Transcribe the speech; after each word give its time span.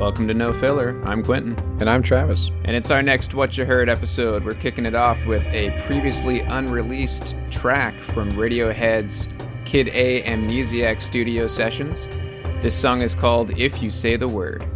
Welcome 0.00 0.26
to 0.28 0.34
No 0.34 0.54
Filler. 0.54 0.98
I'm 1.04 1.22
Quentin. 1.22 1.58
And 1.78 1.90
I'm 1.90 2.02
Travis. 2.02 2.50
And 2.64 2.74
it's 2.74 2.90
our 2.90 3.02
next 3.02 3.34
What 3.34 3.58
You 3.58 3.66
Heard 3.66 3.90
episode. 3.90 4.42
We're 4.46 4.54
kicking 4.54 4.86
it 4.86 4.94
off 4.94 5.26
with 5.26 5.46
a 5.48 5.78
previously 5.82 6.40
unreleased 6.40 7.36
track 7.50 7.98
from 7.98 8.30
Radiohead's 8.30 9.28
Kid 9.66 9.88
A 9.88 10.22
Amnesiac 10.22 11.02
studio 11.02 11.46
sessions. 11.46 12.06
This 12.62 12.74
song 12.74 13.02
is 13.02 13.14
called 13.14 13.50
If 13.58 13.82
You 13.82 13.90
Say 13.90 14.16
the 14.16 14.26
Word. 14.26 14.66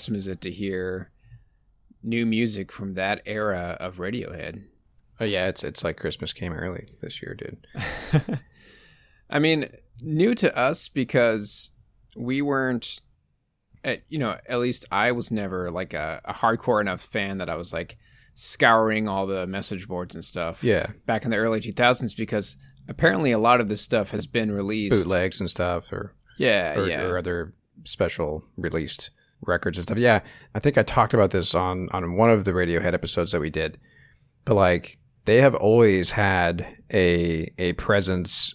Awesome 0.00 0.14
is 0.14 0.26
it 0.26 0.40
to 0.40 0.50
hear 0.50 1.10
new 2.02 2.24
music 2.24 2.72
from 2.72 2.94
that 2.94 3.20
era 3.26 3.76
of 3.80 3.98
Radiohead? 3.98 4.64
Oh 5.20 5.26
yeah, 5.26 5.48
it's 5.48 5.62
it's 5.62 5.84
like 5.84 5.98
Christmas 5.98 6.32
came 6.32 6.54
early 6.54 6.86
this 7.02 7.20
year, 7.20 7.34
dude. 7.34 7.66
I 9.30 9.38
mean, 9.38 9.68
new 10.00 10.34
to 10.36 10.56
us 10.56 10.88
because 10.88 11.70
we 12.16 12.40
weren't, 12.40 13.02
at, 13.84 14.00
you 14.08 14.18
know, 14.18 14.38
at 14.48 14.58
least 14.58 14.86
I 14.90 15.12
was 15.12 15.30
never 15.30 15.70
like 15.70 15.92
a, 15.92 16.22
a 16.24 16.32
hardcore 16.32 16.80
enough 16.80 17.02
fan 17.02 17.36
that 17.38 17.50
I 17.50 17.56
was 17.56 17.70
like 17.74 17.98
scouring 18.34 19.06
all 19.06 19.26
the 19.26 19.46
message 19.46 19.86
boards 19.86 20.14
and 20.14 20.24
stuff. 20.24 20.64
Yeah, 20.64 20.86
Back 21.04 21.26
in 21.26 21.30
the 21.30 21.36
early 21.36 21.60
2000s 21.60 22.16
because 22.16 22.56
apparently 22.88 23.32
a 23.32 23.38
lot 23.38 23.60
of 23.60 23.68
this 23.68 23.82
stuff 23.82 24.10
has 24.12 24.26
been 24.26 24.50
released. 24.50 24.92
bootlegs 25.04 25.40
and 25.40 25.50
stuff, 25.50 25.92
or 25.92 26.14
Yeah, 26.38 26.78
or, 26.80 26.88
yeah. 26.88 27.02
or 27.02 27.18
other 27.18 27.52
special 27.84 28.42
released 28.56 29.10
records 29.42 29.78
and 29.78 29.82
stuff. 29.82 29.98
Yeah, 29.98 30.20
I 30.54 30.58
think 30.58 30.78
I 30.78 30.82
talked 30.82 31.14
about 31.14 31.30
this 31.30 31.54
on 31.54 31.88
on 31.92 32.16
one 32.16 32.30
of 32.30 32.44
the 32.44 32.52
Radiohead 32.52 32.94
episodes 32.94 33.32
that 33.32 33.40
we 33.40 33.50
did. 33.50 33.78
But 34.44 34.54
like 34.54 34.98
they 35.24 35.40
have 35.40 35.54
always 35.54 36.10
had 36.10 36.66
a 36.92 37.52
a 37.58 37.72
presence 37.74 38.54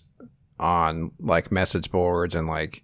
on 0.60 1.12
like 1.20 1.52
message 1.52 1.92
boards 1.92 2.36
and 2.36 2.48
like 2.48 2.84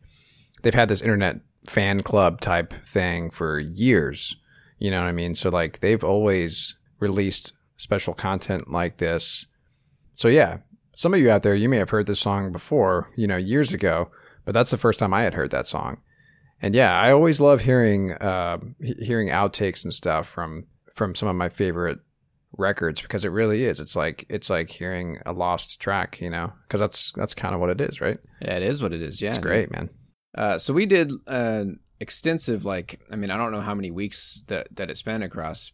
they've 0.61 0.73
had 0.73 0.89
this 0.89 1.01
internet 1.01 1.39
fan 1.67 2.01
club 2.01 2.41
type 2.41 2.73
thing 2.85 3.29
for 3.29 3.59
years. 3.59 4.35
You 4.79 4.91
know 4.91 4.99
what 4.99 5.07
I 5.07 5.13
mean? 5.13 5.35
So 5.35 5.49
like 5.49 5.79
they've 5.79 6.03
always 6.03 6.75
released 6.99 7.53
special 7.77 8.13
content 8.13 8.71
like 8.71 8.97
this. 8.97 9.45
So 10.13 10.27
yeah, 10.27 10.57
some 10.95 11.13
of 11.13 11.19
you 11.19 11.31
out 11.31 11.43
there, 11.43 11.55
you 11.55 11.69
may 11.69 11.77
have 11.77 11.89
heard 11.89 12.07
this 12.07 12.19
song 12.19 12.51
before, 12.51 13.09
you 13.15 13.27
know, 13.27 13.37
years 13.37 13.71
ago, 13.73 14.11
but 14.45 14.53
that's 14.53 14.71
the 14.71 14.77
first 14.77 14.99
time 14.99 15.13
I 15.13 15.23
had 15.23 15.33
heard 15.33 15.51
that 15.51 15.67
song. 15.67 16.01
And 16.61 16.75
yeah, 16.75 16.99
I 16.99 17.11
always 17.11 17.39
love 17.39 17.61
hearing 17.61 18.13
uh, 18.13 18.59
hearing 18.81 19.29
outtakes 19.29 19.83
and 19.83 19.93
stuff 19.93 20.27
from 20.27 20.65
from 20.93 21.15
some 21.15 21.27
of 21.27 21.35
my 21.35 21.49
favorite 21.49 21.99
records 22.57 23.01
because 23.01 23.25
it 23.25 23.29
really 23.29 23.63
is. 23.63 23.79
It's 23.79 23.95
like 23.95 24.25
it's 24.29 24.49
like 24.49 24.69
hearing 24.69 25.17
a 25.25 25.33
lost 25.33 25.79
track, 25.79 26.21
you 26.21 26.29
know, 26.29 26.53
because 26.67 26.79
that's 26.79 27.11
that's 27.13 27.33
kind 27.33 27.55
of 27.55 27.61
what 27.61 27.69
it 27.69 27.81
is, 27.81 27.99
right? 28.01 28.19
Yeah, 28.41 28.57
it 28.57 28.63
is 28.63 28.81
what 28.83 28.93
it 28.93 29.01
is. 29.01 29.21
Yeah, 29.21 29.29
It's 29.29 29.37
great, 29.37 29.71
man. 29.71 29.89
Uh, 30.37 30.57
so 30.57 30.73
we 30.73 30.85
did 30.85 31.11
an 31.27 31.79
extensive, 31.99 32.63
like, 32.63 33.01
I 33.11 33.15
mean, 33.15 33.31
I 33.31 33.37
don't 33.37 33.51
know 33.51 33.61
how 33.61 33.75
many 33.75 33.91
weeks 33.91 34.43
that 34.47 34.67
that 34.75 34.89
it 34.89 34.97
spanned 34.97 35.23
across 35.23 35.71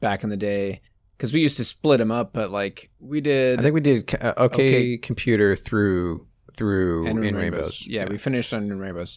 back 0.00 0.24
in 0.24 0.30
the 0.30 0.36
day 0.36 0.80
because 1.16 1.32
we 1.32 1.40
used 1.40 1.56
to 1.58 1.64
split 1.64 1.98
them 1.98 2.10
up, 2.10 2.32
but 2.32 2.50
like 2.50 2.90
we 2.98 3.20
did. 3.20 3.58
I 3.60 3.62
think 3.62 3.74
we 3.74 3.80
did 3.80 4.14
uh, 4.20 4.34
okay, 4.38 4.68
Okay. 4.68 4.98
computer 4.98 5.54
through 5.54 6.26
through 6.56 7.06
and 7.06 7.24
in, 7.24 7.36
Rainbows. 7.36 7.36
rainbows. 7.36 7.86
Yeah, 7.86 8.06
we 8.08 8.18
finished 8.18 8.52
on 8.54 8.64
In 8.70 8.78
Rainbows. 8.78 9.16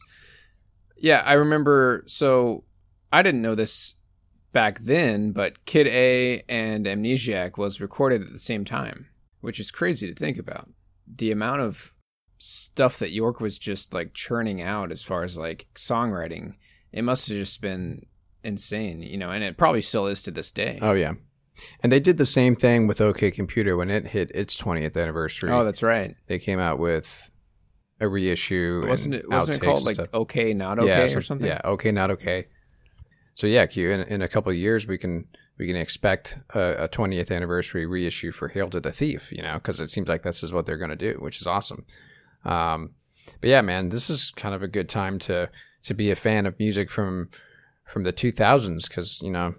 Yeah, 1.01 1.24
I 1.25 1.34
remember. 1.34 2.04
So 2.07 2.63
I 3.12 3.22
didn't 3.22 3.42
know 3.42 3.56
this 3.56 3.96
back 4.51 4.80
then, 4.80 5.31
but 5.31 5.66
Kid 5.66 5.88
A 5.88 6.44
and 6.50 6.86
Amnesiac 6.86 7.57
was 7.57 7.81
recorded 7.81 8.22
at 8.22 8.31
the 8.31 8.40
same 8.40 8.66
time, 8.66 9.07
which 9.42 9.60
is 9.60 9.72
crazy 9.72 10.07
to 10.07 10.16
think 10.16 10.38
about. 10.38 10.69
The 11.07 11.31
amount 11.31 11.62
of 11.62 11.94
stuff 12.38 13.00
that 13.00 13.12
Yorke 13.12 13.42
was 13.42 13.60
just 13.60 13.94
like 13.94 14.13
churning 14.13 14.62
out 14.62 14.92
as 14.92 15.04
far 15.04 15.24
as 15.24 15.38
like 15.38 15.68
songwriting, 15.75 16.56
it 16.92 17.04
must 17.04 17.28
have 17.30 17.38
just 17.38 17.62
been 17.62 18.06
insane, 18.44 19.02
you 19.02 19.18
know, 19.18 19.31
and 19.31 19.44
it 19.44 19.57
probably 19.57 19.81
still 19.81 20.07
is 20.07 20.24
to 20.24 20.31
this 20.31 20.52
day. 20.52 20.80
Oh 20.81 20.94
yeah, 20.94 21.13
and 21.81 21.92
they 21.92 22.00
did 22.00 22.18
the 22.18 22.25
same 22.25 22.56
thing 22.56 22.88
with 22.88 23.02
OK 23.02 23.31
Computer 23.31 23.75
when 23.75 23.90
it 23.90 24.07
hit 24.07 24.31
its 24.34 24.56
20th 24.57 25.00
anniversary. 25.00 25.52
Oh, 25.52 25.63
that's 25.63 25.84
right. 25.84 26.16
they 26.28 26.40
came 26.40 26.60
out 26.60 26.80
with 26.80 27.29
a 28.00 28.07
reissue. 28.07 28.84
Wasn't 28.88 29.16
it? 29.16 29.30
Wasn't 29.30 29.57
it 29.57 29.62
called 29.62 29.84
like 29.84 29.96
stuff. 29.96 30.13
okay, 30.13 30.54
not 30.54 30.80
okay, 30.80 31.10
yeah, 31.10 31.18
or 31.18 31.22
something? 31.22 31.48
Yeah, 31.48 31.62
okay, 31.66 31.92
not 31.92 32.12
okay. 32.12 32.48
So 33.36 33.48
yeah, 33.48 33.66
Q. 33.66 33.92
In, 33.92 34.01
in 34.01 34.22
a 34.22 34.28
couple 34.28 34.51
of 34.51 34.57
years, 34.57 34.88
we 34.88 34.98
can 34.98 35.28
we 35.57 35.68
can 35.68 35.75
expect 35.75 36.38
a, 36.54 36.84
a 36.84 36.90
20th 36.90 37.36
anniversary 37.36 37.86
reissue 37.86 38.31
for 38.31 38.48
Hail 38.48 38.69
to 38.69 38.80
the 38.80 38.92
Thief. 38.92 39.31
You 39.31 39.42
know, 39.42 39.54
because 39.56 39.80
it 39.80 39.90
seems 39.90 40.07
like 40.07 40.24
this 40.24 40.44
is 40.44 40.54
what 40.54 40.66
they're 40.66 40.78
going 40.78 40.90
to 40.90 40.96
do, 40.96 41.18
which 41.19 41.40
is 41.40 41.48
awesome. 41.48 41.86
Um, 42.46 42.92
but 43.42 43.50
yeah, 43.50 43.62
man, 43.62 43.90
this 43.90 44.10
is 44.10 44.31
kind 44.31 44.56
of 44.56 44.63
a 44.63 44.68
good 44.68 44.90
time 44.90 45.19
to 45.19 45.50
to 45.84 45.94
be 45.94 46.12
a 46.12 46.16
fan 46.16 46.45
of 46.45 46.60
music 46.60 46.90
from 46.90 47.30
from 47.86 48.04
the 48.04 48.13
2000s 48.13 48.88
because 48.88 49.19
you 49.22 49.31
know 49.31 49.56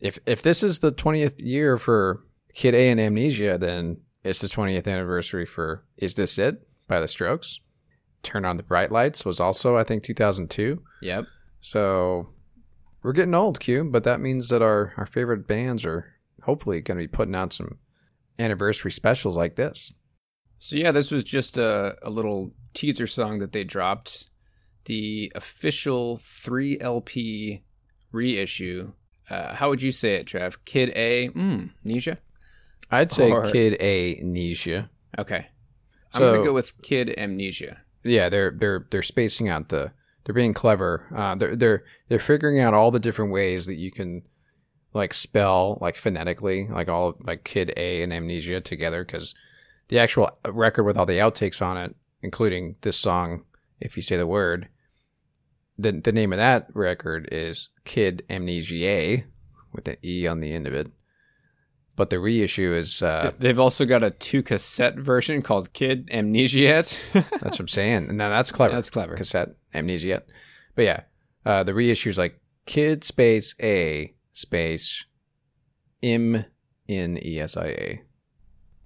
if 0.00 0.18
if 0.26 0.42
this 0.42 0.62
is 0.62 0.80
the 0.80 0.92
20th 0.92 1.44
year 1.44 1.78
for 1.78 2.24
Kid 2.54 2.74
A 2.74 2.90
and 2.90 3.00
Amnesia, 3.00 3.58
then 3.58 3.98
it's 4.24 4.40
the 4.40 4.48
20th 4.48 4.88
anniversary 4.88 5.46
for 5.46 5.84
Is 5.96 6.14
This 6.14 6.38
It 6.38 6.66
by 6.88 7.00
The 7.00 7.08
Strokes. 7.08 7.60
Turn 8.22 8.44
on 8.44 8.56
the 8.56 8.62
Bright 8.62 8.92
Lights 8.92 9.24
was 9.24 9.40
also 9.40 9.76
I 9.76 9.84
think 9.84 10.02
2002. 10.02 10.82
Yep. 11.02 11.26
So 11.60 12.28
we're 13.02 13.12
getting 13.12 13.34
old, 13.34 13.60
Q, 13.60 13.84
but 13.84 14.04
that 14.04 14.20
means 14.20 14.48
that 14.48 14.62
our, 14.62 14.92
our 14.96 15.06
favorite 15.06 15.46
bands 15.46 15.84
are 15.86 16.12
hopefully 16.42 16.80
going 16.80 16.98
to 16.98 17.02
be 17.04 17.08
putting 17.08 17.34
out 17.34 17.52
some 17.52 17.78
anniversary 18.38 18.90
specials 18.90 19.36
like 19.36 19.56
this. 19.56 19.92
So 20.58 20.76
yeah, 20.76 20.92
this 20.92 21.10
was 21.10 21.24
just 21.24 21.56
a, 21.56 21.96
a 22.02 22.10
little 22.10 22.52
teaser 22.74 23.06
song 23.06 23.38
that 23.38 23.52
they 23.52 23.64
dropped. 23.64 24.26
The 24.84 25.32
official 25.34 26.18
3LP 26.18 27.62
reissue. 28.12 28.92
Uh, 29.28 29.54
how 29.54 29.68
would 29.68 29.82
you 29.82 29.92
say 29.92 30.14
it, 30.14 30.26
Trev? 30.26 30.64
Kid 30.64 30.90
A? 30.96 31.28
Mm, 31.28 31.70
Nisha? 31.86 32.18
I'd 32.90 33.12
say 33.12 33.30
Or- 33.30 33.50
Kid 33.50 33.76
A 33.80 34.16
Amnesia. 34.20 34.90
Okay. 35.18 35.46
I'm 36.12 36.18
So- 36.18 36.32
going 36.32 36.40
to 36.40 36.46
go 36.46 36.52
with 36.52 36.80
Kid 36.82 37.14
Amnesia. 37.16 37.82
Yeah, 38.02 38.28
they're 38.28 38.50
they're 38.50 38.86
they're 38.90 39.02
spacing 39.02 39.48
out 39.48 39.68
the 39.68 39.92
they're 40.24 40.34
being 40.34 40.54
clever. 40.54 41.06
Uh, 41.14 41.34
they're 41.34 41.56
they're 41.56 41.84
they're 42.08 42.18
figuring 42.18 42.60
out 42.60 42.74
all 42.74 42.90
the 42.90 43.00
different 43.00 43.32
ways 43.32 43.66
that 43.66 43.76
you 43.76 43.90
can 43.90 44.22
like 44.92 45.14
spell 45.14 45.78
like 45.80 45.96
phonetically 45.96 46.66
like 46.68 46.88
all 46.88 47.16
like 47.20 47.44
Kid 47.44 47.72
A 47.76 48.02
and 48.02 48.12
Amnesia 48.12 48.60
together 48.60 49.04
because 49.04 49.34
the 49.88 49.98
actual 49.98 50.30
record 50.48 50.84
with 50.84 50.96
all 50.96 51.06
the 51.06 51.18
outtakes 51.18 51.60
on 51.60 51.76
it, 51.76 51.94
including 52.22 52.76
this 52.80 52.96
song, 52.96 53.44
if 53.80 53.96
you 53.96 54.02
say 54.02 54.16
the 54.16 54.26
word, 54.26 54.68
the 55.78 55.92
the 55.92 56.12
name 56.12 56.32
of 56.32 56.38
that 56.38 56.68
record 56.74 57.28
is 57.30 57.68
Kid 57.84 58.24
Amnesia 58.30 59.24
with 59.72 59.88
an 59.88 59.96
E 60.04 60.26
on 60.26 60.40
the 60.40 60.52
end 60.52 60.66
of 60.66 60.74
it. 60.74 60.90
But 62.00 62.08
the 62.08 62.18
reissue 62.18 62.72
is 62.72 63.02
uh, 63.02 63.32
They've 63.38 63.60
also 63.60 63.84
got 63.84 64.02
a 64.02 64.10
two 64.10 64.42
cassette 64.42 64.96
version 64.96 65.42
called 65.42 65.74
Kid 65.74 66.08
Amnesiette. 66.08 66.98
That's 67.12 67.42
what 67.42 67.60
I'm 67.60 67.68
saying. 67.68 68.08
And 68.08 68.16
now 68.16 68.30
that's 68.30 68.50
clever. 68.50 68.74
That's 68.74 68.88
clever. 68.88 69.16
Cassette 69.16 69.50
amnesia. 69.74 70.22
But 70.74 70.84
yeah, 70.86 71.00
uh, 71.44 71.62
the 71.62 71.74
reissue 71.74 72.08
is 72.08 72.16
like 72.16 72.40
kid 72.64 73.04
space 73.04 73.54
A 73.62 74.14
space 74.32 75.04
M 76.02 76.42
N 76.88 77.18
E 77.22 77.38
S 77.38 77.58
I 77.58 77.66
A. 77.66 78.02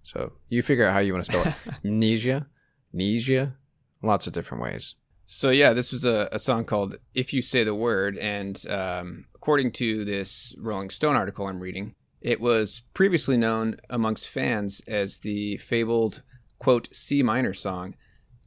So 0.02 0.32
you 0.49 0.64
figure 0.64 0.84
out 0.84 0.93
how 0.93 0.99
you 0.99 1.12
want 1.12 1.25
to 1.25 1.31
spell 1.31 1.46
it. 1.46 1.75
amnesia, 1.84 2.49
amnesia, 2.93 3.55
lots 4.02 4.26
of 4.26 4.32
different 4.32 4.61
ways. 4.61 4.96
So 5.25 5.50
yeah, 5.50 5.72
this 5.72 5.93
was 5.93 6.05
a, 6.05 6.28
a 6.32 6.40
song 6.40 6.64
called 6.64 6.96
"If 7.14 7.32
You 7.32 7.43
Say 7.43 7.62
the 7.62 7.76
Word," 7.76 8.19
and 8.19 8.61
um, 8.69 9.26
according 9.37 9.70
to 9.75 10.05
this 10.05 10.52
Rolling 10.58 10.90
Stone 10.90 11.14
article 11.14 11.46
I'm 11.46 11.61
reading, 11.61 11.94
it 12.25 12.41
was 12.41 12.81
previously 12.94 13.37
known 13.37 13.76
amongst 13.91 14.29
fans 14.29 14.81
as 14.88 15.19
the 15.19 15.59
fabled 15.59 16.23
quote 16.59 16.88
C 16.91 17.23
minor 17.23 17.53
song 17.53 17.94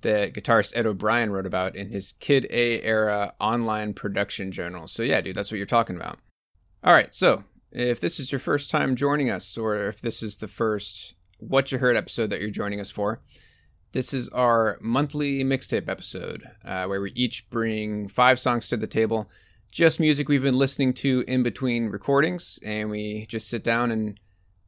that 0.02 0.34
guitarist 0.34 0.74
Ed 0.76 0.88
O'Brien 0.88 1.32
wrote 1.32 1.46
about 1.46 1.76
in 1.76 1.90
his 1.90 2.12
Kid 2.14 2.48
A 2.50 2.82
era 2.82 3.34
online 3.40 3.94
production 3.94 4.52
journal. 4.52 4.88
So 4.88 5.04
yeah, 5.04 5.22
dude, 5.22 5.36
that's 5.36 5.52
what 5.52 5.58
you're 5.58 5.68
talking 5.68 5.96
about. 5.96 6.18
All 6.84 6.94
right, 6.94 7.14
so 7.14 7.44
if 7.72 8.00
this 8.00 8.20
is 8.20 8.32
your 8.32 8.40
first 8.40 8.72
time 8.72 8.96
joining 8.96 9.30
us, 9.30 9.58
or 9.58 9.88
if 9.88 10.02
this 10.02 10.24
is 10.24 10.38
the 10.38 10.48
first 10.48 11.14
What 11.38 11.72
You 11.72 11.78
Heard 11.78 11.96
episode 11.96 12.32
that 12.32 12.42
you're 12.42 12.50
joining 12.50 12.80
us 12.80 12.90
for, 12.90 13.22
this 13.92 14.12
is 14.12 14.28
our 14.30 14.80
monthly 14.82 15.44
mixtape 15.44 15.88
episode 15.88 16.44
uh, 16.66 16.86
where 16.86 17.02
we 17.02 17.12
each 17.12 17.48
bring 17.52 18.08
five 18.08 18.40
songs 18.40 18.68
to 18.70 18.78
the 18.78 18.88
table, 18.88 19.30
just 19.72 20.00
music 20.00 20.30
we've 20.30 20.42
been 20.42 20.58
listening 20.58 20.94
to 20.94 21.24
in 21.28 21.44
between 21.44 21.90
recordings, 21.90 22.60
and 22.64 22.90
we 22.90 23.26
just 23.28 23.50
sit 23.50 23.64
down 23.64 23.92
and 23.92 24.20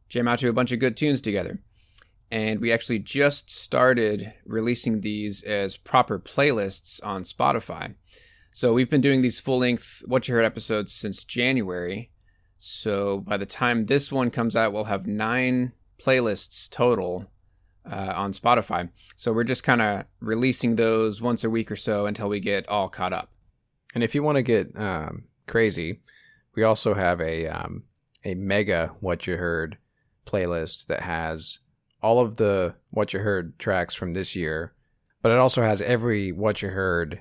jam 0.10 0.28
out 0.28 0.40
to 0.40 0.50
a 0.50 0.54
bunch 0.54 0.72
of 0.72 0.80
good 0.80 0.98
tunes 0.98 1.22
together. 1.22 1.60
And 2.32 2.60
we 2.60 2.72
actually 2.72 3.00
just 3.00 3.50
started 3.50 4.34
releasing 4.46 5.02
these 5.02 5.42
as 5.44 5.78
proper 5.78 6.20
playlists 6.20 7.00
on 7.04 7.24
Spotify. 7.24 7.96
So 8.52 8.74
we've 8.74 8.90
been 8.90 9.02
doing 9.02 9.22
these 9.22 9.40
full 9.40 9.60
length 9.60 10.04
What 10.06 10.28
You 10.28 10.36
Heard 10.36 10.46
episodes 10.46 10.92
since 10.92 11.24
January. 11.24 12.12
So 12.58 13.20
by 13.20 13.38
the 13.38 13.46
time 13.46 13.86
this 13.86 14.12
one 14.12 14.30
comes 14.30 14.56
out, 14.56 14.74
we'll 14.74 14.84
have 14.84 15.08
nine 15.08 15.72
playlists 16.00 16.70
total 16.70 17.32
uh, 17.90 18.14
on 18.16 18.32
Spotify. 18.32 18.90
So 19.16 19.34
we're 19.34 19.44
just 19.44 19.64
kind 19.64 19.82
of 19.82 20.06
releasing 20.20 20.76
those 20.76 21.22
once 21.22 21.44
a 21.44 21.50
week 21.50 21.72
or 21.72 21.76
so 21.76 22.06
until 22.06 22.30
we 22.30 22.40
get 22.40 22.68
all 22.68 22.90
caught 22.90 23.14
up. 23.14 23.32
And 23.94 24.04
if 24.04 24.14
you 24.14 24.24
want 24.24 24.36
to 24.36 24.44
get 24.44 24.78
um, 24.78 25.26
crazy, 25.48 26.02
we 26.56 26.64
also 26.64 26.94
have 26.94 27.22
a 27.22 27.48
um, 27.48 27.84
a 28.24 28.36
mega 28.36 28.96
what 29.00 29.28
you 29.28 29.38
heard 29.38 29.78
playlist 30.26 30.88
that 30.88 31.02
has 31.02 31.60
all 32.02 32.20
of 32.20 32.36
the 32.38 32.76
what 32.92 33.14
you 33.14 33.20
heard 33.20 33.58
tracks 33.60 33.96
from 33.96 34.14
this 34.14 34.36
year, 34.36 34.74
but 35.22 35.32
it 35.32 35.38
also 35.38 35.62
has 35.62 35.82
every 35.82 36.32
what 36.32 36.62
you 36.62 36.70
heard 36.70 37.20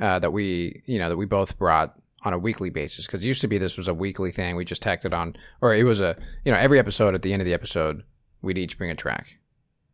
uh, 0.00 0.18
that 0.18 0.32
we 0.32 0.82
you 0.86 0.98
know 0.98 1.08
that 1.08 1.16
we 1.16 1.26
both 1.26 1.58
brought 1.58 1.94
on 2.24 2.32
a 2.32 2.38
weekly 2.38 2.70
basis 2.70 3.06
because 3.06 3.24
it 3.24 3.28
used 3.28 3.40
to 3.40 3.48
be 3.48 3.58
this 3.58 3.76
was 3.76 3.88
a 3.88 3.94
weekly 3.94 4.30
thing. 4.30 4.56
We 4.56 4.64
just 4.64 4.82
tacked 4.82 5.04
it 5.04 5.12
on 5.12 5.36
or 5.60 5.74
it 5.74 5.84
was 5.84 6.00
a 6.00 6.16
you 6.44 6.52
know 6.52 6.58
every 6.58 6.78
episode 6.78 7.14
at 7.14 7.22
the 7.22 7.32
end 7.32 7.42
of 7.42 7.46
the 7.46 7.54
episode 7.54 8.02
we'd 8.40 8.58
each 8.58 8.78
bring 8.78 8.90
a 8.90 8.94
track. 8.94 9.38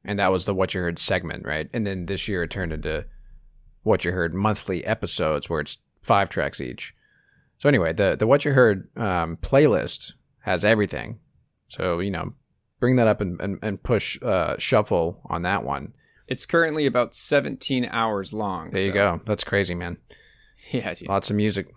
And 0.04 0.18
that 0.18 0.32
was 0.32 0.44
the 0.44 0.54
what 0.54 0.72
you 0.74 0.80
heard 0.80 0.98
segment 0.98 1.44
right? 1.44 1.68
And 1.72 1.86
then 1.86 2.06
this 2.06 2.28
year 2.28 2.42
it 2.44 2.50
turned 2.50 2.72
into 2.72 3.04
what 3.82 4.04
you 4.04 4.12
heard 4.12 4.34
monthly 4.34 4.84
episodes 4.84 5.48
where 5.48 5.60
it's 5.60 5.78
five 6.02 6.28
tracks 6.28 6.60
each 6.60 6.94
so 7.58 7.68
anyway 7.68 7.92
the 7.92 8.16
the 8.18 8.26
what 8.26 8.44
you 8.44 8.52
heard 8.52 8.88
um, 8.96 9.36
playlist 9.38 10.12
has 10.40 10.64
everything 10.64 11.18
so 11.68 11.98
you 12.00 12.10
know 12.10 12.32
bring 12.80 12.96
that 12.96 13.08
up 13.08 13.20
and, 13.20 13.40
and, 13.40 13.58
and 13.62 13.82
push 13.82 14.18
uh, 14.22 14.54
shuffle 14.58 15.20
on 15.26 15.42
that 15.42 15.64
one 15.64 15.92
It's 16.28 16.46
currently 16.46 16.86
about 16.86 17.14
17 17.14 17.88
hours 17.90 18.32
long. 18.32 18.70
there 18.70 18.84
you 18.86 18.92
go 18.92 19.20
that's 19.26 19.44
crazy 19.44 19.74
man 19.74 19.96
Yeah, 20.70 20.94
dude. 20.94 21.08
lots 21.08 21.30
of 21.30 21.36
music 21.36 21.68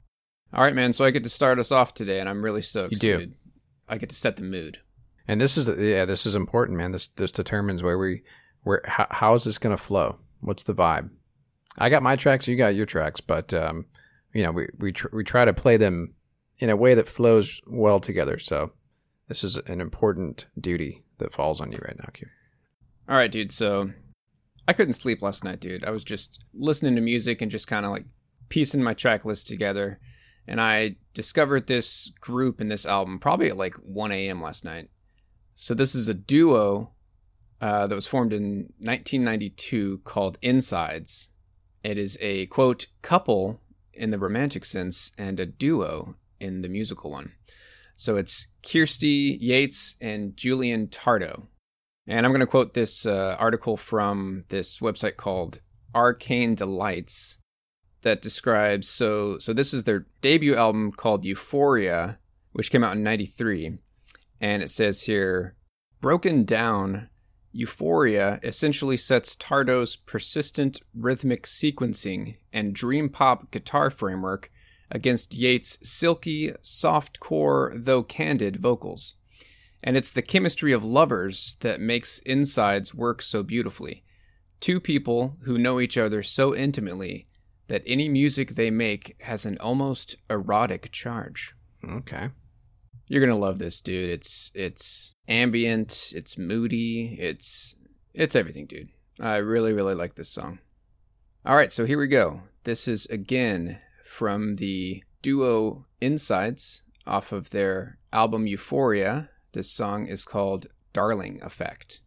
All 0.53 0.63
right, 0.63 0.75
man. 0.75 0.91
So 0.91 1.05
I 1.05 1.11
get 1.11 1.23
to 1.23 1.29
start 1.29 1.59
us 1.59 1.71
off 1.71 1.93
today, 1.93 2.19
and 2.19 2.27
I'm 2.27 2.43
really 2.43 2.61
stoked. 2.61 2.91
You 2.91 2.97
do. 2.97 3.17
Dude. 3.19 3.35
I 3.87 3.97
get 3.97 4.09
to 4.09 4.15
set 4.15 4.35
the 4.35 4.43
mood. 4.43 4.79
And 5.27 5.39
this 5.39 5.57
is 5.57 5.67
yeah, 5.81 6.03
this 6.03 6.25
is 6.25 6.35
important, 6.35 6.77
man. 6.77 6.91
This 6.91 7.07
this 7.07 7.31
determines 7.31 7.81
where 7.83 7.97
we 7.97 8.23
where 8.63 8.81
how, 8.85 9.07
how 9.11 9.33
is 9.35 9.45
this 9.45 9.57
going 9.57 9.75
to 9.77 9.81
flow? 9.81 10.17
What's 10.41 10.63
the 10.63 10.73
vibe? 10.75 11.09
I 11.77 11.87
got 11.89 12.03
my 12.03 12.17
tracks, 12.17 12.47
you 12.49 12.57
got 12.57 12.75
your 12.75 12.85
tracks, 12.85 13.21
but 13.21 13.53
um, 13.53 13.85
you 14.33 14.43
know, 14.43 14.51
we 14.51 14.67
we 14.77 14.91
tr- 14.91 15.13
we 15.13 15.23
try 15.23 15.45
to 15.45 15.53
play 15.53 15.77
them 15.77 16.13
in 16.59 16.69
a 16.69 16.75
way 16.75 16.93
that 16.93 17.07
flows 17.07 17.59
well 17.67 17.99
together. 17.99 18.39
So 18.39 18.71
this 19.27 19.43
is 19.43 19.57
an 19.57 19.81
important 19.81 20.47
duty 20.59 21.03
that 21.17 21.33
falls 21.33 21.61
on 21.61 21.71
you 21.71 21.79
right 21.81 21.97
now, 21.97 22.09
Q. 22.13 22.27
All 23.09 23.15
right, 23.15 23.31
dude. 23.31 23.51
So 23.51 23.91
I 24.67 24.73
couldn't 24.73 24.93
sleep 24.93 25.21
last 25.21 25.43
night, 25.43 25.59
dude. 25.59 25.83
I 25.83 25.91
was 25.91 26.03
just 26.03 26.43
listening 26.53 26.95
to 26.95 27.01
music 27.01 27.41
and 27.41 27.51
just 27.51 27.67
kind 27.67 27.85
of 27.85 27.91
like 27.91 28.05
piecing 28.49 28.83
my 28.83 28.93
track 28.93 29.25
list 29.25 29.47
together. 29.47 29.99
And 30.47 30.61
I 30.61 30.97
discovered 31.13 31.67
this 31.67 32.11
group 32.19 32.61
in 32.61 32.67
this 32.67 32.85
album 32.85 33.19
probably 33.19 33.47
at 33.47 33.57
like 33.57 33.75
1 33.75 34.11
a.m. 34.11 34.41
last 34.41 34.63
night. 34.63 34.89
So 35.55 35.73
this 35.73 35.93
is 35.93 36.07
a 36.07 36.13
duo 36.13 36.91
uh, 37.59 37.87
that 37.87 37.95
was 37.95 38.07
formed 38.07 38.33
in 38.33 38.73
1992 38.79 40.01
called 40.03 40.37
Insides. 40.41 41.29
It 41.83 41.97
is 41.97 42.17
a 42.21 42.47
quote 42.47 42.87
couple 43.01 43.61
in 43.93 44.11
the 44.11 44.19
romantic 44.19 44.65
sense 44.65 45.11
and 45.17 45.39
a 45.39 45.45
duo 45.45 46.15
in 46.39 46.61
the 46.61 46.69
musical 46.69 47.11
one. 47.11 47.33
So 47.95 48.17
it's 48.17 48.47
Kirsty 48.63 49.37
Yates 49.39 49.95
and 50.01 50.35
Julian 50.35 50.87
Tardo. 50.87 51.47
And 52.07 52.25
I'm 52.25 52.31
going 52.31 52.39
to 52.39 52.47
quote 52.47 52.73
this 52.73 53.05
uh, 53.05 53.35
article 53.39 53.77
from 53.77 54.45
this 54.49 54.79
website 54.79 55.17
called 55.17 55.59
Arcane 55.93 56.55
Delights 56.55 57.37
that 58.01 58.21
describes 58.21 58.89
so 58.89 59.37
so 59.37 59.53
this 59.53 59.73
is 59.73 59.83
their 59.83 60.07
debut 60.21 60.55
album 60.55 60.91
called 60.91 61.23
Euphoria, 61.23 62.17
which 62.53 62.71
came 62.71 62.83
out 62.83 62.95
in 62.95 63.03
93. 63.03 63.77
And 64.39 64.63
it 64.63 64.69
says 64.69 65.03
here, 65.03 65.55
broken 66.01 66.43
down, 66.43 67.09
Euphoria 67.51 68.39
essentially 68.43 68.97
sets 68.97 69.35
Tardo's 69.35 69.95
persistent 69.95 70.81
rhythmic 70.95 71.43
sequencing 71.43 72.37
and 72.53 72.73
dream 72.73 73.09
pop 73.09 73.51
guitar 73.51 73.89
framework 73.89 74.51
against 74.89 75.33
Yates' 75.33 75.77
silky, 75.83 76.53
soft-core, 76.61 77.73
though 77.75 78.03
candid 78.03 78.57
vocals. 78.57 79.15
And 79.83 79.97
it's 79.97 80.11
the 80.11 80.21
chemistry 80.21 80.71
of 80.73 80.83
lovers 80.83 81.57
that 81.61 81.79
makes 81.79 82.19
Insides 82.19 82.93
work 82.93 83.21
so 83.21 83.41
beautifully. 83.41 84.03
Two 84.59 84.79
people 84.79 85.37
who 85.43 85.57
know 85.57 85.79
each 85.79 85.97
other 85.97 86.21
so 86.21 86.55
intimately 86.55 87.27
that 87.67 87.83
any 87.85 88.09
music 88.09 88.51
they 88.51 88.69
make 88.69 89.15
has 89.21 89.45
an 89.45 89.57
almost 89.57 90.17
erotic 90.29 90.91
charge. 90.91 91.55
Okay. 91.83 92.29
You're 93.11 93.19
gonna 93.19 93.37
love 93.37 93.59
this, 93.59 93.81
dude. 93.81 94.09
It's 94.09 94.51
it's 94.53 95.15
ambient, 95.27 96.13
it's 96.15 96.37
moody, 96.37 97.17
it's 97.19 97.75
it's 98.13 98.37
everything, 98.37 98.67
dude. 98.67 98.87
I 99.19 99.35
really, 99.35 99.73
really 99.73 99.95
like 99.95 100.15
this 100.15 100.31
song. 100.31 100.59
All 101.45 101.57
right, 101.57 101.73
so 101.73 101.85
here 101.85 101.99
we 101.99 102.07
go. 102.07 102.43
This 102.63 102.87
is 102.87 103.07
again 103.07 103.79
from 104.05 104.55
the 104.55 105.03
duo 105.21 105.87
Insides 105.99 106.83
off 107.05 107.33
of 107.33 107.49
their 107.49 107.97
album 108.13 108.47
Euphoria. 108.47 109.29
This 109.51 109.69
song 109.69 110.07
is 110.07 110.23
called 110.23 110.67
Darling 110.93 111.41
Effect. 111.43 111.99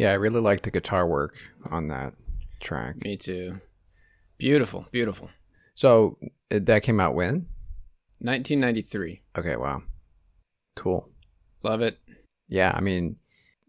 Yeah, 0.00 0.12
I 0.12 0.14
really 0.14 0.40
like 0.40 0.62
the 0.62 0.70
guitar 0.70 1.06
work 1.06 1.34
on 1.70 1.88
that 1.88 2.14
track. 2.58 3.04
Me 3.04 3.18
too. 3.18 3.60
Beautiful, 4.38 4.86
beautiful. 4.90 5.28
So 5.74 6.16
that 6.48 6.82
came 6.82 7.00
out 7.00 7.14
when? 7.14 7.46
1993. 8.20 9.20
Okay, 9.36 9.56
wow. 9.56 9.82
Cool. 10.74 11.06
Love 11.62 11.82
it. 11.82 11.98
Yeah, 12.48 12.72
I 12.74 12.80
mean, 12.80 13.16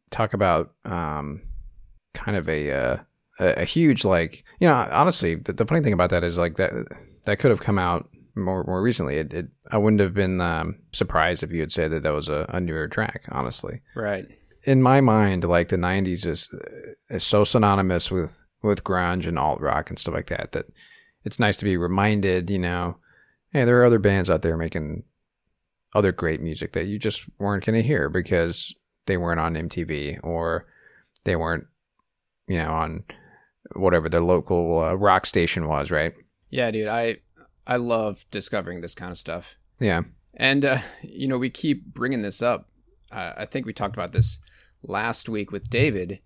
talk 0.10 0.34
about 0.34 0.72
um, 0.86 1.42
kind 2.14 2.38
of 2.38 2.48
a, 2.48 2.72
uh, 2.72 2.98
a 3.42 3.64
a 3.64 3.66
huge 3.66 4.06
like 4.06 4.46
you 4.62 4.70
know 4.70 4.88
honestly 4.90 5.36
the, 5.36 5.52
the 5.52 5.66
funny 5.66 5.82
thing 5.82 5.92
about 5.92 6.12
that 6.12 6.24
is 6.24 6.38
like 6.38 6.56
that 6.56 6.72
that 7.26 7.40
could 7.40 7.52
have 7.52 7.60
come 7.60 7.78
out 7.78 8.08
more 8.36 8.64
more 8.64 8.82
recently. 8.82 9.18
It, 9.18 9.34
it 9.34 9.48
I 9.70 9.78
wouldn't 9.78 10.00
have 10.00 10.14
been 10.14 10.40
um, 10.40 10.80
surprised 10.94 11.44
if 11.44 11.52
you 11.52 11.60
had 11.60 11.74
said 11.74 11.92
that 11.92 12.04
that 12.04 12.14
was 12.14 12.30
a, 12.30 12.46
a 12.48 12.62
newer 12.62 12.88
track. 12.88 13.26
Honestly, 13.34 13.82
Right. 13.96 14.28
In 14.63 14.82
my 14.82 15.01
mind, 15.01 15.44
like 15.44 15.70
the 15.70 15.77
'90s 15.77 16.25
is 16.25 16.50
is 17.10 17.24
so 17.24 17.44
synonymous 17.44 18.12
with 18.12 18.38
with 18.62 18.84
grunge 18.84 19.27
and 19.27 19.39
alt 19.39 19.62
rock 19.62 19.89
and 19.89 19.98
stuff 19.98 20.13
like 20.13 20.27
that 20.27 20.51
that 20.51 20.65
it's 21.24 21.39
nice 21.39 21.58
to 21.58 21.65
be 21.65 21.77
reminded. 21.77 22.50
You 22.50 22.60
know, 22.60 22.98
hey, 23.51 23.65
there 23.65 23.80
are 23.82 23.86
other 23.86 24.00
bands 24.00 24.30
out 24.30 24.41
there 24.41 24.58
making 24.58 25.03
other 25.94 26.12
great 26.12 26.41
music 26.41 26.74
that 26.74 26.88
you 26.88 26.98
just 26.98 27.25
weren't 27.38 27.65
going 27.65 27.82
to 27.82 27.88
hear 27.88 28.10
because 28.10 28.74
they 29.08 29.18
weren't 29.18 29.39
on 29.39 29.56
MTV 29.56 30.20
or 30.24 30.65
they 31.25 31.36
weren't, 31.36 31.65
you 32.48 32.58
know, 32.58 32.72
on 32.72 33.03
whatever 33.75 34.08
the 34.08 34.22
local 34.22 34.80
uh, 34.80 34.94
rock 34.94 35.25
station 35.25 35.68
was, 35.68 35.91
right? 35.91 36.13
Yeah, 36.50 36.72
dude. 36.72 36.88
I 36.88 37.18
I 37.68 37.77
love 37.77 38.25
discovering 38.32 38.82
this 38.82 38.96
kind 38.96 39.12
of 39.12 39.18
stuff. 39.18 39.56
Yeah. 39.80 40.01
And 40.34 40.65
uh, 40.65 40.80
you 41.03 41.27
know, 41.27 41.38
we 41.38 41.50
keep 41.50 41.86
bringing 41.86 42.22
this 42.22 42.41
up. 42.41 42.70
Uh, 43.12 43.34
I 43.38 43.46
think 43.46 43.65
we 43.65 43.74
talked 43.74 43.96
about 43.96 44.12
this 44.12 44.39
last 44.84 45.30
week 45.30 45.51
with 45.51 45.70
David. 45.70 46.20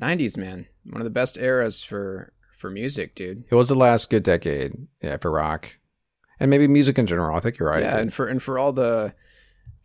90s, 0.00 0.36
man. 0.36 0.66
One 0.84 1.00
of 1.00 1.04
the 1.04 1.10
best 1.10 1.38
eras 1.38 1.82
for 1.82 2.32
for 2.56 2.70
music, 2.70 3.14
dude. 3.14 3.44
It 3.50 3.54
was 3.54 3.68
the 3.68 3.74
last 3.74 4.10
good 4.10 4.22
decade, 4.22 4.72
yeah, 5.02 5.18
for 5.18 5.30
rock. 5.30 5.76
And 6.40 6.50
maybe 6.50 6.66
music 6.66 6.98
in 6.98 7.06
general. 7.06 7.36
I 7.36 7.40
think 7.40 7.58
you're 7.58 7.68
right. 7.68 7.82
Yeah, 7.82 7.98
and 7.98 8.12
for 8.12 8.26
and 8.26 8.42
for 8.42 8.58
all 8.58 8.72
the 8.72 9.14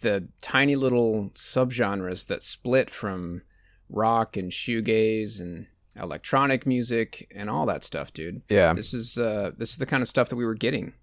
the 0.02 0.30
tiny 0.42 0.76
little 0.76 1.32
subgenres 1.36 2.28
that 2.28 2.42
split 2.44 2.90
from 2.90 3.42
rock 3.90 4.38
and 4.38 4.52
shoegaze 4.52 5.40
and 5.40 5.68
electronic 6.00 6.66
music 6.66 7.32
and 7.36 7.50
all 7.50 7.66
that 7.66 7.84
stuff, 7.84 8.14
dude. 8.14 8.42
Yeah. 8.50 8.74
This 8.74 8.94
is 8.94 9.18
uh 9.18 9.52
this 9.58 9.72
is 9.72 9.78
the 9.78 9.86
kind 9.86 10.02
of 10.02 10.08
stuff 10.08 10.30
that 10.30 10.36
we 10.36 10.46
were 10.46 10.56
getting 10.56 10.94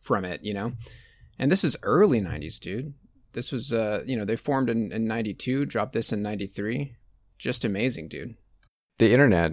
from 0.00 0.24
it, 0.24 0.42
you 0.42 0.54
know. 0.54 0.72
And 1.38 1.50
this 1.50 1.64
is 1.64 1.76
early 1.82 2.20
90s, 2.20 2.58
dude. 2.60 2.94
This 3.32 3.52
was 3.52 3.72
uh, 3.72 4.02
you 4.06 4.16
know, 4.16 4.24
they 4.24 4.36
formed 4.36 4.70
in, 4.70 4.92
in 4.92 5.04
92, 5.04 5.66
dropped 5.66 5.92
this 5.92 6.12
in 6.12 6.22
93. 6.22 6.94
Just 7.38 7.64
amazing, 7.64 8.08
dude. 8.08 8.34
the 9.00 9.12
internet 9.12 9.52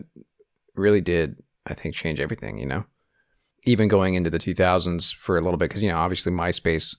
really 0.75 1.01
did, 1.01 1.37
I 1.65 1.73
think, 1.73 1.95
change 1.95 2.19
everything, 2.19 2.57
you 2.59 2.65
know? 2.65 2.85
Even 3.65 3.87
going 3.87 4.13
into 4.13 4.29
the 4.29 4.39
2000s 4.39 5.15
for 5.15 5.37
a 5.37 5.41
little 5.41 5.57
bit, 5.57 5.69
because, 5.69 5.81
you 5.81 5.89
know, 5.89 5.97
obviously 5.97 6.31
MySpace, 6.31 6.95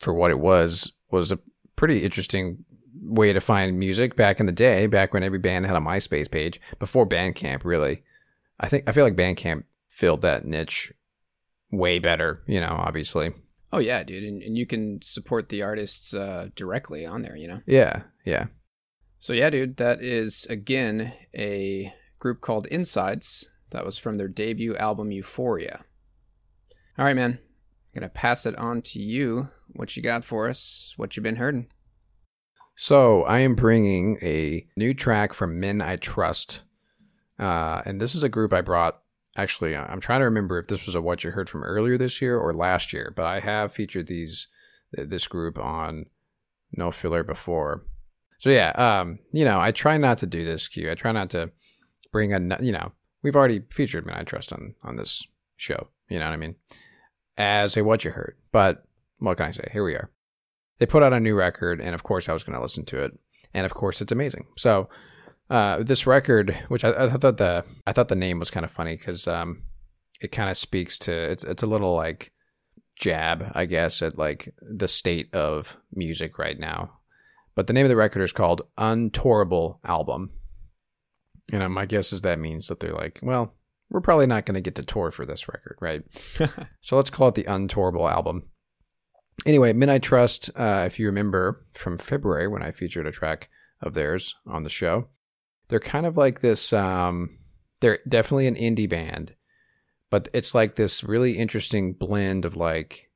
for 0.00 0.12
what 0.12 0.30
it 0.30 0.38
was, 0.38 0.92
was 1.10 1.30
a 1.30 1.38
pretty 1.76 2.02
interesting 2.02 2.64
way 3.02 3.32
to 3.32 3.40
find 3.40 3.78
music 3.78 4.16
back 4.16 4.40
in 4.40 4.46
the 4.46 4.52
day, 4.52 4.86
back 4.86 5.12
when 5.12 5.22
every 5.22 5.38
band 5.38 5.66
had 5.66 5.76
a 5.76 5.80
MySpace 5.80 6.30
page, 6.30 6.60
before 6.78 7.06
Bandcamp, 7.06 7.64
really. 7.64 8.02
I 8.58 8.68
think, 8.68 8.88
I 8.88 8.92
feel 8.92 9.04
like 9.04 9.16
Bandcamp 9.16 9.64
filled 9.88 10.22
that 10.22 10.46
niche 10.46 10.92
way 11.70 11.98
better, 11.98 12.42
you 12.46 12.60
know, 12.60 12.74
obviously. 12.78 13.32
Oh 13.74 13.78
yeah, 13.78 14.04
dude. 14.04 14.22
And, 14.22 14.40
and 14.40 14.56
you 14.56 14.66
can 14.66 15.02
support 15.02 15.48
the 15.48 15.62
artists 15.62 16.14
uh 16.14 16.48
directly 16.54 17.04
on 17.04 17.22
there, 17.22 17.36
you 17.36 17.48
know. 17.48 17.60
Yeah, 17.66 18.02
yeah. 18.24 18.46
So 19.18 19.32
yeah, 19.32 19.50
dude, 19.50 19.78
that 19.78 20.00
is 20.00 20.46
again 20.48 21.12
a 21.36 21.92
group 22.20 22.40
called 22.40 22.66
Insides. 22.68 23.50
That 23.70 23.84
was 23.84 23.98
from 23.98 24.14
their 24.14 24.28
debut 24.28 24.76
album 24.76 25.10
Euphoria. 25.10 25.84
All 26.96 27.04
right, 27.04 27.16
man. 27.16 27.32
I'm 27.40 28.00
gonna 28.00 28.10
pass 28.10 28.46
it 28.46 28.56
on 28.56 28.80
to 28.82 29.00
you. 29.00 29.48
What 29.72 29.96
you 29.96 30.04
got 30.04 30.24
for 30.24 30.48
us? 30.48 30.94
What 30.96 31.16
you 31.16 31.22
been 31.24 31.34
hearing? 31.34 31.66
So 32.76 33.24
I 33.24 33.40
am 33.40 33.56
bringing 33.56 34.18
a 34.22 34.68
new 34.76 34.94
track 34.94 35.34
from 35.34 35.58
Men 35.58 35.82
I 35.82 35.96
Trust, 35.96 36.62
uh, 37.40 37.82
and 37.84 38.00
this 38.00 38.14
is 38.14 38.22
a 38.22 38.28
group 38.28 38.52
I 38.52 38.60
brought. 38.60 39.00
Actually, 39.36 39.76
I'm 39.76 40.00
trying 40.00 40.20
to 40.20 40.26
remember 40.26 40.58
if 40.58 40.68
this 40.68 40.86
was 40.86 40.94
a 40.94 41.02
what 41.02 41.24
you 41.24 41.32
heard 41.32 41.50
from 41.50 41.64
earlier 41.64 41.98
this 41.98 42.22
year 42.22 42.38
or 42.38 42.54
last 42.54 42.92
year, 42.92 43.12
but 43.16 43.26
I 43.26 43.40
have 43.40 43.72
featured 43.72 44.06
these 44.06 44.46
this 44.92 45.26
group 45.26 45.58
on 45.58 46.06
No 46.72 46.90
Filler 46.90 47.24
before. 47.24 47.84
So 48.38 48.50
yeah, 48.50 48.70
um, 48.70 49.18
you 49.32 49.44
know, 49.44 49.60
I 49.60 49.72
try 49.72 49.98
not 49.98 50.18
to 50.18 50.26
do 50.26 50.44
this. 50.44 50.68
Q. 50.68 50.90
I 50.90 50.94
try 50.94 51.10
not 51.12 51.30
to 51.30 51.50
bring 52.12 52.32
a 52.32 52.62
you 52.62 52.72
know 52.72 52.92
we've 53.22 53.36
already 53.36 53.62
featured 53.70 54.06
Men 54.06 54.16
I 54.16 54.22
Trust 54.22 54.52
on 54.52 54.74
on 54.84 54.96
this 54.96 55.26
show. 55.56 55.88
You 56.08 56.18
know 56.18 56.26
what 56.26 56.34
I 56.34 56.36
mean? 56.36 56.54
As 57.36 57.76
a 57.76 57.82
what 57.82 58.04
you 58.04 58.12
heard, 58.12 58.36
but 58.52 58.84
what 59.18 59.36
can 59.36 59.46
I 59.46 59.52
say? 59.52 59.68
Here 59.72 59.82
we 59.82 59.94
are 59.94 60.10
they 60.78 60.86
put 60.86 61.02
out 61.02 61.12
a 61.12 61.20
new 61.20 61.34
record, 61.34 61.80
and 61.80 61.94
of 61.94 62.02
course 62.02 62.28
I 62.28 62.32
was 62.32 62.44
going 62.44 62.56
to 62.56 62.62
listen 62.62 62.84
to 62.86 63.02
it, 63.02 63.18
and 63.52 63.64
of 63.64 63.74
course 63.74 64.00
it's 64.00 64.12
amazing. 64.12 64.46
So 64.56 64.88
uh, 65.50 65.82
this 65.82 66.06
record, 66.06 66.56
which 66.68 66.84
I, 66.84 67.06
I 67.06 67.10
thought 67.10 67.36
the 67.36 67.64
I 67.86 67.92
thought 67.92 68.08
the 68.08 68.16
name 68.16 68.38
was 68.38 68.50
kind 68.50 68.64
of 68.64 68.70
funny 68.70 68.96
because 68.96 69.28
um, 69.28 69.62
it 70.20 70.32
kind 70.32 70.50
of 70.50 70.56
speaks 70.56 70.98
to 71.00 71.12
it's 71.12 71.44
it's 71.44 71.62
a 71.62 71.66
little 71.66 71.94
like 71.94 72.32
jab, 72.96 73.50
I 73.54 73.66
guess, 73.66 74.02
at 74.02 74.18
like 74.18 74.54
the 74.60 74.88
state 74.88 75.34
of 75.34 75.76
music 75.92 76.38
right 76.38 76.58
now. 76.58 76.98
But 77.54 77.66
the 77.66 77.72
name 77.72 77.84
of 77.84 77.90
the 77.90 77.96
record 77.96 78.22
is 78.22 78.32
called 78.32 78.62
Untourable 78.76 79.80
Album, 79.84 80.30
and 81.52 81.62
uh, 81.62 81.68
my 81.68 81.86
guess 81.86 82.12
is 82.12 82.22
that 82.22 82.38
means 82.38 82.68
that 82.68 82.80
they're 82.80 82.92
like, 82.92 83.20
well, 83.22 83.54
we're 83.90 84.00
probably 84.00 84.26
not 84.26 84.44
going 84.44 84.56
to 84.56 84.60
get 84.60 84.74
to 84.76 84.82
tour 84.82 85.10
for 85.10 85.24
this 85.24 85.46
record, 85.46 85.76
right? 85.80 86.02
so 86.80 86.96
let's 86.96 87.10
call 87.10 87.28
it 87.28 87.36
the 87.36 87.46
Untourable 87.46 88.08
Album 88.08 88.44
anyway, 89.46 89.72
Men 89.72 89.90
I 89.90 89.98
Trust, 89.98 90.50
uh, 90.56 90.84
if 90.86 90.98
you 90.98 91.06
remember 91.06 91.64
from 91.74 91.98
February 91.98 92.48
when 92.48 92.62
I 92.62 92.70
featured 92.70 93.06
a 93.06 93.12
track 93.12 93.48
of 93.80 93.94
theirs 93.94 94.34
on 94.46 94.62
the 94.62 94.70
show, 94.70 95.08
they're 95.68 95.80
kind 95.80 96.06
of 96.06 96.16
like 96.16 96.40
this. 96.40 96.72
Um, 96.72 97.38
they're 97.80 97.98
definitely 98.08 98.46
an 98.46 98.54
indie 98.54 98.88
band, 98.88 99.34
but 100.10 100.28
it's 100.32 100.54
like 100.54 100.76
this 100.76 101.04
really 101.04 101.38
interesting 101.38 101.92
blend 101.92 102.44
of 102.44 102.56
like 102.56 103.10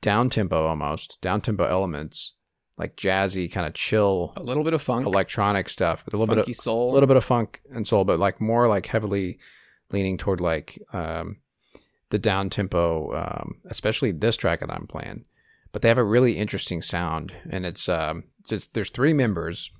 down 0.00 0.30
tempo 0.30 0.66
almost, 0.66 1.20
down 1.20 1.40
tempo 1.40 1.64
elements, 1.64 2.34
like 2.78 2.96
jazzy, 2.96 3.50
kind 3.50 3.66
of 3.66 3.74
chill, 3.74 4.32
A 4.36 4.42
little 4.42 4.64
bit 4.64 4.74
of 4.74 4.82
funk, 4.82 5.06
electronic 5.06 5.68
stuff 5.68 6.04
with 6.04 6.14
a 6.14 6.16
little 6.16 6.34
funky 6.34 6.50
bit 6.50 6.58
of 6.58 6.62
soul, 6.62 6.92
a 6.92 6.94
little 6.94 7.06
bit 7.06 7.16
of 7.16 7.24
funk 7.24 7.60
and 7.72 7.86
soul, 7.86 8.04
but 8.04 8.18
like 8.18 8.40
more 8.40 8.68
like 8.68 8.86
heavily 8.86 9.38
leaning 9.90 10.18
toward 10.18 10.40
like 10.40 10.82
um, 10.92 11.38
the 12.10 12.18
down 12.18 12.50
tempo, 12.50 13.14
um, 13.14 13.60
especially 13.66 14.12
this 14.12 14.36
track 14.36 14.60
that 14.60 14.70
I'm 14.70 14.86
playing. 14.86 15.24
But 15.72 15.82
they 15.82 15.88
have 15.88 15.98
a 15.98 16.04
really 16.04 16.38
interesting 16.38 16.80
sound, 16.80 17.32
and 17.50 17.66
it's 17.66 17.88
um, 17.88 18.24
just 18.48 18.72
there's 18.72 18.90
three 18.90 19.12
members, 19.12 19.70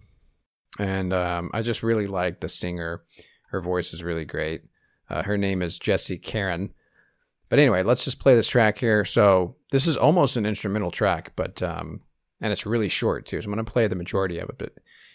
and 0.79 1.13
um, 1.13 1.51
I 1.53 1.63
just 1.63 1.83
really 1.83 2.07
like 2.07 2.41
the 2.41 2.49
singer. 2.49 3.03
Her 3.51 3.61
voice 3.61 3.93
is 3.93 4.03
really 4.03 4.25
great. 4.25 4.63
Uh, 5.09 5.23
her 5.23 5.39
name 5.39 5.63
is 5.63 5.79
Jessy 5.79 6.19
Caron. 6.19 6.73
But 7.49 7.59
anyway, 7.59 7.83
let's 7.83 8.05
just 8.05 8.19
play 8.19 8.35
this 8.35 8.49
track 8.49 8.79
here. 8.79 9.05
So 9.05 9.57
this 9.71 9.87
is 9.87 9.97
almost 9.97 10.37
an 10.37 10.47
instrumental 10.47 10.91
track, 10.91 11.33
but 11.37 11.63
um, 11.63 12.01
and 12.41 12.53
it's 12.53 12.67
really 12.67 12.89
short 12.89 13.25
too. 13.25 13.41
So 13.41 13.47
I'm 13.47 13.55
going 13.55 13.65
to 13.65 13.71
play 13.71 13.87
the 13.87 13.95
majority 13.95 14.39
of 14.39 14.49
it. 14.49 14.59
But 14.59 14.73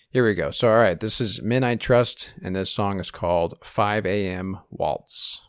here 0.10 0.26
we 0.26 0.34
go. 0.34 0.52
So 0.52 0.70
all 0.70 0.78
right, 0.78 1.00
this 1.00 1.20
is 1.20 1.42
Men 1.42 1.64
I 1.64 1.76
Trust, 1.76 2.34
and 2.42 2.56
this 2.56 2.72
song 2.72 3.00
is 3.00 3.12
called 3.12 3.58
5 3.64 4.06
A.M. 4.06 4.60
Waltz. 4.70 5.42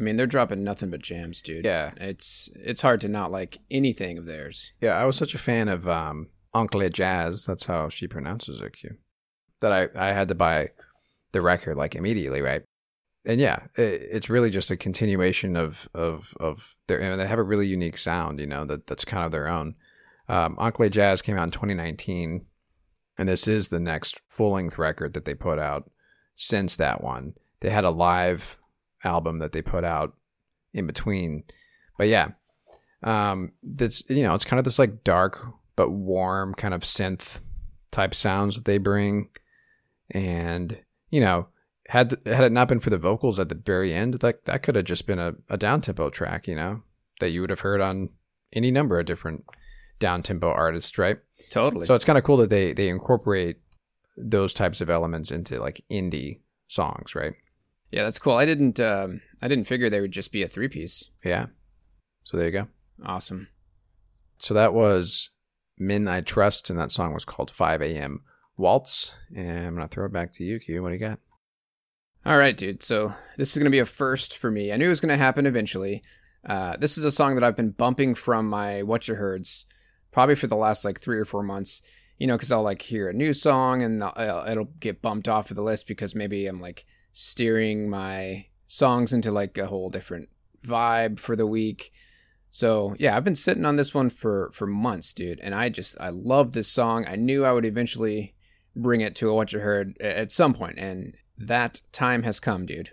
I 0.00 0.02
mean, 0.02 0.16
they're 0.16 0.26
dropping 0.26 0.64
nothing 0.64 0.90
but 0.90 1.02
jams, 1.02 1.42
dude. 1.42 1.64
Yeah. 1.64 1.92
It's 1.98 2.48
it's 2.54 2.80
hard 2.80 3.02
to 3.02 3.08
not 3.08 3.30
like 3.30 3.58
anything 3.70 4.16
of 4.16 4.24
theirs. 4.24 4.72
Yeah, 4.80 4.96
I 4.96 5.04
was 5.04 5.16
such 5.16 5.34
a 5.34 5.38
fan 5.38 5.68
of 5.68 5.86
um, 5.86 6.28
Oncle 6.54 6.88
Jazz. 6.88 7.44
That's 7.44 7.66
how 7.66 7.88
she 7.90 8.06
pronounces 8.06 8.60
it. 8.60 8.72
Q. 8.72 8.96
That 9.60 9.72
I 9.72 10.08
I 10.08 10.12
had 10.12 10.28
to 10.28 10.34
buy 10.34 10.70
the 11.32 11.42
record 11.42 11.76
like 11.76 11.94
immediately, 11.94 12.40
right? 12.40 12.62
And 13.26 13.40
yeah, 13.40 13.64
it, 13.76 14.08
it's 14.10 14.30
really 14.30 14.48
just 14.48 14.70
a 14.70 14.76
continuation 14.76 15.54
of 15.54 15.88
of 15.94 16.34
of 16.40 16.76
their. 16.86 16.98
And 16.98 17.20
they 17.20 17.26
have 17.26 17.38
a 17.38 17.44
really 17.44 17.66
unique 17.66 17.98
sound, 17.98 18.40
you 18.40 18.46
know, 18.46 18.64
that 18.64 18.86
that's 18.86 19.04
kind 19.04 19.26
of 19.26 19.32
their 19.32 19.48
own. 19.48 19.74
Um, 20.28 20.54
Oncle 20.58 20.88
Jazz 20.88 21.20
came 21.20 21.36
out 21.36 21.44
in 21.44 21.50
2019, 21.50 22.46
and 23.18 23.28
this 23.28 23.46
is 23.46 23.68
the 23.68 23.80
next 23.80 24.20
full 24.28 24.52
length 24.52 24.78
record 24.78 25.12
that 25.12 25.24
they 25.24 25.34
put 25.34 25.58
out 25.58 25.90
since 26.36 26.76
that 26.76 27.02
one. 27.02 27.34
They 27.60 27.68
had 27.68 27.84
a 27.84 27.90
live 27.90 28.59
album 29.04 29.38
that 29.38 29.52
they 29.52 29.62
put 29.62 29.84
out 29.84 30.14
in 30.72 30.86
between, 30.86 31.44
but 31.98 32.08
yeah, 32.08 32.28
um, 33.02 33.52
that's 33.62 34.08
you 34.10 34.22
know, 34.22 34.34
it's 34.34 34.44
kind 34.44 34.58
of 34.58 34.64
this 34.64 34.78
like 34.78 35.04
dark 35.04 35.46
but 35.76 35.90
warm 35.90 36.54
kind 36.54 36.74
of 36.74 36.82
synth 36.82 37.40
type 37.92 38.14
sounds 38.14 38.56
that 38.56 38.64
they 38.64 38.78
bring, 38.78 39.28
and 40.10 40.78
you 41.10 41.20
know, 41.20 41.48
had 41.88 42.10
the, 42.10 42.34
had 42.34 42.44
it 42.44 42.52
not 42.52 42.68
been 42.68 42.80
for 42.80 42.90
the 42.90 42.98
vocals 42.98 43.38
at 43.38 43.48
the 43.48 43.54
very 43.54 43.92
end, 43.92 44.22
like 44.22 44.44
that 44.44 44.62
could 44.62 44.76
have 44.76 44.84
just 44.84 45.06
been 45.06 45.18
a, 45.18 45.34
a 45.48 45.56
down 45.56 45.80
tempo 45.80 46.10
track, 46.10 46.46
you 46.46 46.54
know, 46.54 46.82
that 47.20 47.30
you 47.30 47.40
would 47.40 47.50
have 47.50 47.60
heard 47.60 47.80
on 47.80 48.10
any 48.52 48.70
number 48.70 48.98
of 48.98 49.06
different 49.06 49.44
down 49.98 50.22
tempo 50.22 50.50
artists, 50.50 50.98
right? 50.98 51.18
Totally. 51.50 51.86
So 51.86 51.94
it's 51.94 52.04
kind 52.04 52.18
of 52.18 52.24
cool 52.24 52.36
that 52.38 52.50
they 52.50 52.72
they 52.72 52.88
incorporate 52.88 53.56
those 54.16 54.52
types 54.52 54.80
of 54.80 54.90
elements 54.90 55.30
into 55.30 55.60
like 55.60 55.82
indie 55.90 56.40
songs, 56.68 57.14
right? 57.14 57.34
Yeah, 57.90 58.04
that's 58.04 58.18
cool. 58.18 58.34
I 58.34 58.46
didn't 58.46 58.78
um, 58.80 59.20
I 59.42 59.48
didn't 59.48 59.66
figure 59.66 59.90
they 59.90 60.00
would 60.00 60.12
just 60.12 60.32
be 60.32 60.42
a 60.42 60.48
three 60.48 60.68
piece. 60.68 61.08
Yeah. 61.24 61.46
So 62.24 62.36
there 62.36 62.46
you 62.46 62.52
go. 62.52 62.68
Awesome. 63.04 63.48
So 64.38 64.54
that 64.54 64.72
was 64.72 65.30
Men 65.78 66.06
I 66.06 66.20
Trust, 66.20 66.70
and 66.70 66.78
that 66.78 66.92
song 66.92 67.12
was 67.12 67.24
called 67.24 67.50
5 67.50 67.82
a.m. 67.82 68.22
Waltz. 68.56 69.12
And 69.34 69.66
I'm 69.66 69.74
going 69.74 69.88
to 69.88 69.92
throw 69.92 70.06
it 70.06 70.12
back 70.12 70.32
to 70.34 70.44
you, 70.44 70.60
Q. 70.60 70.82
What 70.82 70.90
do 70.90 70.94
you 70.94 71.00
got? 71.00 71.18
All 72.24 72.36
right, 72.36 72.56
dude. 72.56 72.82
So 72.82 73.14
this 73.38 73.50
is 73.50 73.56
going 73.56 73.64
to 73.64 73.70
be 73.70 73.78
a 73.78 73.86
first 73.86 74.36
for 74.36 74.50
me. 74.50 74.72
I 74.72 74.76
knew 74.76 74.86
it 74.86 74.90
was 74.90 75.00
going 75.00 75.10
to 75.10 75.16
happen 75.16 75.46
eventually. 75.46 76.02
Uh, 76.44 76.76
this 76.76 76.96
is 76.96 77.04
a 77.04 77.10
song 77.10 77.34
that 77.34 77.44
I've 77.44 77.56
been 77.56 77.70
bumping 77.70 78.14
from 78.14 78.48
my 78.48 78.82
What 78.82 79.08
You 79.08 79.14
Heards 79.14 79.66
probably 80.12 80.34
for 80.34 80.46
the 80.46 80.56
last 80.56 80.84
like 80.84 81.00
three 81.00 81.18
or 81.18 81.24
four 81.24 81.42
months. 81.42 81.82
You 82.18 82.26
know, 82.26 82.36
because 82.36 82.52
I'll 82.52 82.62
like 82.62 82.82
hear 82.82 83.08
a 83.08 83.14
new 83.14 83.32
song 83.32 83.82
and 83.82 84.04
I'll, 84.04 84.46
it'll 84.46 84.68
get 84.78 85.00
bumped 85.00 85.26
off 85.26 85.50
of 85.50 85.56
the 85.56 85.62
list 85.62 85.86
because 85.86 86.14
maybe 86.14 86.46
I'm 86.46 86.60
like 86.60 86.84
steering 87.12 87.88
my 87.88 88.46
songs 88.66 89.12
into 89.12 89.30
like 89.30 89.58
a 89.58 89.66
whole 89.66 89.90
different 89.90 90.28
vibe 90.64 91.18
for 91.18 91.36
the 91.36 91.46
week. 91.46 91.92
So 92.50 92.94
yeah, 92.98 93.16
I've 93.16 93.24
been 93.24 93.34
sitting 93.34 93.64
on 93.64 93.76
this 93.76 93.94
one 93.94 94.10
for 94.10 94.50
for 94.52 94.66
months, 94.66 95.14
dude, 95.14 95.40
and 95.40 95.54
I 95.54 95.68
just 95.68 96.00
I 96.00 96.10
love 96.10 96.52
this 96.52 96.68
song. 96.68 97.06
I 97.08 97.16
knew 97.16 97.44
I 97.44 97.52
would 97.52 97.64
eventually 97.64 98.34
bring 98.74 99.00
it 99.00 99.14
to 99.16 99.30
a 99.30 99.34
what 99.34 99.52
you 99.52 99.60
heard 99.60 99.96
at 100.00 100.32
some 100.32 100.54
point, 100.54 100.78
and 100.78 101.14
that 101.38 101.80
time 101.92 102.22
has 102.24 102.40
come, 102.40 102.66
dude. 102.66 102.90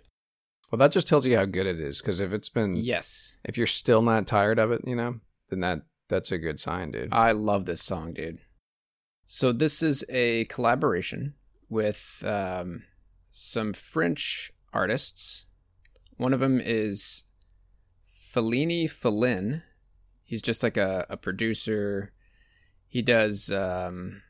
Well, 0.71 0.79
that 0.79 0.91
just 0.91 1.07
tells 1.07 1.25
you 1.25 1.37
how 1.37 1.45
good 1.45 1.65
it 1.65 1.79
is. 1.79 2.01
Because 2.01 2.19
if 2.19 2.33
it's 2.33 2.49
been, 2.49 2.75
Yes, 2.75 3.39
if 3.45 3.57
you're 3.57 3.67
still 3.67 4.01
not 4.01 4.27
tired 4.27 4.59
of 4.59 4.71
it, 4.71 4.81
you 4.85 4.95
know, 4.95 5.19
then 5.49 5.61
that 5.61 5.81
that's 6.07 6.31
a 6.31 6.37
good 6.37 6.59
sign, 6.59 6.91
dude. 6.91 7.09
I 7.11 7.31
love 7.31 7.65
this 7.65 7.81
song, 7.81 8.13
dude. 8.13 8.39
So 9.25 9.51
this 9.51 9.81
is 9.81 10.05
a 10.09 10.45
collaboration 10.45 11.33
with 11.69 12.23
um, 12.25 12.83
some 13.29 13.73
French 13.73 14.51
artists. 14.73 15.45
One 16.17 16.33
of 16.33 16.39
them 16.39 16.59
is 16.63 17.23
Fellini 18.33 18.89
Fellin. 18.89 19.63
He's 20.23 20.41
just 20.41 20.63
like 20.63 20.77
a, 20.77 21.05
a 21.09 21.17
producer. 21.17 22.11
He 22.87 23.01
does 23.01 23.51
um, 23.51 24.21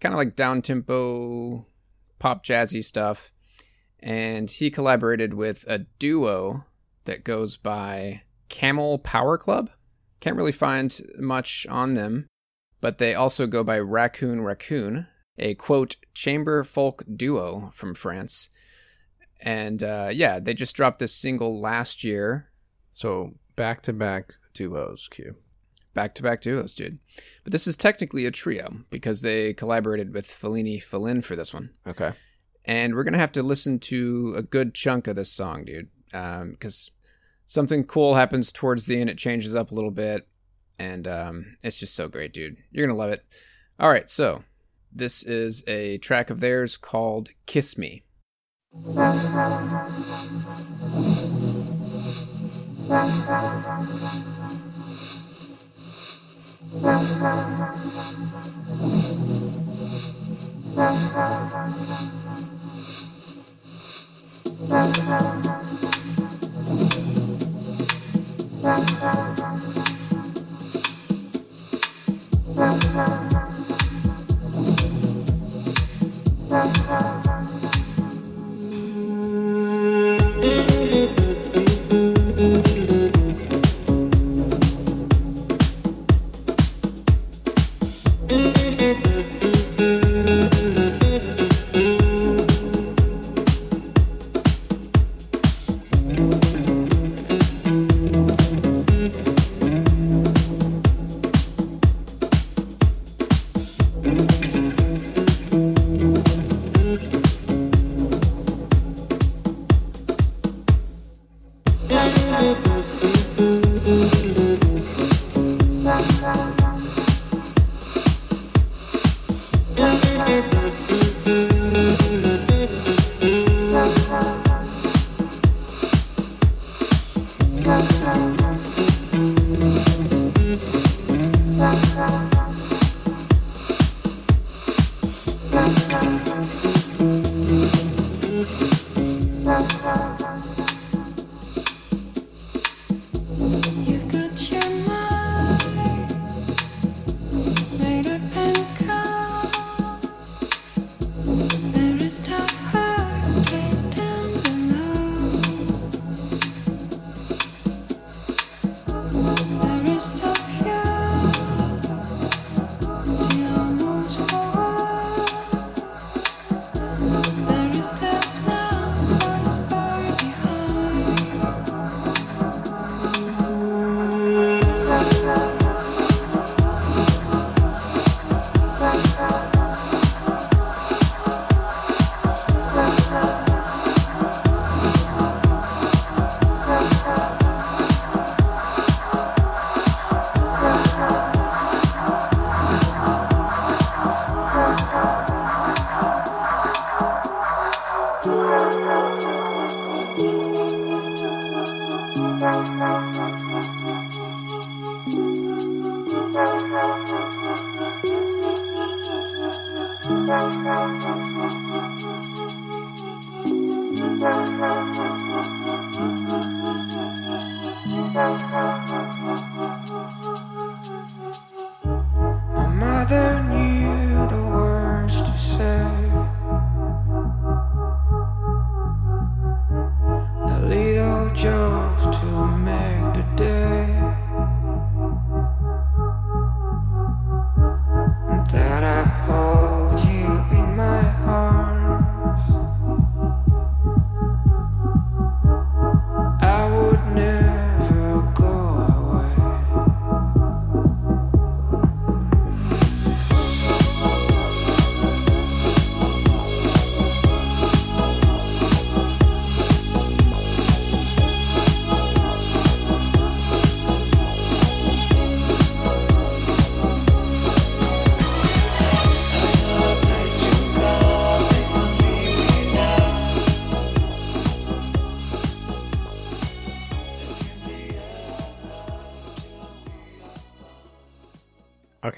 kind 0.00 0.12
of 0.14 0.18
like 0.18 0.36
down 0.36 0.62
tempo, 0.62 1.66
pop 2.18 2.44
jazzy 2.44 2.84
stuff. 2.84 3.32
And 4.00 4.50
he 4.50 4.70
collaborated 4.70 5.34
with 5.34 5.64
a 5.66 5.78
duo 5.98 6.66
that 7.04 7.24
goes 7.24 7.56
by 7.56 8.22
Camel 8.48 8.98
Power 8.98 9.38
Club. 9.38 9.70
Can't 10.20 10.36
really 10.36 10.52
find 10.52 11.00
much 11.18 11.66
on 11.68 11.94
them, 11.94 12.26
but 12.80 12.98
they 12.98 13.14
also 13.14 13.46
go 13.46 13.64
by 13.64 13.78
Raccoon 13.78 14.42
Raccoon, 14.42 15.06
a 15.38 15.54
quote 15.54 15.96
chamber 16.14 16.64
folk 16.64 17.02
duo 17.16 17.70
from 17.74 17.94
France. 17.94 18.48
And 19.40 19.82
uh, 19.82 20.10
yeah, 20.12 20.38
they 20.40 20.54
just 20.54 20.76
dropped 20.76 20.98
this 21.00 21.14
single 21.14 21.60
last 21.60 22.04
year, 22.04 22.50
so 22.92 23.34
back 23.56 23.82
to 23.82 23.92
back 23.92 24.34
duos, 24.54 25.08
Q. 25.10 25.34
back 25.92 26.14
to 26.14 26.22
back 26.22 26.40
duos, 26.40 26.74
dude. 26.74 26.98
But 27.42 27.52
this 27.52 27.66
is 27.66 27.76
technically 27.76 28.24
a 28.26 28.30
trio 28.30 28.84
because 28.90 29.20
they 29.22 29.52
collaborated 29.52 30.14
with 30.14 30.26
Fellini 30.26 30.82
Fellin 30.82 31.20
for 31.22 31.36
this 31.36 31.52
one. 31.52 31.70
Okay. 31.86 32.12
and 32.64 32.94
we're 32.94 33.04
gonna 33.04 33.18
have 33.18 33.32
to 33.32 33.42
listen 33.42 33.78
to 33.80 34.34
a 34.36 34.42
good 34.42 34.72
chunk 34.74 35.06
of 35.08 35.16
this 35.16 35.30
song, 35.32 35.64
dude, 35.64 35.88
because 36.10 36.90
something 37.46 37.84
cool 37.84 38.14
happens 38.14 38.50
towards 38.52 38.86
the 38.86 38.98
end. 39.00 39.10
It 39.10 39.18
changes 39.18 39.54
up 39.54 39.70
a 39.70 39.74
little 39.74 39.90
bit, 39.90 40.26
and 40.78 41.06
um, 41.06 41.56
it's 41.62 41.76
just 41.76 41.94
so 41.94 42.08
great, 42.08 42.32
dude. 42.32 42.56
You're 42.70 42.86
gonna 42.86 42.98
love 42.98 43.10
it. 43.10 43.24
All 43.78 43.90
right, 43.90 44.08
so 44.08 44.44
this 44.94 45.22
is 45.22 45.62
a 45.66 45.98
track 45.98 46.30
of 46.30 46.40
theirs 46.40 46.76
called 46.76 47.30
"Kiss 47.46 47.76
Me." 47.76 48.02
You've 72.96 73.30
Thank 76.54 77.23
you. 77.23 77.23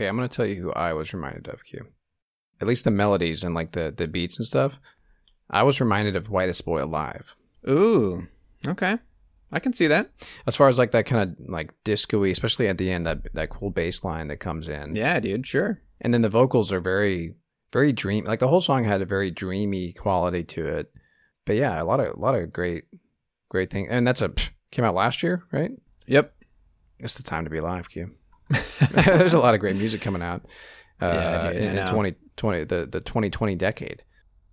Okay, 0.07 0.11
I'm 0.11 0.16
gonna 0.16 0.29
tell 0.29 0.47
you 0.47 0.62
who 0.62 0.73
I 0.73 0.92
was 0.92 1.12
reminded 1.12 1.49
of. 1.49 1.64
Q. 1.64 1.85
At 2.61 2.69
least 2.69 2.85
the 2.85 2.92
melodies 2.92 3.42
and 3.42 3.57
like 3.57 3.73
the 3.73 3.92
the 3.95 4.07
beats 4.07 4.38
and 4.38 4.47
stuff. 4.47 4.79
I 5.51 5.64
was 5.64 5.81
reminded 5.81 6.14
of 6.14 6.31
Whitest 6.31 6.64
Boy 6.64 6.81
Alive. 6.81 7.35
Ooh, 7.69 8.29
okay, 8.64 8.99
I 9.51 9.59
can 9.59 9.73
see 9.73 9.88
that. 9.88 10.11
As 10.47 10.55
far 10.55 10.69
as 10.69 10.79
like 10.79 10.92
that 10.92 11.07
kind 11.07 11.37
of 11.37 11.49
like 11.49 11.73
disco-y, 11.83 12.29
especially 12.29 12.69
at 12.69 12.79
the 12.79 12.88
end, 12.88 13.05
that 13.05 13.35
that 13.35 13.51
cool 13.51 13.71
bass 13.71 14.05
line 14.05 14.29
that 14.29 14.37
comes 14.37 14.69
in. 14.69 14.95
Yeah, 14.95 15.19
dude, 15.19 15.45
sure. 15.45 15.83
And 16.01 16.14
then 16.14 16.23
the 16.23 16.29
vocals 16.29 16.71
are 16.71 16.81
very, 16.81 17.35
very 17.73 17.92
dream. 17.92 18.27
Like 18.27 18.38
the 18.38 18.49
whole 18.49 18.61
song 18.61 18.85
had 18.85 19.03
a 19.03 19.07
very 19.07 19.33
dreamy 19.33 19.92
quality 19.92 20.45
to 20.45 20.66
it. 20.66 20.92
But 21.47 21.57
yeah, 21.57 21.83
a 21.83 21.85
lot 21.85 21.99
of 21.99 22.16
a 22.16 22.21
lot 22.21 22.37
of 22.37 22.53
great, 22.53 22.85
great 23.49 23.71
things. 23.71 23.88
And 23.90 24.07
that's 24.07 24.23
a 24.23 24.33
came 24.71 24.85
out 24.85 24.95
last 24.95 25.25
year, 25.25 25.42
right? 25.51 25.73
Yep. 26.07 26.33
It's 27.01 27.16
the 27.16 27.25
time 27.25 27.42
to 27.42 27.51
be 27.51 27.59
alive, 27.59 27.90
Q. 27.90 28.12
There's 28.92 29.35
a 29.35 29.38
lot 29.38 29.54
of 29.54 29.61
great 29.61 29.76
music 29.76 30.00
coming 30.00 30.22
out. 30.22 30.42
Uh, 31.00 31.06
Yeah, 31.12 31.52
dude, 31.52 31.62
in, 31.62 31.68
in 31.78 31.87
2020, 31.88 32.64
the 32.64 32.87
the 32.87 33.00
2020 33.00 33.54
decade. 33.54 34.02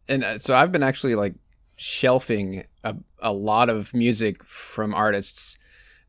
and 0.10 0.24
uh, 0.24 0.38
so 0.38 0.56
I've 0.56 0.72
been 0.72 0.84
actually 0.84 1.16
like 1.16 1.36
shelving 1.76 2.66
a, 2.84 2.96
a 3.20 3.32
lot 3.32 3.70
of 3.70 3.94
music 3.94 4.44
from 4.44 4.94
artists, 4.94 5.58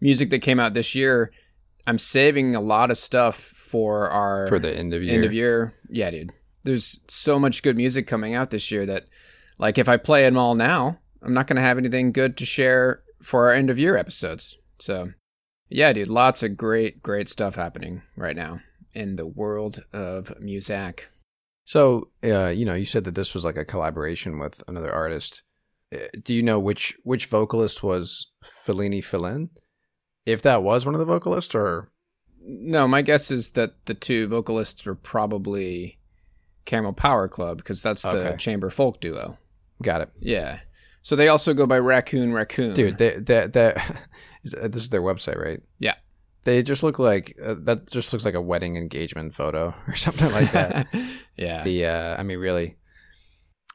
music 0.01 0.31
that 0.31 0.41
came 0.41 0.59
out 0.61 0.75
this 0.75 0.95
year. 0.95 1.33
I'm 1.87 1.99
saving 1.99 2.55
a 2.57 2.61
lot 2.61 2.91
of 2.91 2.99
stuff 2.99 3.37
for 3.37 4.09
our 4.11 4.47
For 4.47 4.59
the 4.59 4.73
end 4.75 4.95
of 4.95 5.03
year. 5.03 5.15
end 5.15 5.25
of 5.25 5.33
year. 5.33 5.75
Yeah, 5.89 6.11
dude. 6.11 6.33
There's 6.65 7.01
so 7.09 7.39
much 7.39 7.63
good 7.63 7.77
music 7.77 8.07
coming 8.07 8.35
out 8.35 8.49
this 8.51 8.71
year 8.71 8.87
that, 8.87 9.05
like, 9.59 9.77
if 9.77 9.87
I 9.89 9.99
play 9.99 10.23
them 10.23 10.39
all 10.39 10.55
now, 10.55 10.99
I'm 11.21 11.35
not 11.35 11.47
going 11.47 11.57
to 11.57 11.63
have 11.63 11.77
anything 11.77 12.11
good 12.13 12.39
to 12.39 12.47
share 12.47 13.03
for 13.23 13.47
our 13.49 13.53
end 13.53 13.69
of 13.69 13.79
year 13.79 13.97
episodes. 13.99 14.57
So, 14.79 15.11
yeah, 15.69 15.93
dude, 15.93 16.09
lots 16.09 16.43
of 16.43 16.57
great, 16.57 17.03
great 17.03 17.29
stuff 17.29 17.55
happening 17.57 18.03
right 18.17 18.37
now 18.37 18.61
in 18.95 19.17
the 19.17 19.27
world 19.27 19.83
of 19.93 20.33
music. 20.41 21.09
So, 21.65 22.11
uh, 22.23 22.49
you 22.49 22.65
know, 22.65 22.75
you 22.75 22.85
said 22.85 23.05
that 23.05 23.15
this 23.15 23.33
was 23.35 23.45
like 23.45 23.57
a 23.57 23.65
collaboration 23.65 24.39
with 24.39 24.63
another 24.69 24.93
artist. 24.93 25.43
Uh, 25.93 25.99
Do 26.23 26.35
you 26.35 26.43
know 26.43 26.59
which 26.59 26.97
which 27.05 27.27
vocalist 27.27 27.83
was 27.83 28.31
Fellini 28.45 29.03
Fellin? 29.03 29.51
If 30.27 30.43
that 30.43 30.63
was 30.63 30.85
one 30.87 30.95
of 30.95 30.99
the 30.99 31.05
vocalists, 31.07 31.55
or 31.55 31.89
No, 32.41 32.87
my 32.87 33.03
guess 33.03 33.31
is 33.31 33.51
that 33.53 33.87
the 33.87 33.95
two 33.95 34.27
vocalists 34.29 34.85
were 34.85 34.95
probably 34.95 35.99
Camel 36.67 36.93
Power 36.93 37.29
Club 37.29 37.59
because 37.59 37.83
that's 37.83 38.03
the 38.03 38.09
Okay. 38.11 38.37
chamber 38.37 38.71
folk 38.71 39.01
duo. 39.01 39.39
got 39.83 40.01
it, 40.03 40.11
Yeah. 40.21 40.61
So 41.03 41.17
they 41.17 41.29
also 41.29 41.53
go 41.53 41.67
by 41.67 41.79
Raccoon 41.79 42.33
Raccoon. 42.33 42.75
dude? 42.75 42.97
That 42.99 43.53
that 43.53 43.97
this 44.53 44.83
is 44.83 44.91
their 44.91 45.03
website, 45.03 45.39
right? 45.39 45.61
Yeah. 45.79 45.95
They 46.45 46.63
just 46.63 46.83
look 46.83 46.99
like 46.99 47.37
uh, 47.43 47.55
that. 47.61 47.91
Just 47.91 48.13
looks 48.13 48.25
like 48.25 48.35
a 48.35 48.41
wedding 48.41 48.77
engagement 48.77 49.35
photo 49.35 49.75
or 49.89 49.97
something 49.97 50.31
like 50.33 50.53
that. 50.53 50.87
yeah. 51.37 51.63
the 51.65 51.87
uh, 51.87 52.17
I 52.19 52.23
mean, 52.23 52.39
really, 52.39 52.77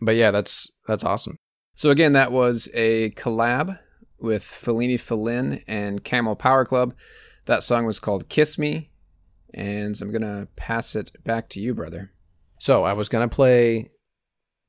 but 0.02 0.16
yeah, 0.16 0.32
that's 0.32 0.72
that's 0.88 1.04
awesome. 1.04 1.38
So 1.74 1.90
again, 1.90 2.14
that 2.14 2.32
was 2.32 2.70
a 2.74 3.10
collab 3.12 3.80
with 4.20 4.44
Fellini 4.44 5.00
Fellin 5.00 5.64
and 5.68 6.04
Camel 6.04 6.36
Power 6.36 6.66
Club. 6.66 6.94
That 7.46 7.64
song 7.64 7.86
was 7.86 8.00
called 8.00 8.30
Kiss 8.30 8.58
Me. 8.58 8.92
And 9.54 9.98
so 9.98 10.06
I'm 10.06 10.12
going 10.12 10.22
to 10.22 10.48
pass 10.56 10.96
it 10.96 11.12
back 11.24 11.50
to 11.50 11.62
you, 11.62 11.74
brother. 11.74 12.12
So 12.60 12.84
I 12.84 12.94
was 12.94 13.10
gonna 13.10 13.30
play 13.30 13.90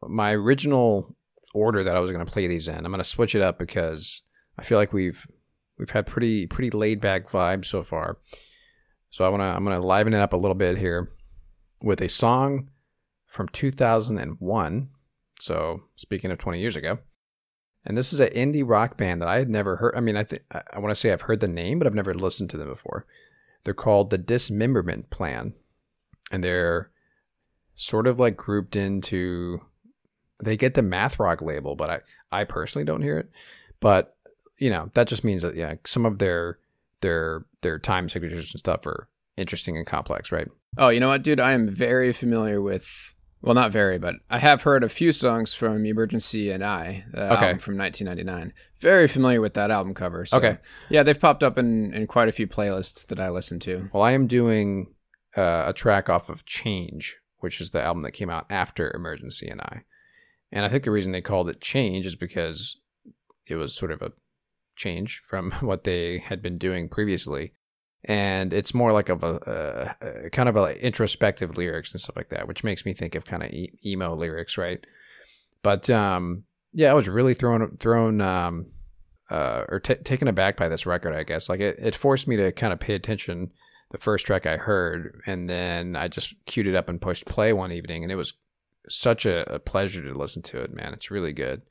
my 0.02 0.32
original 0.32 1.16
order 1.52 1.82
that 1.82 1.96
I 1.96 2.00
was 2.00 2.12
gonna 2.12 2.24
play 2.24 2.46
these 2.46 2.68
in. 2.68 2.86
I'm 2.86 2.92
gonna 2.92 3.04
switch 3.04 3.34
it 3.34 3.42
up 3.42 3.58
because 3.58 4.22
I 4.56 4.62
feel 4.62 4.78
like 4.78 4.92
we've 4.92 5.26
we've 5.80 5.90
had 5.90 6.06
pretty 6.06 6.46
pretty 6.46 6.70
laid 6.70 7.00
back 7.00 7.28
vibes 7.28 7.64
so 7.64 7.82
far. 7.82 8.18
So 9.08 9.24
I 9.24 9.28
wanna 9.30 9.44
I'm 9.44 9.64
gonna 9.64 9.80
liven 9.80 10.14
it 10.14 10.20
up 10.20 10.34
a 10.34 10.36
little 10.36 10.54
bit 10.54 10.78
here 10.78 11.10
with 11.82 12.00
a 12.00 12.08
song 12.08 12.70
from 13.26 13.48
2001. 13.48 14.90
So 15.40 15.82
speaking 15.96 16.30
of 16.30 16.38
20 16.38 16.60
years 16.60 16.76
ago, 16.76 16.98
and 17.86 17.96
this 17.96 18.12
is 18.12 18.20
an 18.20 18.28
indie 18.28 18.68
rock 18.68 18.98
band 18.98 19.22
that 19.22 19.28
I 19.28 19.38
had 19.38 19.48
never 19.48 19.76
heard. 19.76 19.96
I 19.96 20.00
mean, 20.00 20.16
I 20.16 20.22
think 20.22 20.42
I 20.52 20.78
want 20.78 20.90
to 20.90 20.94
say 20.94 21.12
I've 21.12 21.22
heard 21.22 21.40
the 21.40 21.48
name, 21.48 21.78
but 21.78 21.86
I've 21.86 21.94
never 21.94 22.14
listened 22.14 22.50
to 22.50 22.58
them 22.58 22.68
before. 22.68 23.06
They're 23.64 23.74
called 23.74 24.10
the 24.10 24.18
Dismemberment 24.18 25.10
Plan, 25.10 25.54
and 26.30 26.44
they're 26.44 26.90
sort 27.74 28.06
of 28.06 28.20
like 28.20 28.36
grouped 28.36 28.76
into 28.76 29.62
they 30.42 30.56
get 30.56 30.74
the 30.74 30.82
math 30.82 31.18
rock 31.18 31.40
label 31.40 31.74
but 31.76 31.88
i 31.88 32.00
i 32.30 32.44
personally 32.44 32.84
don't 32.84 33.00
hear 33.00 33.16
it 33.16 33.30
but 33.80 34.16
you 34.60 34.70
know 34.70 34.90
that 34.94 35.08
just 35.08 35.24
means 35.24 35.42
that 35.42 35.56
yeah 35.56 35.74
some 35.84 36.06
of 36.06 36.18
their 36.18 36.58
their 37.00 37.44
their 37.62 37.78
time 37.78 38.08
signatures 38.08 38.52
and 38.54 38.58
stuff 38.60 38.86
are 38.86 39.08
interesting 39.36 39.76
and 39.76 39.86
complex 39.86 40.30
right 40.30 40.48
Oh, 40.78 40.88
you 40.88 41.00
know 41.00 41.08
what, 41.08 41.24
dude? 41.24 41.40
I 41.40 41.50
am 41.50 41.66
very 41.68 42.12
familiar 42.12 42.62
with, 42.62 42.86
well, 43.42 43.56
not 43.56 43.72
very, 43.72 43.98
but 43.98 44.14
I 44.30 44.38
have 44.38 44.62
heard 44.62 44.84
a 44.84 44.88
few 44.88 45.10
songs 45.12 45.52
from 45.52 45.84
Emergency 45.84 46.52
and 46.52 46.62
I, 46.62 47.04
the 47.10 47.24
Okay. 47.32 47.44
album 47.46 47.58
from 47.58 47.76
1999. 47.76 48.52
Very 48.80 49.08
familiar 49.08 49.40
with 49.40 49.54
that 49.54 49.72
album 49.72 49.94
cover. 49.94 50.24
So, 50.24 50.36
Okay. 50.36 50.58
Yeah, 50.88 51.02
they've 51.02 51.18
popped 51.18 51.42
up 51.42 51.58
in, 51.58 51.92
in 51.92 52.06
quite 52.06 52.28
a 52.28 52.32
few 52.32 52.46
playlists 52.46 53.04
that 53.08 53.18
I 53.18 53.30
listen 53.30 53.58
to. 53.60 53.90
well 53.92 54.04
i 54.04 54.12
am 54.12 54.28
doing 54.28 54.94
uh, 55.36 55.64
a 55.66 55.72
track 55.72 56.08
off 56.08 56.28
of 56.28 56.44
change 56.46 57.16
which 57.38 57.60
is 57.60 57.72
the 57.72 57.82
album 57.82 58.04
that 58.04 58.12
came 58.12 58.30
out 58.30 58.46
after 58.48 58.92
emergency 58.94 59.48
and 59.48 59.60
i 59.60 59.82
and 60.52 60.64
i 60.64 60.68
think 60.68 60.84
the 60.84 60.90
reason 60.92 61.10
they 61.10 61.20
called 61.20 61.48
it 61.48 61.60
change 61.60 62.06
is 62.06 62.14
because 62.14 62.76
it 63.48 63.56
was 63.56 63.74
sort 63.74 63.90
of 63.90 64.02
a 64.02 64.12
change 64.80 65.22
from 65.28 65.50
what 65.60 65.84
they 65.84 66.18
had 66.18 66.42
been 66.42 66.58
doing 66.58 66.88
previously. 66.88 67.52
And 68.04 68.54
it's 68.54 68.72
more 68.72 68.92
like 68.92 69.10
of 69.10 69.22
a, 69.22 69.94
a, 70.00 70.26
a 70.26 70.30
kind 70.30 70.48
of 70.48 70.56
a 70.56 70.84
introspective 70.84 71.58
lyrics 71.58 71.92
and 71.92 72.00
stuff 72.00 72.16
like 72.16 72.30
that 72.30 72.48
which 72.48 72.64
makes 72.64 72.86
me 72.86 72.94
think 72.94 73.14
of 73.14 73.26
kind 73.26 73.42
of 73.42 73.50
e- 73.50 73.78
emo 73.84 74.16
lyrics 74.16 74.56
right? 74.56 74.84
But 75.62 75.90
um 75.90 76.44
yeah 76.72 76.90
i 76.90 76.94
was 76.94 77.08
really 77.08 77.34
thrown 77.34 77.76
thrown 77.78 78.20
um 78.20 78.66
uh 79.28 79.64
or 79.68 79.80
t- 79.80 79.96
taken 79.96 80.28
aback 80.28 80.56
by 80.56 80.68
this 80.68 80.86
record 80.86 81.14
i 81.14 81.24
guess. 81.24 81.48
Like 81.50 81.60
it, 81.60 81.78
it 81.78 81.94
forced 81.94 82.26
me 82.26 82.36
to 82.36 82.52
kind 82.52 82.72
of 82.72 82.80
pay 82.80 82.94
attention 82.94 83.50
the 83.90 83.98
first 83.98 84.24
track 84.24 84.46
i 84.46 84.56
heard 84.56 85.20
and 85.26 85.50
then 85.50 85.96
i 85.96 86.08
just 86.08 86.32
queued 86.46 86.68
it 86.68 86.76
up 86.76 86.88
and 86.88 87.00
pushed 87.00 87.26
play 87.26 87.52
one 87.52 87.72
evening 87.72 88.02
and 88.02 88.10
it 88.12 88.16
was 88.16 88.34
such 88.88 89.26
a, 89.26 89.52
a 89.52 89.58
pleasure 89.58 90.02
to 90.02 90.14
listen 90.14 90.42
to 90.42 90.58
it 90.58 90.72
man. 90.72 90.94
It's 90.94 91.10
really 91.10 91.34
good. 91.34 91.62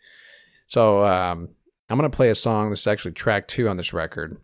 So 0.67 1.05
um 1.05 1.49
i'm 1.89 1.97
gonna 1.97 2.09
play 2.09 2.29
a 2.29 2.35
song 2.35 2.69
this 2.69 2.81
is 2.81 2.87
actually 2.87 3.11
track 3.11 3.47
two 3.47 3.67
on 3.67 3.77
this 3.77 3.93
record 3.93 4.37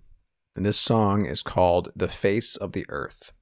and 0.55 0.65
this 0.65 0.79
song 0.79 1.25
is 1.25 1.43
called 1.43 1.91
The 1.95 2.07
Face 2.07 2.55
of 2.55 2.71
the 2.71 2.85
Earth. 2.87 3.33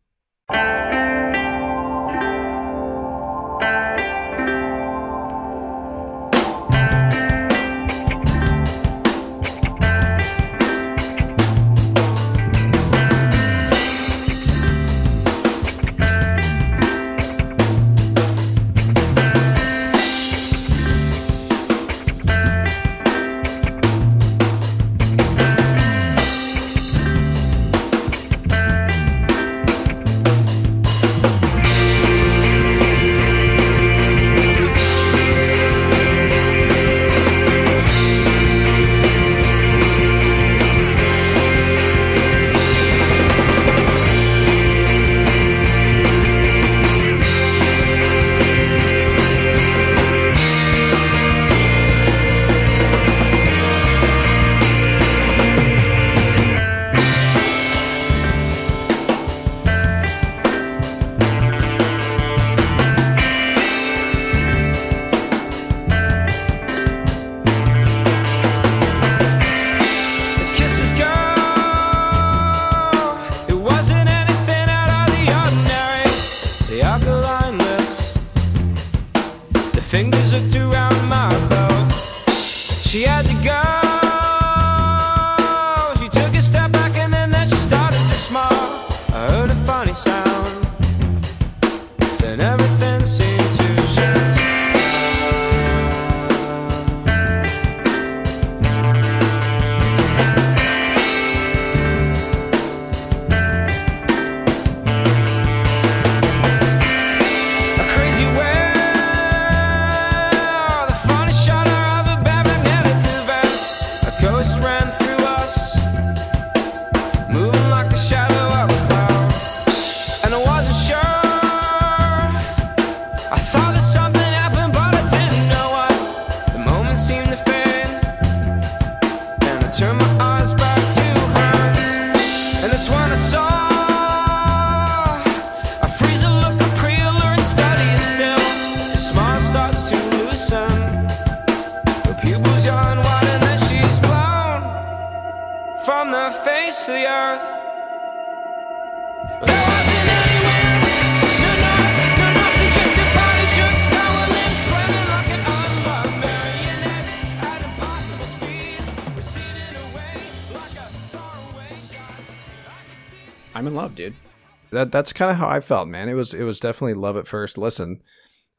That's 165.03 165.11
kind 165.11 165.29
of 165.29 165.35
how 165.35 165.49
I 165.49 165.59
felt, 165.59 165.89
man. 165.89 166.07
It 166.07 166.13
was 166.13 166.33
it 166.33 166.43
was 166.43 166.61
definitely 166.61 166.93
love 166.93 167.17
at 167.17 167.27
first 167.27 167.57
listen, 167.57 168.01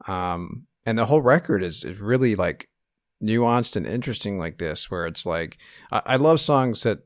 um, 0.06 0.66
and 0.84 0.98
the 0.98 1.06
whole 1.06 1.22
record 1.22 1.62
is 1.62 1.84
is 1.84 2.00
really 2.00 2.36
like 2.36 2.68
nuanced 3.22 3.76
and 3.76 3.86
interesting 3.86 4.38
like 4.38 4.58
this, 4.58 4.90
where 4.90 5.06
it's 5.06 5.24
like 5.24 5.56
I, 5.90 6.02
I 6.04 6.16
love 6.16 6.40
songs 6.40 6.82
that 6.82 6.98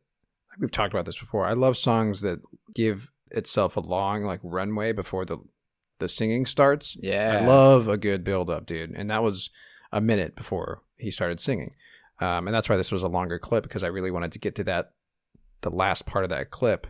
we've 0.59 0.72
talked 0.72 0.92
about 0.92 1.07
this 1.07 1.20
before. 1.20 1.46
I 1.46 1.53
love 1.53 1.77
songs 1.77 2.20
that 2.22 2.40
give 2.74 3.09
itself 3.31 3.77
a 3.77 3.81
long 3.81 4.24
like 4.24 4.40
runway 4.42 4.92
before 4.92 5.24
the 5.24 5.38
the 6.01 6.09
singing 6.09 6.44
starts. 6.44 6.96
Yeah. 7.01 7.38
I 7.40 7.46
love 7.46 7.87
a 7.87 7.96
good 7.96 8.24
build 8.24 8.51
up, 8.51 8.66
dude, 8.66 8.90
and 8.90 9.09
that 9.09 9.22
was 9.22 9.51
a 9.92 10.01
minute 10.01 10.35
before 10.35 10.83
he 10.96 11.12
started 11.12 11.38
singing, 11.38 11.77
um, 12.18 12.48
and 12.48 12.55
that's 12.55 12.68
why 12.68 12.77
this 12.77 12.90
was 12.90 13.05
a 13.05 13.09
longer 13.09 13.38
clip 13.38 13.62
because 13.62 13.85
I 13.85 13.88
really 13.88 14.11
wanted 14.11 14.33
to 14.33 14.40
get 14.40 14.57
to 14.57 14.64
that 14.64 14.87
the 15.61 15.70
last 15.70 16.07
part 16.07 16.24
of 16.24 16.31
that 16.31 16.51
clip. 16.51 16.88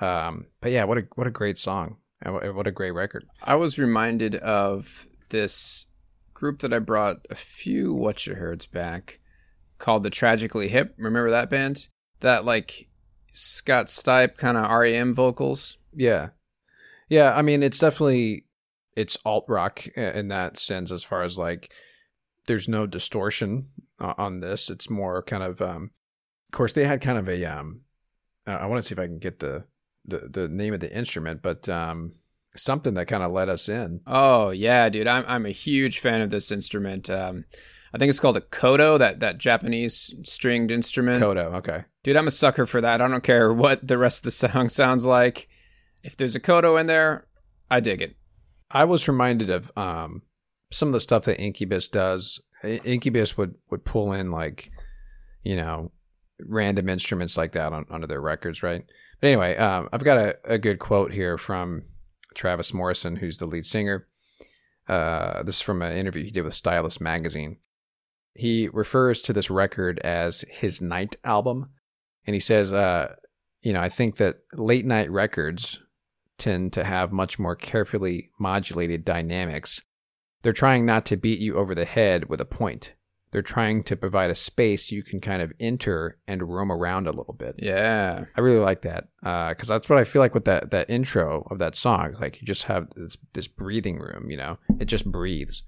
Um, 0.00 0.46
but 0.60 0.72
yeah, 0.72 0.84
what 0.84 0.98
a 0.98 1.06
what 1.14 1.26
a 1.26 1.30
great 1.30 1.58
song 1.58 1.96
what, 2.32 2.54
what 2.54 2.66
a 2.66 2.72
great 2.72 2.92
record. 2.92 3.26
I 3.42 3.54
was 3.56 3.78
reminded 3.78 4.36
of 4.36 5.06
this 5.30 5.86
group 6.32 6.60
that 6.60 6.72
I 6.72 6.78
brought 6.78 7.26
a 7.30 7.34
few 7.34 7.92
What 7.92 8.26
You 8.26 8.34
Heards 8.34 8.66
back 8.66 9.20
called 9.78 10.02
the 10.02 10.10
Tragically 10.10 10.68
Hip. 10.68 10.94
Remember 10.96 11.30
that 11.30 11.50
band? 11.50 11.88
That 12.20 12.44
like 12.44 12.88
Scott 13.32 13.86
Stipe 13.86 14.36
kind 14.36 14.56
of 14.56 14.70
REM 14.70 15.14
vocals. 15.14 15.78
Yeah, 15.94 16.30
yeah. 17.08 17.34
I 17.34 17.42
mean, 17.42 17.62
it's 17.62 17.78
definitely 17.78 18.46
it's 18.96 19.18
alt 19.24 19.44
rock 19.48 19.86
in 19.88 20.28
that 20.28 20.56
sense, 20.58 20.90
as 20.90 21.04
far 21.04 21.22
as 21.22 21.36
like 21.36 21.72
there's 22.46 22.68
no 22.68 22.86
distortion 22.86 23.68
on 23.98 24.40
this. 24.40 24.70
It's 24.70 24.88
more 24.88 25.22
kind 25.22 25.42
of, 25.42 25.60
um, 25.60 25.90
of 26.48 26.56
course, 26.56 26.72
they 26.72 26.84
had 26.84 27.00
kind 27.00 27.18
of 27.18 27.28
a. 27.28 27.44
Um, 27.44 27.82
I 28.46 28.66
want 28.66 28.82
to 28.82 28.86
see 28.86 28.94
if 28.94 28.98
I 28.98 29.06
can 29.06 29.18
get 29.18 29.40
the 29.40 29.64
the 30.04 30.28
the 30.30 30.48
name 30.48 30.74
of 30.74 30.80
the 30.80 30.94
instrument, 30.94 31.42
but 31.42 31.68
um, 31.68 32.12
something 32.56 32.94
that 32.94 33.06
kind 33.06 33.22
of 33.22 33.32
let 33.32 33.48
us 33.48 33.68
in. 33.68 34.00
Oh 34.06 34.50
yeah, 34.50 34.88
dude. 34.88 35.06
I'm 35.06 35.24
I'm 35.26 35.46
a 35.46 35.50
huge 35.50 35.98
fan 35.98 36.20
of 36.20 36.30
this 36.30 36.50
instrument. 36.50 37.10
Um, 37.10 37.44
I 37.92 37.98
think 37.98 38.10
it's 38.10 38.20
called 38.20 38.36
a 38.36 38.40
koto, 38.40 38.98
that 38.98 39.20
that 39.20 39.38
Japanese 39.38 40.14
stringed 40.24 40.70
instrument. 40.70 41.22
Kodo, 41.22 41.54
okay. 41.54 41.84
Dude, 42.02 42.16
I'm 42.16 42.28
a 42.28 42.32
sucker 42.32 42.66
for 42.66 42.80
that. 42.80 43.00
I 43.00 43.08
don't 43.08 43.22
care 43.22 43.52
what 43.52 43.86
the 43.86 43.98
rest 43.98 44.20
of 44.20 44.24
the 44.24 44.30
song 44.32 44.68
sounds 44.68 45.06
like. 45.06 45.48
If 46.02 46.16
there's 46.16 46.36
a 46.36 46.40
koto 46.40 46.76
in 46.76 46.86
there, 46.86 47.26
I 47.70 47.80
dig 47.80 48.02
it. 48.02 48.16
I 48.70 48.84
was 48.84 49.08
reminded 49.08 49.48
of 49.48 49.70
um, 49.76 50.22
some 50.72 50.88
of 50.88 50.92
the 50.92 51.00
stuff 51.00 51.24
that 51.24 51.40
Incubus 51.40 51.88
does. 51.88 52.40
Incubus 52.62 53.36
would 53.36 53.54
would 53.70 53.84
pull 53.84 54.12
in 54.12 54.30
like, 54.30 54.70
you 55.42 55.56
know, 55.56 55.92
random 56.40 56.88
instruments 56.88 57.36
like 57.36 57.52
that 57.52 57.72
on, 57.72 57.86
onto 57.90 58.06
their 58.06 58.20
records, 58.20 58.62
right? 58.62 58.84
But 59.20 59.28
anyway, 59.28 59.56
um, 59.56 59.88
I've 59.92 60.04
got 60.04 60.18
a, 60.18 60.38
a 60.44 60.58
good 60.58 60.78
quote 60.78 61.12
here 61.12 61.38
from 61.38 61.84
Travis 62.34 62.74
Morrison, 62.74 63.16
who's 63.16 63.38
the 63.38 63.46
lead 63.46 63.66
singer. 63.66 64.06
Uh, 64.88 65.42
this 65.42 65.56
is 65.56 65.62
from 65.62 65.82
an 65.82 65.96
interview 65.96 66.24
he 66.24 66.30
did 66.30 66.44
with 66.44 66.54
Stylus 66.54 67.00
magazine. 67.00 67.58
He 68.34 68.68
refers 68.68 69.22
to 69.22 69.32
this 69.32 69.50
record 69.50 70.00
as 70.00 70.44
his 70.48 70.80
night 70.80 71.16
album, 71.24 71.70
and 72.26 72.34
he 72.34 72.40
says, 72.40 72.72
uh, 72.72 73.14
"You 73.62 73.72
know, 73.72 73.80
I 73.80 73.88
think 73.88 74.16
that 74.16 74.40
late 74.52 74.84
night 74.84 75.10
records 75.10 75.80
tend 76.36 76.72
to 76.72 76.84
have 76.84 77.12
much 77.12 77.38
more 77.38 77.56
carefully 77.56 78.30
modulated 78.38 79.04
dynamics. 79.04 79.82
They're 80.42 80.52
trying 80.52 80.84
not 80.84 81.06
to 81.06 81.16
beat 81.16 81.38
you 81.38 81.56
over 81.56 81.74
the 81.74 81.84
head 81.84 82.28
with 82.28 82.40
a 82.40 82.44
point. 82.44 82.94
They're 83.34 83.42
trying 83.42 83.82
to 83.82 83.96
provide 83.96 84.30
a 84.30 84.34
space 84.36 84.92
you 84.92 85.02
can 85.02 85.20
kind 85.20 85.42
of 85.42 85.52
enter 85.58 86.18
and 86.28 86.40
roam 86.40 86.70
around 86.70 87.08
a 87.08 87.10
little 87.10 87.34
bit. 87.34 87.56
Yeah. 87.58 88.26
I 88.36 88.40
really 88.40 88.60
like 88.60 88.82
that 88.82 89.08
because 89.20 89.66
that's 89.66 89.88
what 89.90 89.98
I 89.98 90.04
feel 90.04 90.20
like 90.20 90.34
with 90.34 90.44
that 90.44 90.70
that 90.70 90.88
intro 90.88 91.44
of 91.50 91.58
that 91.58 91.74
song. 91.74 92.14
Like 92.20 92.40
you 92.40 92.46
just 92.46 92.62
have 92.62 92.86
this 92.94 93.16
this 93.32 93.48
breathing 93.48 93.98
room, 93.98 94.30
you 94.30 94.36
know, 94.36 94.58
it 94.78 94.84
just 94.84 95.10
breathes. 95.10 95.64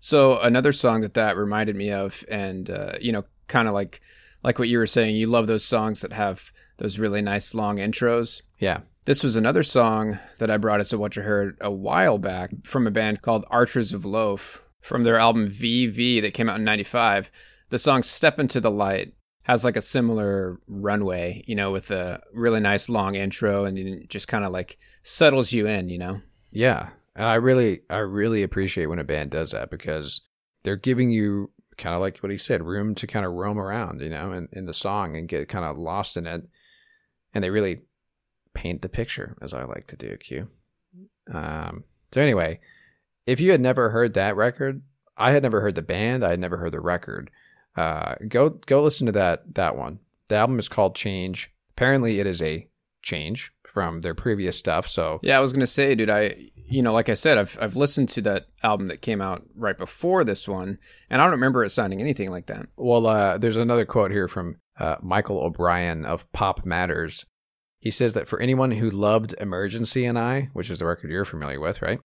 So 0.00 0.40
another 0.40 0.72
song 0.72 1.02
that 1.02 1.12
that 1.12 1.36
reminded 1.36 1.76
me 1.76 1.90
of, 1.90 2.24
and 2.30 2.70
uh, 2.70 2.92
you 2.98 3.12
know, 3.12 3.24
kind 3.48 3.68
of 3.68 3.74
like 3.74 4.00
like 4.42 4.58
what 4.58 4.68
you 4.68 4.78
were 4.78 4.86
saying, 4.86 5.14
you 5.14 5.26
love 5.26 5.46
those 5.46 5.64
songs 5.64 6.00
that 6.00 6.14
have 6.14 6.52
those 6.78 6.98
really 6.98 7.20
nice 7.20 7.52
long 7.52 7.76
intros. 7.76 8.40
Yeah, 8.58 8.80
This 9.04 9.22
was 9.22 9.36
another 9.36 9.62
song 9.62 10.20
that 10.38 10.50
I 10.50 10.56
brought 10.56 10.80
us 10.80 10.88
to 10.88 10.98
what 10.98 11.16
you 11.16 11.22
heard 11.22 11.58
a 11.60 11.70
while 11.70 12.16
back 12.16 12.48
from 12.64 12.86
a 12.86 12.90
band 12.90 13.20
called 13.20 13.44
Archers 13.50 13.92
of 13.92 14.06
Loaf 14.06 14.62
from 14.84 15.02
their 15.02 15.16
album 15.16 15.48
VV 15.48 16.20
that 16.20 16.34
came 16.34 16.50
out 16.50 16.58
in 16.58 16.64
95. 16.64 17.30
The 17.70 17.78
song 17.78 18.02
Step 18.02 18.38
Into 18.38 18.60
the 18.60 18.70
Light 18.70 19.14
has 19.44 19.64
like 19.64 19.76
a 19.76 19.80
similar 19.80 20.60
runway, 20.68 21.42
you 21.46 21.54
know, 21.54 21.72
with 21.72 21.90
a 21.90 22.22
really 22.34 22.60
nice 22.60 22.90
long 22.90 23.14
intro 23.14 23.64
and 23.64 24.06
just 24.10 24.28
kind 24.28 24.44
of 24.44 24.52
like 24.52 24.78
settles 25.02 25.52
you 25.52 25.66
in, 25.66 25.88
you 25.88 25.98
know? 25.98 26.20
yeah. 26.50 26.90
And 27.16 27.24
I 27.24 27.36
really 27.36 27.80
I 27.88 27.98
really 27.98 28.42
appreciate 28.42 28.86
when 28.86 28.98
a 28.98 29.04
band 29.04 29.30
does 29.30 29.52
that 29.52 29.70
because 29.70 30.20
they're 30.64 30.76
giving 30.76 31.10
you 31.10 31.50
kind 31.78 31.94
of 31.94 32.02
like 32.02 32.18
what 32.18 32.32
he 32.32 32.38
said, 32.38 32.62
room 32.62 32.94
to 32.96 33.06
kind 33.06 33.24
of 33.24 33.32
roam 33.32 33.58
around, 33.58 34.02
you 34.02 34.10
know, 34.10 34.32
in, 34.32 34.48
in 34.52 34.66
the 34.66 34.74
song 34.74 35.16
and 35.16 35.28
get 35.28 35.48
kind 35.48 35.64
of 35.64 35.78
lost 35.78 36.16
in 36.18 36.26
it. 36.26 36.42
And 37.32 37.42
they 37.42 37.50
really 37.50 37.82
paint 38.52 38.82
the 38.82 38.88
picture, 38.88 39.36
as 39.40 39.54
I 39.54 39.64
like 39.64 39.86
to 39.88 39.96
do, 39.96 40.16
Q. 40.18 40.48
Um, 41.32 41.84
so 42.12 42.20
anyway, 42.20 42.60
if 43.26 43.40
you 43.40 43.50
had 43.50 43.60
never 43.60 43.90
heard 43.90 44.14
that 44.14 44.36
record, 44.36 44.82
I 45.16 45.32
had 45.32 45.42
never 45.42 45.60
heard 45.60 45.74
the 45.74 45.82
band, 45.82 46.24
I 46.24 46.30
had 46.30 46.40
never 46.40 46.56
heard 46.56 46.72
the 46.72 46.80
record. 46.80 47.30
Uh, 47.76 48.14
go 48.28 48.50
go 48.50 48.82
listen 48.82 49.06
to 49.06 49.12
that 49.12 49.54
that 49.54 49.76
one. 49.76 49.98
The 50.28 50.36
album 50.36 50.58
is 50.58 50.68
called 50.68 50.94
Change. 50.94 51.52
Apparently, 51.70 52.20
it 52.20 52.26
is 52.26 52.40
a 52.40 52.68
change 53.02 53.52
from 53.66 54.00
their 54.02 54.14
previous 54.14 54.56
stuff. 54.56 54.86
So 54.88 55.18
Yeah, 55.22 55.36
I 55.36 55.40
was 55.40 55.52
gonna 55.52 55.66
say, 55.66 55.94
dude, 55.94 56.10
I 56.10 56.50
you 56.54 56.82
know, 56.82 56.92
like 56.92 57.08
I 57.08 57.14
said, 57.14 57.36
I've 57.38 57.58
I've 57.60 57.76
listened 57.76 58.08
to 58.10 58.22
that 58.22 58.46
album 58.62 58.88
that 58.88 59.02
came 59.02 59.20
out 59.20 59.42
right 59.56 59.76
before 59.76 60.24
this 60.24 60.46
one, 60.48 60.78
and 61.10 61.20
I 61.20 61.24
don't 61.24 61.32
remember 61.32 61.64
it 61.64 61.70
sounding 61.70 62.00
anything 62.00 62.30
like 62.30 62.46
that. 62.46 62.66
Well, 62.76 63.06
uh, 63.06 63.38
there's 63.38 63.56
another 63.56 63.84
quote 63.84 64.12
here 64.12 64.28
from 64.28 64.56
uh, 64.78 64.96
Michael 65.02 65.40
O'Brien 65.40 66.04
of 66.04 66.30
Pop 66.32 66.64
Matters. 66.64 67.26
He 67.78 67.90
says 67.90 68.14
that 68.14 68.28
for 68.28 68.40
anyone 68.40 68.70
who 68.70 68.90
loved 68.90 69.34
Emergency 69.38 70.06
and 70.06 70.18
I, 70.18 70.48
which 70.54 70.70
is 70.70 70.78
the 70.78 70.86
record 70.86 71.10
you're 71.10 71.26
familiar 71.26 71.60
with, 71.60 71.82
right? 71.82 72.00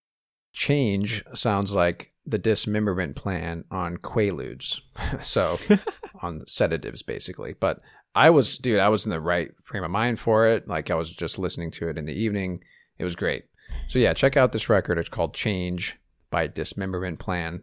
Change 0.54 1.24
sounds 1.34 1.74
like 1.74 2.14
the 2.26 2.38
dismemberment 2.38 3.16
plan 3.16 3.66
on 3.72 3.98
Quaaludes. 3.98 4.82
so, 5.22 5.58
on 6.22 6.46
sedatives, 6.48 7.02
basically. 7.02 7.56
But 7.60 7.82
I 8.16 8.30
was, 8.30 8.58
dude, 8.58 8.80
I 8.80 8.90
was 8.90 9.06
in 9.06 9.12
the 9.12 9.22
right 9.22 9.52
frame 9.64 9.84
of 9.84 9.92
mind 9.92 10.20
for 10.20 10.48
it. 10.48 10.68
Like, 10.68 10.90
I 10.90 10.96
was 10.96 11.16
just 11.16 11.40
listening 11.40 11.72
to 11.72 11.90
it 11.90 11.98
in 11.98 12.06
the 12.06 12.20
evening. 12.20 12.64
It 12.98 13.04
was 13.04 13.16
great. 13.16 13.46
So, 13.88 14.00
yeah, 14.00 14.14
check 14.14 14.36
out 14.36 14.52
this 14.52 14.70
record. 14.70 14.98
It's 14.98 15.10
called 15.10 15.34
Change 15.34 15.98
by 16.30 16.48
Dismemberment 16.48 17.20
Plan. 17.20 17.62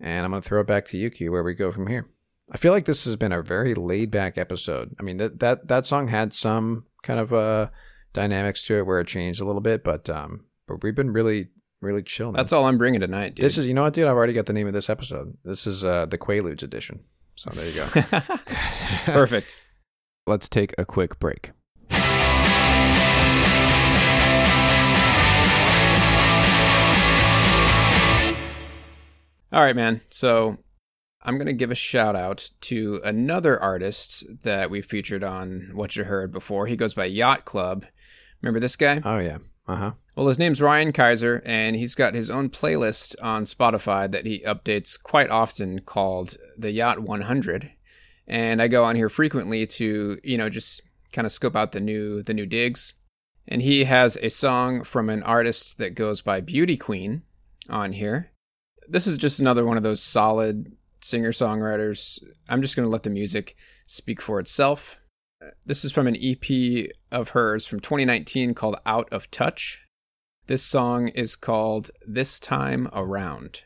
And 0.00 0.24
I'm 0.24 0.30
going 0.30 0.42
to 0.42 0.48
throw 0.48 0.60
it 0.60 0.66
back 0.66 0.84
to 0.86 0.98
Yuki 0.98 1.28
where 1.28 1.42
we 1.42 1.54
go 1.54 1.72
from 1.72 1.86
here. 1.86 2.08
I 2.52 2.56
feel 2.56 2.72
like 2.72 2.84
this 2.84 3.04
has 3.06 3.16
been 3.16 3.32
a 3.32 3.42
very 3.42 3.74
laid 3.74 4.10
back 4.10 4.36
episode. 4.36 4.94
I 5.00 5.02
mean 5.02 5.16
that 5.16 5.40
that 5.40 5.68
that 5.68 5.86
song 5.86 6.08
had 6.08 6.32
some 6.32 6.84
kind 7.02 7.18
of 7.18 7.32
uh 7.32 7.70
dynamics 8.12 8.62
to 8.64 8.74
it 8.76 8.86
where 8.86 9.00
it 9.00 9.06
changed 9.06 9.40
a 9.40 9.44
little 9.44 9.62
bit, 9.62 9.82
but 9.82 10.10
um 10.10 10.44
but 10.66 10.82
we've 10.82 10.94
been 10.94 11.12
really 11.12 11.48
really 11.84 12.02
chill. 12.02 12.32
man. 12.32 12.34
That's 12.34 12.52
all 12.52 12.66
I'm 12.66 12.78
bringing 12.78 13.00
tonight, 13.00 13.34
dude. 13.36 13.44
This 13.44 13.58
is 13.58 13.66
you 13.66 13.74
know 13.74 13.82
what, 13.82 13.94
dude. 13.94 14.06
I've 14.06 14.16
already 14.16 14.32
got 14.32 14.46
the 14.46 14.52
name 14.52 14.66
of 14.66 14.72
this 14.72 14.90
episode. 14.90 15.36
This 15.44 15.66
is 15.66 15.84
uh 15.84 16.06
the 16.06 16.18
Quaaludes 16.18 16.62
edition. 16.62 17.00
So 17.36 17.50
there 17.50 17.68
you 17.68 17.76
go. 17.76 18.20
perfect. 19.12 19.60
Let's 20.26 20.48
take 20.48 20.74
a 20.78 20.84
quick 20.84 21.18
break. 21.18 21.52
All 29.52 29.62
right, 29.62 29.76
man. 29.76 30.00
So 30.10 30.58
I'm 31.22 31.36
going 31.36 31.46
to 31.46 31.52
give 31.52 31.70
a 31.70 31.76
shout 31.76 32.16
out 32.16 32.50
to 32.62 33.00
another 33.04 33.60
artist 33.60 34.24
that 34.42 34.68
we 34.68 34.82
featured 34.82 35.22
on 35.22 35.70
What 35.74 35.94
You 35.94 36.04
Heard 36.04 36.32
before. 36.32 36.66
He 36.66 36.74
goes 36.76 36.94
by 36.94 37.04
Yacht 37.04 37.44
Club. 37.44 37.86
Remember 38.42 38.58
this 38.58 38.74
guy? 38.74 39.00
Oh 39.04 39.18
yeah. 39.18 39.38
Uh 39.66 39.76
huh. 39.76 39.92
Well, 40.16 40.26
his 40.26 40.38
name's 40.38 40.60
Ryan 40.60 40.92
Kaiser, 40.92 41.42
and 41.44 41.74
he's 41.74 41.94
got 41.94 42.14
his 42.14 42.30
own 42.30 42.50
playlist 42.50 43.16
on 43.22 43.44
Spotify 43.44 44.10
that 44.10 44.26
he 44.26 44.40
updates 44.40 45.02
quite 45.02 45.30
often 45.30 45.80
called 45.80 46.36
the 46.56 46.70
Yacht 46.70 47.00
100. 47.00 47.72
And 48.26 48.62
I 48.62 48.68
go 48.68 48.84
on 48.84 48.96
here 48.96 49.08
frequently 49.08 49.66
to, 49.66 50.18
you 50.22 50.38
know, 50.38 50.48
just 50.48 50.82
kind 51.12 51.26
of 51.26 51.32
scope 51.32 51.56
out 51.56 51.72
the 51.72 51.80
new 51.80 52.22
the 52.22 52.34
new 52.34 52.46
digs. 52.46 52.94
And 53.46 53.62
he 53.62 53.84
has 53.84 54.16
a 54.18 54.30
song 54.30 54.84
from 54.84 55.10
an 55.10 55.22
artist 55.22 55.78
that 55.78 55.94
goes 55.94 56.22
by 56.22 56.40
Beauty 56.40 56.76
Queen 56.76 57.22
on 57.68 57.92
here. 57.92 58.30
This 58.88 59.06
is 59.06 59.18
just 59.18 59.40
another 59.40 59.64
one 59.64 59.76
of 59.76 59.82
those 59.82 60.02
solid 60.02 60.76
singer 61.02 61.32
songwriters. 61.32 62.18
I'm 62.48 62.62
just 62.62 62.76
going 62.76 62.86
to 62.86 62.90
let 62.90 63.02
the 63.02 63.10
music 63.10 63.56
speak 63.86 64.20
for 64.20 64.40
itself. 64.40 64.98
This 65.66 65.84
is 65.84 65.92
from 65.92 66.06
an 66.06 66.16
EP 66.20 66.88
of 67.10 67.30
hers 67.30 67.66
from 67.66 67.80
2019 67.80 68.54
called 68.54 68.76
Out 68.86 69.08
of 69.12 69.30
Touch. 69.30 69.82
This 70.46 70.62
song 70.62 71.08
is 71.08 71.36
called 71.36 71.90
This 72.06 72.38
Time 72.38 72.88
Around. 72.92 73.64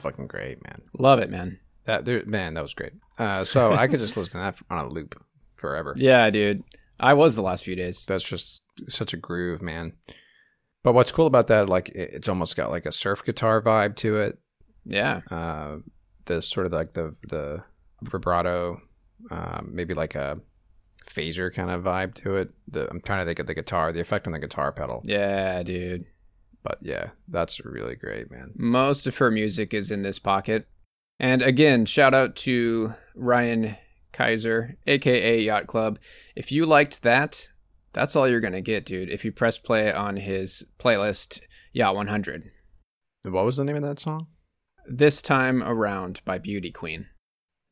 Fucking 0.00 0.26
great, 0.26 0.62
man. 0.64 0.82
Love 0.98 1.18
it, 1.20 1.30
man. 1.30 1.58
That 1.86 2.04
there, 2.04 2.22
man, 2.26 2.54
that 2.54 2.62
was 2.62 2.74
great. 2.74 2.92
Uh, 3.18 3.44
so 3.44 3.72
I 3.72 3.86
could 3.88 4.00
just 4.00 4.16
listen 4.16 4.32
to 4.32 4.38
that 4.38 4.56
on 4.70 4.84
a 4.84 4.88
loop 4.88 5.22
forever. 5.56 5.94
Yeah, 5.98 6.28
dude. 6.30 6.62
I 6.98 7.14
was 7.14 7.34
the 7.34 7.42
last 7.42 7.64
few 7.64 7.74
days. 7.76 8.04
That's 8.06 8.28
just 8.28 8.62
such 8.88 9.14
a 9.14 9.16
groove, 9.16 9.62
man. 9.62 9.94
But 10.82 10.92
what's 10.94 11.12
cool 11.12 11.26
about 11.26 11.46
that, 11.48 11.68
like, 11.68 11.88
it- 11.90 12.10
it's 12.12 12.28
almost 12.28 12.56
got 12.56 12.70
like 12.70 12.86
a 12.86 12.92
surf 12.92 13.24
guitar 13.24 13.60
vibe 13.62 13.96
to 13.96 14.16
it. 14.16 14.38
Yeah. 14.84 15.20
Uh, 15.30 15.78
the 16.26 16.40
sort 16.42 16.66
of 16.66 16.72
like 16.72 16.92
the 16.94 17.14
the 17.28 17.64
vibrato, 18.02 18.80
um, 19.30 19.70
maybe 19.72 19.94
like 19.94 20.14
a 20.14 20.38
phaser 21.06 21.52
kind 21.52 21.70
of 21.70 21.82
vibe 21.82 22.14
to 22.14 22.36
it. 22.36 22.50
The, 22.68 22.88
I'm 22.90 23.00
trying 23.00 23.20
to 23.20 23.26
think 23.26 23.38
of 23.38 23.46
the 23.46 23.54
guitar, 23.54 23.92
the 23.92 24.00
effect 24.00 24.26
on 24.26 24.32
the 24.32 24.38
guitar 24.38 24.72
pedal. 24.72 25.02
Yeah, 25.04 25.62
dude. 25.62 26.04
But 26.62 26.78
yeah, 26.82 27.10
that's 27.28 27.64
really 27.64 27.96
great, 27.96 28.30
man. 28.30 28.52
Most 28.54 29.06
of 29.06 29.16
her 29.18 29.30
music 29.30 29.72
is 29.72 29.90
in 29.90 30.02
this 30.02 30.18
pocket. 30.18 30.66
And 31.18 31.42
again, 31.42 31.86
shout 31.86 32.14
out 32.14 32.36
to 32.36 32.94
Ryan 33.14 33.76
Kaiser, 34.12 34.76
aka 34.86 35.40
Yacht 35.40 35.66
Club. 35.66 35.98
If 36.34 36.50
you 36.52 36.66
liked 36.66 37.02
that, 37.02 37.50
that's 37.92 38.16
all 38.16 38.28
you're 38.28 38.40
going 38.40 38.52
to 38.52 38.60
get, 38.60 38.84
dude. 38.84 39.10
If 39.10 39.24
you 39.24 39.32
press 39.32 39.58
play 39.58 39.92
on 39.92 40.16
his 40.16 40.64
playlist, 40.78 41.40
Yacht 41.72 41.94
100. 41.94 42.50
What 43.22 43.44
was 43.44 43.56
the 43.56 43.64
name 43.64 43.76
of 43.76 43.82
that 43.82 43.98
song? 43.98 44.26
This 44.86 45.22
Time 45.22 45.62
Around 45.62 46.22
by 46.24 46.38
Beauty 46.38 46.70
Queen. 46.70 47.06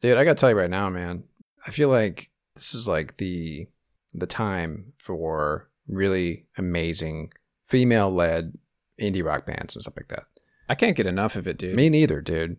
Dude, 0.01 0.17
I 0.17 0.25
gotta 0.25 0.37
tell 0.37 0.51
you 0.51 0.59
right 0.59 0.71
now, 0.71 0.89
man. 0.91 1.25
I 1.67 1.71
feel 1.71 1.89
like 1.89 2.31
this 2.55 2.75
is 2.75 2.87
like 2.87 3.17
the 3.17 3.67
the 4.15 4.27
time 4.27 4.93
for 4.99 5.69
really 5.89 6.47
amazing 6.57 7.33
female 7.65 8.11
led 8.11 8.57
indie 9.01 9.25
rock 9.25 9.47
bands 9.47 9.75
and 9.75 9.83
stuff 9.83 9.95
like 9.97 10.09
that. 10.09 10.25
I 10.69 10.75
can't 10.75 10.97
get 10.97 11.07
enough 11.07 11.37
of 11.37 11.47
it, 11.47 11.59
dude. 11.59 11.75
Me 11.75 11.89
neither, 11.89 12.21
dude. 12.21 12.57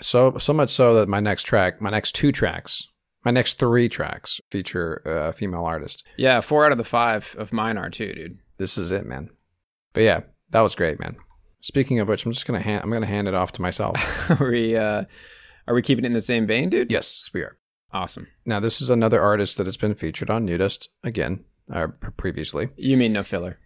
So 0.00 0.36
so 0.38 0.52
much 0.52 0.70
so 0.70 0.94
that 0.94 1.08
my 1.08 1.20
next 1.20 1.44
track, 1.44 1.80
my 1.80 1.90
next 1.90 2.14
two 2.14 2.32
tracks, 2.32 2.86
my 3.24 3.30
next 3.30 3.58
three 3.58 3.88
tracks 3.88 4.40
feature 4.50 5.02
a 5.04 5.32
female 5.32 5.62
artist. 5.62 6.04
Yeah, 6.16 6.40
four 6.40 6.64
out 6.64 6.72
of 6.72 6.78
the 6.78 6.84
five 6.84 7.34
of 7.38 7.52
mine 7.52 7.76
are 7.78 7.90
too, 7.90 8.12
dude. 8.12 8.38
This 8.56 8.78
is 8.78 8.90
it, 8.90 9.06
man. 9.06 9.30
But 9.92 10.02
yeah, 10.02 10.20
that 10.50 10.62
was 10.62 10.74
great, 10.74 10.98
man. 10.98 11.16
Speaking 11.60 12.00
of 12.00 12.08
which, 12.08 12.24
I'm 12.24 12.32
just 12.32 12.46
gonna 12.46 12.60
hand 12.60 12.82
I'm 12.82 12.90
gonna 12.90 13.06
hand 13.06 13.28
it 13.28 13.34
off 13.34 13.52
to 13.52 13.62
myself. 13.62 13.96
are 14.40 14.48
we 14.50 14.76
uh 14.76 15.04
are 15.68 15.74
we 15.74 15.82
keeping 15.82 16.04
it 16.04 16.08
in 16.08 16.14
the 16.14 16.20
same 16.20 16.46
vein, 16.46 16.70
dude? 16.70 16.90
yes, 16.90 17.30
we 17.32 17.42
are. 17.42 17.58
Awesome. 17.92 18.26
Now 18.46 18.58
this 18.60 18.80
is 18.80 18.88
another 18.90 19.20
artist 19.20 19.58
that 19.58 19.66
has 19.66 19.76
been 19.76 19.94
featured 19.94 20.30
on 20.30 20.46
Nudist 20.46 20.88
again, 21.04 21.44
uh, 21.70 21.88
p- 21.88 22.08
previously. 22.16 22.70
You 22.76 22.96
mean 22.96 23.12
no 23.12 23.22
filler. 23.22 23.58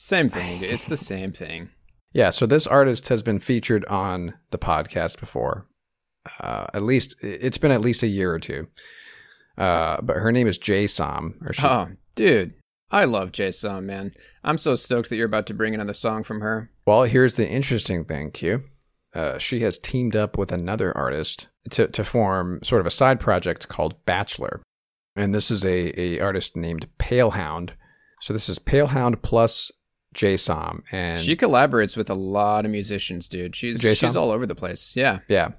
Same 0.00 0.28
thing. 0.28 0.62
It's 0.62 0.86
the 0.86 0.96
same 0.96 1.32
thing. 1.32 1.70
Yeah, 2.12 2.30
so 2.30 2.46
this 2.46 2.68
artist 2.68 3.08
has 3.08 3.20
been 3.20 3.40
featured 3.40 3.84
on 3.86 4.34
the 4.52 4.58
podcast 4.58 5.18
before. 5.18 5.66
Uh, 6.40 6.66
at 6.72 6.84
least 6.84 7.16
it's 7.20 7.58
been 7.58 7.72
at 7.72 7.80
least 7.80 8.04
a 8.04 8.06
year 8.06 8.32
or 8.32 8.38
two. 8.38 8.68
Uh, 9.56 10.00
but 10.00 10.18
her 10.18 10.30
name 10.30 10.46
is 10.46 10.56
Jay 10.56 10.86
Som. 10.86 11.40
Or 11.44 11.52
she, 11.52 11.66
Oh, 11.66 11.88
dude. 12.14 12.54
I 12.92 13.06
love 13.06 13.32
Jay 13.32 13.50
Som, 13.50 13.86
man. 13.86 14.12
I'm 14.44 14.56
so 14.56 14.76
stoked 14.76 15.10
that 15.10 15.16
you're 15.16 15.26
about 15.26 15.46
to 15.48 15.54
bring 15.54 15.74
in 15.74 15.80
another 15.80 15.94
song 15.94 16.22
from 16.22 16.42
her. 16.42 16.70
Well, 16.86 17.02
here's 17.02 17.34
the 17.34 17.48
interesting 17.48 18.04
thing, 18.04 18.30
Q. 18.30 18.62
Uh, 19.12 19.38
she 19.38 19.60
has 19.60 19.78
teamed 19.78 20.14
up 20.14 20.38
with 20.38 20.52
another 20.52 20.96
artist 20.96 21.48
to, 21.70 21.88
to 21.88 22.04
form 22.04 22.60
sort 22.62 22.80
of 22.80 22.86
a 22.86 22.92
side 22.92 23.18
project 23.18 23.66
called 23.66 24.04
Bachelor. 24.06 24.62
And 25.16 25.34
this 25.34 25.50
is 25.50 25.64
a, 25.64 26.00
a 26.00 26.20
artist 26.20 26.56
named 26.56 26.86
Palehound. 27.00 27.70
So 28.20 28.32
this 28.32 28.48
is 28.48 28.60
Palehound 28.60 29.22
plus 29.22 29.72
Jay 30.14 30.36
Som. 30.36 30.82
And 30.90 31.22
she 31.22 31.36
collaborates 31.36 31.96
with 31.96 32.10
a 32.10 32.14
lot 32.14 32.64
of 32.64 32.70
musicians, 32.70 33.28
dude. 33.28 33.54
She's 33.54 33.80
Jay 33.80 33.94
she's 33.94 34.16
all 34.16 34.30
over 34.30 34.46
the 34.46 34.54
place. 34.54 34.94
Yeah. 34.96 35.20
Yeah. 35.28 35.50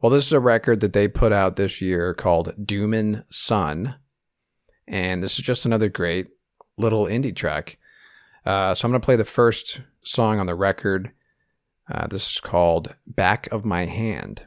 Well, 0.00 0.10
this 0.10 0.26
is 0.26 0.32
a 0.32 0.40
record 0.40 0.80
that 0.80 0.92
they 0.92 1.08
put 1.08 1.32
out 1.32 1.56
this 1.56 1.80
year 1.80 2.12
called 2.12 2.54
Doomin' 2.66 3.24
Sun. 3.30 3.94
And 4.88 5.22
this 5.22 5.38
is 5.38 5.44
just 5.44 5.64
another 5.64 5.88
great 5.88 6.28
little 6.76 7.04
indie 7.04 7.34
track. 7.34 7.78
Uh, 8.44 8.74
so 8.74 8.86
I'm 8.86 8.92
going 8.92 9.00
to 9.00 9.04
play 9.04 9.16
the 9.16 9.24
first 9.24 9.80
song 10.02 10.40
on 10.40 10.46
the 10.46 10.56
record. 10.56 11.12
Uh, 11.90 12.08
this 12.08 12.28
is 12.28 12.40
called 12.40 12.94
Back 13.06 13.46
of 13.52 13.64
My 13.64 13.84
Hand. 13.86 14.46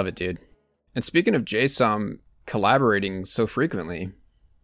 Love 0.00 0.06
it, 0.06 0.14
dude. 0.14 0.38
And 0.94 1.04
speaking 1.04 1.34
of 1.34 1.44
Jay 1.44 1.68
Som 1.68 2.20
collaborating 2.46 3.26
so 3.26 3.46
frequently, 3.46 4.12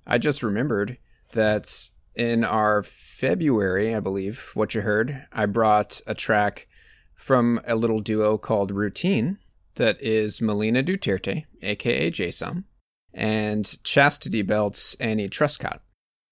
I 0.07 0.17
just 0.17 0.43
remembered 0.43 0.97
that 1.33 1.91
in 2.15 2.43
our 2.43 2.83
February, 2.83 3.95
I 3.95 4.01
believe, 4.01 4.53
what 4.55 4.75
you 4.75 4.81
heard, 4.81 5.27
I 5.35 5.45
brought 5.45 6.01
a 6.07 6.15
track 6.15 6.69
from 7.17 7.61
a 7.67 7.75
little 7.75 8.01
duo 8.01 8.39
called 8.39 8.71
Routine 8.71 9.37
that 9.75 10.01
is 10.01 10.41
Melina 10.41 10.83
Duterte, 10.83 11.45
aka 11.61 12.09
Jay 12.09 12.31
Som, 12.31 12.65
and 13.13 13.77
Chastity 13.85 14.41
Belt's 14.41 14.95
Annie 14.95 15.29
Truscott. 15.29 15.81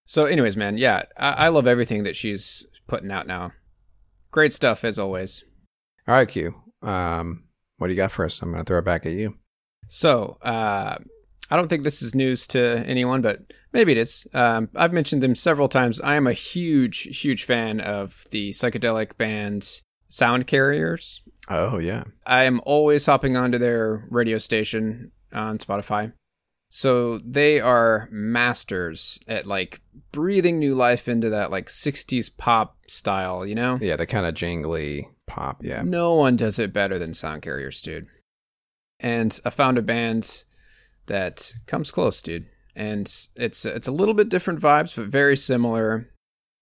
So, 0.07 0.25
anyways, 0.25 0.57
man, 0.57 0.79
yeah, 0.79 1.03
I, 1.19 1.33
I 1.33 1.49
love 1.49 1.67
everything 1.67 2.05
that 2.05 2.17
she's 2.17 2.65
putting 2.87 3.13
out 3.13 3.27
now. 3.27 3.53
Great 4.31 4.55
stuff 4.55 4.83
as 4.83 4.99
always. 4.99 5.45
All 6.09 6.15
right, 6.15 6.27
Q. 6.27 6.55
Um, 6.81 7.44
what 7.85 7.89
do 7.89 7.93
you 7.93 7.99
got 7.99 8.13
for 8.13 8.25
us? 8.25 8.41
I'm 8.41 8.51
going 8.51 8.65
to 8.65 8.67
throw 8.67 8.79
it 8.79 8.85
back 8.87 9.05
at 9.05 9.13
you. 9.13 9.37
So, 9.89 10.39
uh, 10.41 10.97
I 11.51 11.57
don't 11.57 11.69
think 11.69 11.83
this 11.83 12.01
is 12.01 12.15
news 12.15 12.47
to 12.47 12.83
anyone, 12.87 13.21
but 13.21 13.53
maybe 13.75 13.93
it 13.93 13.99
is. 13.99 14.27
Um, 14.33 14.71
I've 14.75 14.95
mentioned 14.95 15.23
them 15.23 15.35
several 15.35 15.69
times. 15.69 16.01
I 16.01 16.15
am 16.15 16.27
a 16.27 16.33
huge, 16.33 17.03
huge 17.21 17.45
fan 17.45 17.81
of 17.81 18.25
the 18.31 18.53
psychedelic 18.53 19.19
band 19.19 19.83
Soundcarriers. 20.11 21.21
Oh, 21.51 21.77
yeah. 21.77 22.05
I 22.25 22.45
am 22.45 22.63
always 22.65 23.05
hopping 23.05 23.37
onto 23.37 23.59
their 23.59 24.09
radio 24.09 24.39
station 24.39 25.13
on 25.35 25.59
Spotify. 25.59 26.15
So 26.71 27.19
they 27.19 27.61
are 27.61 28.09
masters 28.11 29.19
at 29.29 29.45
like 29.45 29.83
breathing 30.11 30.59
new 30.59 30.75
life 30.75 31.07
into 31.07 31.29
that 31.29 31.51
like 31.51 31.67
60s 31.67 32.35
pop 32.35 32.79
style, 32.89 33.45
you 33.45 33.55
know? 33.55 33.77
Yeah, 33.79 33.97
the 33.97 34.07
kind 34.07 34.25
of 34.25 34.35
jangly 34.35 35.05
pop. 35.27 35.65
Yeah. 35.65 35.83
No 35.83 36.15
one 36.15 36.37
does 36.37 36.59
it 36.59 36.73
better 36.73 36.99
than 36.99 37.11
Soundcarriers, 37.11 37.83
dude. 37.83 38.07
And 39.01 39.39
I 39.45 39.51
found 39.51 39.79
a 39.79 39.83
band 39.83 40.45
that 41.07 41.53
comes 41.67 41.91
close, 41.91 42.23
dude. 42.23 42.47
And 42.77 43.07
it's 43.37 43.65
it's 43.65 43.87
a 43.89 43.93
little 43.93 44.15
bit 44.15 44.29
different 44.29 44.61
vibes, 44.61 44.97
but 44.97 45.07
very 45.07 45.37
similar. 45.37 46.11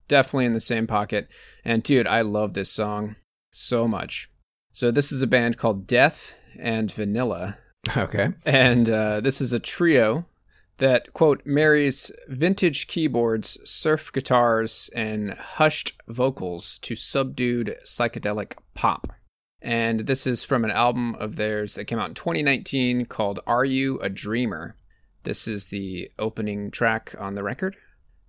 Definitely 0.09 0.47
in 0.47 0.53
the 0.53 0.61
same 0.61 0.87
pocket. 0.87 1.29
And 1.65 1.83
dude, 1.83 2.07
I 2.07 2.21
love 2.23 2.55
this 2.55 2.71
song 2.71 3.17
so 3.53 3.89
much. 3.89 4.29
So 4.73 4.91
this 4.91 5.13
is 5.13 5.23
a 5.23 5.27
band 5.27 5.57
called 5.57 5.87
Death 5.87 6.35
and 6.59 6.91
Vanilla, 6.93 7.59
Okay. 7.97 8.31
and 8.45 8.89
uh, 8.89 9.21
this 9.21 9.41
is 9.41 9.53
a 9.53 9.59
trio 9.61 10.27
that 10.83 11.13
quote 11.13 11.47
marries 11.47 12.11
vintage 12.27 12.89
keyboards, 12.89 13.57
surf 13.63 14.13
guitars, 14.13 14.91
and 14.97 15.33
hushed 15.33 15.93
vocals 16.09 16.81
to 16.81 16.97
subdued 16.97 17.77
psychedelic 17.85 18.55
pop. 18.75 19.13
And 19.61 20.01
this 20.01 20.27
is 20.27 20.43
from 20.43 20.65
an 20.65 20.73
album 20.73 21.15
of 21.21 21.37
theirs 21.37 21.77
that 21.77 21.85
came 21.85 22.01
out 22.01 22.09
in 22.09 22.15
2019 22.15 23.07
called 23.07 23.39
Are 23.47 23.65
You 23.65 24.01
a 24.01 24.09
Dreamer? 24.09 24.75
This 25.23 25.47
is 25.47 25.67
the 25.67 26.11
opening 26.19 26.73
track 26.73 27.15
on 27.17 27.37
the 27.37 27.45
record. 27.45 27.77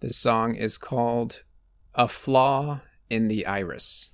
This 0.02 0.16
song 0.16 0.54
is 0.54 0.78
called 0.78 1.42
A 1.96 2.08
Flaw 2.08 2.82
in 3.10 3.30
the 3.30 3.48
Iris. 3.48 4.12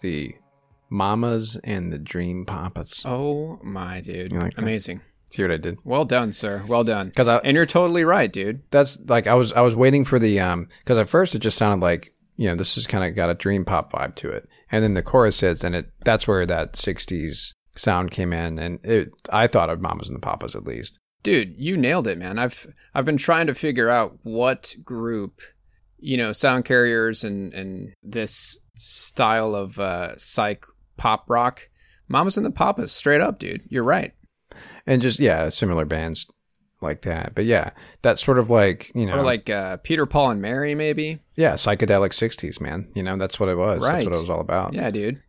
The 0.00 0.34
Mamas 0.90 1.56
and 1.64 1.92
the 1.92 1.98
Dream 1.98 2.44
Papas. 2.46 3.02
Oh 3.04 3.58
my 3.62 4.00
dude. 4.00 4.32
You 4.32 4.38
like 4.38 4.54
that? 4.54 4.62
Amazing. 4.62 5.00
See 5.30 5.42
what 5.42 5.50
I 5.52 5.58
did? 5.58 5.78
Well 5.84 6.04
done, 6.06 6.32
sir. 6.32 6.64
Well 6.66 6.84
done. 6.84 7.12
'Cause 7.14 7.28
I- 7.28 7.38
and 7.38 7.54
you're 7.54 7.66
totally 7.66 8.04
right, 8.04 8.32
dude. 8.32 8.62
That's 8.70 8.98
like 9.08 9.26
I 9.26 9.34
was 9.34 9.52
I 9.52 9.60
was 9.60 9.76
waiting 9.76 10.04
for 10.04 10.18
the 10.18 10.40
um 10.40 10.68
because 10.80 10.96
at 10.98 11.08
first 11.08 11.34
it 11.34 11.40
just 11.40 11.58
sounded 11.58 11.84
like 11.84 12.12
you 12.36 12.48
know 12.48 12.54
this 12.54 12.76
has 12.76 12.86
kind 12.86 13.04
of 13.04 13.14
got 13.14 13.28
a 13.30 13.34
dream 13.34 13.64
pop 13.64 13.92
vibe 13.92 14.14
to 14.16 14.30
it, 14.30 14.48
and 14.72 14.82
then 14.82 14.94
the 14.94 15.02
chorus 15.02 15.40
hits, 15.40 15.62
and 15.64 15.74
it 15.74 15.90
that's 16.04 16.26
where 16.26 16.46
that 16.46 16.72
'60s 16.74 17.52
sound 17.76 18.10
came 18.10 18.32
in, 18.32 18.58
and 18.58 18.78
it 18.86 19.10
I 19.30 19.46
thought 19.46 19.68
of 19.70 19.80
Mamas 19.82 20.08
and 20.08 20.16
the 20.16 20.20
Papas 20.20 20.54
at 20.54 20.64
least. 20.64 20.98
Dude, 21.22 21.54
you 21.58 21.76
nailed 21.76 22.06
it, 22.06 22.16
man. 22.16 22.38
I've 22.38 22.66
I've 22.94 23.04
been 23.04 23.16
trying 23.18 23.48
to 23.48 23.54
figure 23.54 23.88
out 23.90 24.18
what 24.22 24.74
group, 24.84 25.40
you 25.98 26.16
know, 26.16 26.30
soundcarriers 26.30 27.22
and 27.24 27.52
and 27.52 27.92
this 28.02 28.56
style 28.78 29.54
of 29.54 29.78
uh 29.78 30.16
psych 30.16 30.64
pop 30.96 31.28
rock. 31.28 31.68
Mamas 32.08 32.38
and 32.38 32.46
the 32.46 32.50
Papas, 32.50 32.90
straight 32.90 33.20
up, 33.20 33.38
dude. 33.38 33.62
You're 33.68 33.84
right. 33.84 34.14
and 34.86 35.02
just 35.02 35.20
yeah, 35.20 35.50
similar 35.50 35.84
bands. 35.84 36.26
like 36.80 37.02
that. 37.02 37.34
But 37.34 37.44
yeah, 37.44 37.70
that's 38.00 38.24
sort 38.24 38.38
of 38.38 38.48
like 38.48 38.90
you 38.94 39.04
know, 39.04 39.18
Or 39.18 39.22
like 39.22 39.50
uh, 39.50 39.76
Peter, 39.78 40.06
Paul, 40.06 40.30
and 40.30 40.40
Mary, 40.40 40.74
maybe. 40.74 41.18
yeah, 41.36 41.52
psychedelic 41.54 42.12
'60s, 42.12 42.60
man. 42.62 42.88
You 42.94 43.02
know, 43.02 43.16
that's 43.18 43.38
what 43.38 43.50
it 43.50 43.56
was. 43.58 43.80
Right. 43.80 43.96
That's 43.96 44.06
what 44.06 44.14
it 44.14 44.20
was 44.20 44.30
all 44.30 44.40
about. 44.40 44.74
Yeah, 44.74 44.90
dude. 44.90 45.20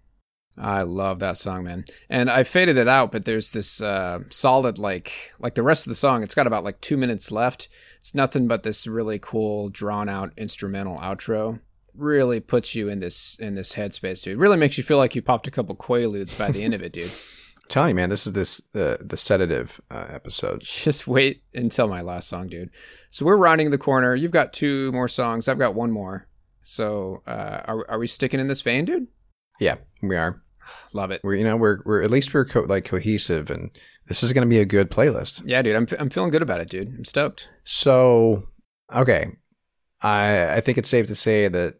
I 0.61 0.81
love 0.83 1.19
that 1.19 1.37
song, 1.37 1.63
man. 1.63 1.85
And 2.09 2.29
I 2.29 2.43
faded 2.43 2.75
it 2.75 2.89
out, 2.89 3.13
but 3.13 3.23
there's 3.23 3.51
this 3.51 3.81
uh, 3.81 4.19
solid 4.29 4.77
like 4.77 5.31
like 5.39 5.55
the 5.55 5.63
rest 5.63 5.85
of 5.85 5.89
the 5.89 5.95
song. 5.95 6.21
It's 6.23 6.35
got 6.35 6.47
about 6.47 6.63
like 6.65 6.79
two 6.81 6.97
minutes 6.97 7.31
left. 7.31 7.67
It's 7.99 8.13
nothing 8.15 8.47
but 8.47 8.63
this 8.63 8.85
really 8.87 9.19
cool, 9.19 9.69
drawn 9.69 10.07
out 10.09 10.31
instrumental 10.37 10.97
outro. 10.97 11.59
Really 11.95 12.39
puts 12.39 12.75
you 12.75 12.89
in 12.89 12.99
this 12.99 13.35
in 13.39 13.55
this 13.55 13.73
headspace, 13.73 14.23
dude. 14.23 14.37
Really 14.37 14.57
makes 14.57 14.77
you 14.77 14.83
feel 14.83 14.97
like 14.97 15.15
you 15.15 15.21
popped 15.21 15.47
a 15.47 15.51
couple 15.51 15.75
quaaludes 15.75 16.37
by 16.37 16.51
the 16.51 16.63
end 16.63 16.73
of 16.73 16.81
it, 16.81 16.93
dude. 16.93 17.11
I'm 17.57 17.69
telling 17.69 17.89
you, 17.89 17.95
man, 17.95 18.09
this 18.09 18.25
is 18.25 18.33
this 18.33 18.61
the 18.73 18.97
the 19.01 19.17
sedative 19.17 19.79
uh, 19.91 20.05
episode. 20.09 20.61
Just 20.61 21.07
wait 21.07 21.43
until 21.53 21.87
my 21.87 22.01
last 22.01 22.29
song, 22.29 22.47
dude. 22.47 22.69
So 23.09 23.25
we're 23.25 23.37
rounding 23.37 23.71
the 23.71 23.77
corner. 23.77 24.15
You've 24.15 24.31
got 24.31 24.53
two 24.53 24.91
more 24.91 25.07
songs. 25.07 25.47
I've 25.47 25.59
got 25.59 25.75
one 25.75 25.91
more. 25.91 26.27
So 26.61 27.23
uh, 27.25 27.61
are 27.65 27.89
are 27.89 27.99
we 27.99 28.07
sticking 28.07 28.39
in 28.39 28.47
this 28.47 28.61
vein, 28.61 28.85
dude? 28.85 29.07
Yeah, 29.59 29.75
we 30.01 30.15
are. 30.15 30.41
Love 30.93 31.11
it. 31.11 31.21
We're 31.23 31.35
you 31.35 31.43
know 31.43 31.57
we're 31.57 31.79
we're 31.85 32.01
at 32.01 32.11
least 32.11 32.33
we're 32.33 32.45
co- 32.45 32.61
like 32.61 32.85
cohesive, 32.85 33.49
and 33.49 33.71
this 34.07 34.23
is 34.23 34.33
going 34.33 34.47
to 34.47 34.49
be 34.49 34.59
a 34.59 34.65
good 34.65 34.89
playlist. 34.89 35.41
Yeah, 35.45 35.61
dude. 35.61 35.75
I'm 35.75 35.87
I'm 35.99 36.09
feeling 36.09 36.31
good 36.31 36.41
about 36.41 36.61
it, 36.61 36.69
dude. 36.69 36.89
I'm 36.89 37.05
stoked. 37.05 37.49
So, 37.63 38.43
okay, 38.93 39.27
I 40.01 40.55
I 40.57 40.61
think 40.61 40.77
it's 40.77 40.89
safe 40.89 41.07
to 41.07 41.15
say 41.15 41.47
that 41.47 41.75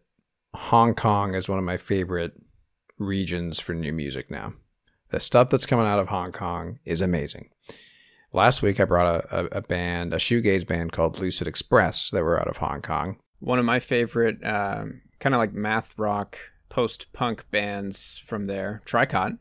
Hong 0.54 0.94
Kong 0.94 1.34
is 1.34 1.48
one 1.48 1.58
of 1.58 1.64
my 1.64 1.76
favorite 1.76 2.32
regions 2.98 3.60
for 3.60 3.74
new 3.74 3.92
music 3.92 4.30
now. 4.30 4.52
The 5.10 5.20
stuff 5.20 5.50
that's 5.50 5.66
coming 5.66 5.86
out 5.86 5.98
of 5.98 6.08
Hong 6.08 6.32
Kong 6.32 6.78
is 6.84 7.00
amazing. 7.00 7.48
Last 8.32 8.62
week 8.62 8.78
I 8.78 8.84
brought 8.84 9.24
a, 9.24 9.40
a, 9.40 9.58
a 9.58 9.62
band, 9.62 10.14
a 10.14 10.18
shoegaze 10.18 10.66
band 10.66 10.92
called 10.92 11.18
Lucid 11.18 11.48
Express 11.48 12.10
that 12.10 12.22
were 12.22 12.38
out 12.38 12.46
of 12.46 12.58
Hong 12.58 12.80
Kong. 12.82 13.16
one 13.40 13.58
of 13.58 13.64
my 13.64 13.80
favorite 13.80 14.38
um, 14.44 15.00
kind 15.18 15.34
of 15.34 15.38
like 15.38 15.52
math 15.52 15.98
rock 15.98 16.38
post 16.68 17.12
punk 17.12 17.44
bands 17.50 18.22
from 18.24 18.46
there 18.46 18.82
tricot 18.84 19.36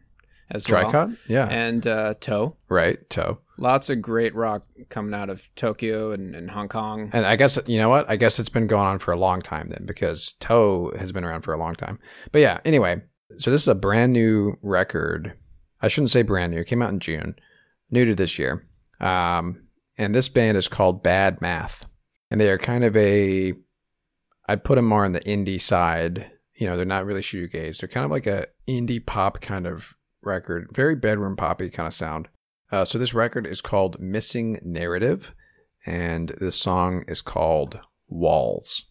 as 0.52 0.68
well 0.70 0.92
Tricot, 0.92 1.18
yeah, 1.28 1.48
and 1.50 1.86
uh, 1.86 2.14
toe 2.20 2.56
right, 2.70 3.10
Toe. 3.10 3.40
lots 3.58 3.90
of 3.90 4.02
great 4.02 4.34
rock 4.36 4.66
coming 4.90 5.14
out 5.14 5.30
of 5.30 5.48
tokyo 5.56 6.12
and, 6.12 6.36
and 6.36 6.50
hong 6.52 6.68
kong 6.68 7.10
And 7.14 7.26
I 7.26 7.36
guess 7.36 7.60
you 7.68 7.78
know 7.78 7.90
what? 7.90 8.10
I 8.10 8.16
guess 8.16 8.40
it's 8.40 8.50
been 8.50 8.68
going 8.68 8.86
on 8.86 9.00
for 9.00 9.12
a 9.12 9.20
long 9.20 9.42
time 9.42 9.70
then, 9.70 9.86
because 9.86 10.34
Toe 10.40 10.92
has 10.98 11.12
been 11.12 11.24
around 11.24 11.42
for 11.42 11.54
a 11.54 11.60
long 11.60 11.76
time. 11.76 12.00
But 12.32 12.42
yeah, 12.42 12.60
anyway, 12.66 13.02
so 13.38 13.52
this 13.52 13.62
is 13.62 13.68
a 13.68 13.76
brand 13.76 14.14
new 14.14 14.58
record. 14.62 15.34
I 15.82 15.88
shouldn't 15.88 16.10
say 16.10 16.24
brand 16.24 16.52
new. 16.54 16.62
It 16.62 16.68
came 16.68 16.82
out 16.82 16.92
in 16.92 17.00
June, 17.00 17.36
new 17.92 18.06
to 18.06 18.16
this 18.16 18.40
year. 18.40 18.68
Um, 19.00 19.64
and 19.98 20.16
this 20.16 20.30
band 20.30 20.58
is 20.58 20.68
called 20.68 21.04
Bad 21.04 21.42
Math, 21.42 21.86
and 22.32 22.40
they 22.40 22.50
are 22.50 22.58
kind 22.58 22.84
of 22.84 22.98
a. 22.98 23.54
I'd 24.48 24.64
put 24.64 24.76
them 24.76 24.86
more 24.86 25.06
on 25.06 25.12
the 25.12 25.20
indie 25.22 25.62
side. 25.62 26.32
You 26.56 26.68
know, 26.68 26.76
they're 26.76 26.86
not 26.86 27.06
really 27.06 27.22
shoegaze. 27.22 27.80
They're 27.80 27.88
kind 27.88 28.04
of 28.04 28.12
like 28.12 28.28
a 28.28 28.48
indie 28.68 29.06
pop 29.06 29.42
kind 29.42 29.68
of 29.68 29.96
record, 30.24 30.68
very 30.74 30.96
bedroom 30.96 31.36
poppy 31.36 31.70
kind 31.70 31.88
of 31.88 31.94
sound. 31.94 32.28
Uh, 32.72 32.86
so 32.86 32.98
this 32.98 33.14
record 33.14 33.48
is 33.48 33.62
called 33.62 34.00
Missing 34.00 34.60
Narrative, 34.64 35.34
and 35.86 36.30
the 36.40 36.52
song 36.52 37.04
is 37.08 37.22
called 37.22 37.80
Walls. 38.08 38.86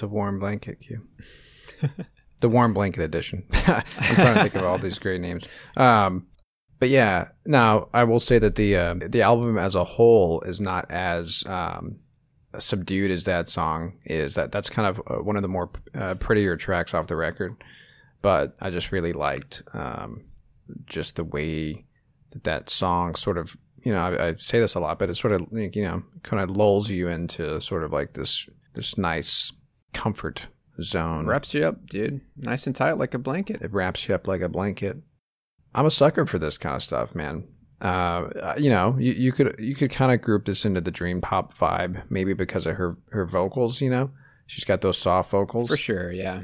That's 0.00 0.10
a 0.10 0.14
warm 0.14 0.38
blanket, 0.38 0.80
Q. 0.80 1.06
the 2.40 2.48
warm 2.48 2.72
blanket 2.72 3.02
edition. 3.02 3.44
I'm 3.52 3.84
trying 4.14 4.34
to 4.34 4.42
think 4.44 4.54
of 4.54 4.64
all 4.64 4.78
these 4.78 4.98
great 4.98 5.20
names. 5.20 5.46
Um, 5.76 6.26
but 6.78 6.88
yeah, 6.88 7.28
now 7.44 7.90
I 7.92 8.04
will 8.04 8.18
say 8.18 8.38
that 8.38 8.54
the 8.54 8.76
uh, 8.76 8.94
the 8.94 9.20
album 9.20 9.58
as 9.58 9.74
a 9.74 9.84
whole 9.84 10.40
is 10.40 10.58
not 10.58 10.90
as 10.90 11.44
um, 11.46 12.00
subdued 12.58 13.10
as 13.10 13.24
that 13.24 13.50
song 13.50 13.98
is. 14.06 14.36
That 14.36 14.52
that's 14.52 14.70
kind 14.70 14.88
of 14.88 15.02
uh, 15.06 15.22
one 15.22 15.36
of 15.36 15.42
the 15.42 15.48
more 15.48 15.68
uh, 15.94 16.14
prettier 16.14 16.56
tracks 16.56 16.94
off 16.94 17.06
the 17.06 17.16
record. 17.16 17.62
But 18.22 18.56
I 18.58 18.70
just 18.70 18.92
really 18.92 19.12
liked 19.12 19.62
um, 19.74 20.24
just 20.86 21.16
the 21.16 21.24
way 21.24 21.84
that 22.30 22.44
that 22.44 22.70
song 22.70 23.16
sort 23.16 23.36
of 23.36 23.54
you 23.84 23.92
know 23.92 24.00
I, 24.00 24.28
I 24.28 24.34
say 24.36 24.60
this 24.60 24.76
a 24.76 24.80
lot, 24.80 24.98
but 24.98 25.10
it 25.10 25.16
sort 25.16 25.34
of 25.34 25.46
you 25.52 25.82
know 25.82 26.02
kind 26.22 26.42
of 26.42 26.56
lulls 26.56 26.88
you 26.88 27.08
into 27.08 27.60
sort 27.60 27.84
of 27.84 27.92
like 27.92 28.14
this 28.14 28.48
this 28.72 28.96
nice 28.96 29.52
comfort 29.92 30.48
zone. 30.80 31.26
wraps 31.26 31.54
you 31.54 31.64
up 31.64 31.86
dude 31.86 32.20
nice 32.36 32.66
and 32.66 32.74
tight 32.74 32.92
like 32.92 33.14
a 33.14 33.18
blanket 33.18 33.60
It 33.62 33.72
wraps 33.72 34.08
you 34.08 34.14
up 34.14 34.26
like 34.26 34.40
a 34.40 34.48
blanket. 34.48 34.96
I'm 35.74 35.86
a 35.86 35.90
sucker 35.90 36.26
for 36.26 36.38
this 36.38 36.58
kind 36.58 36.74
of 36.74 36.82
stuff, 36.82 37.14
man. 37.14 37.46
Uh, 37.80 38.54
you 38.58 38.68
know, 38.68 38.96
you, 38.98 39.12
you 39.12 39.32
could 39.32 39.56
you 39.58 39.74
could 39.74 39.90
kind 39.90 40.12
of 40.12 40.20
group 40.20 40.44
this 40.44 40.64
into 40.64 40.80
the 40.80 40.90
dream 40.90 41.20
pop 41.20 41.54
vibe, 41.54 42.02
maybe 42.10 42.34
because 42.34 42.66
of 42.66 42.76
her 42.76 42.98
her 43.10 43.24
vocals. 43.24 43.80
You 43.80 43.90
know, 43.90 44.10
she's 44.46 44.64
got 44.64 44.80
those 44.80 44.98
soft 44.98 45.30
vocals. 45.30 45.68
for 45.68 45.76
sure 45.76 46.10
yeah 46.12 46.42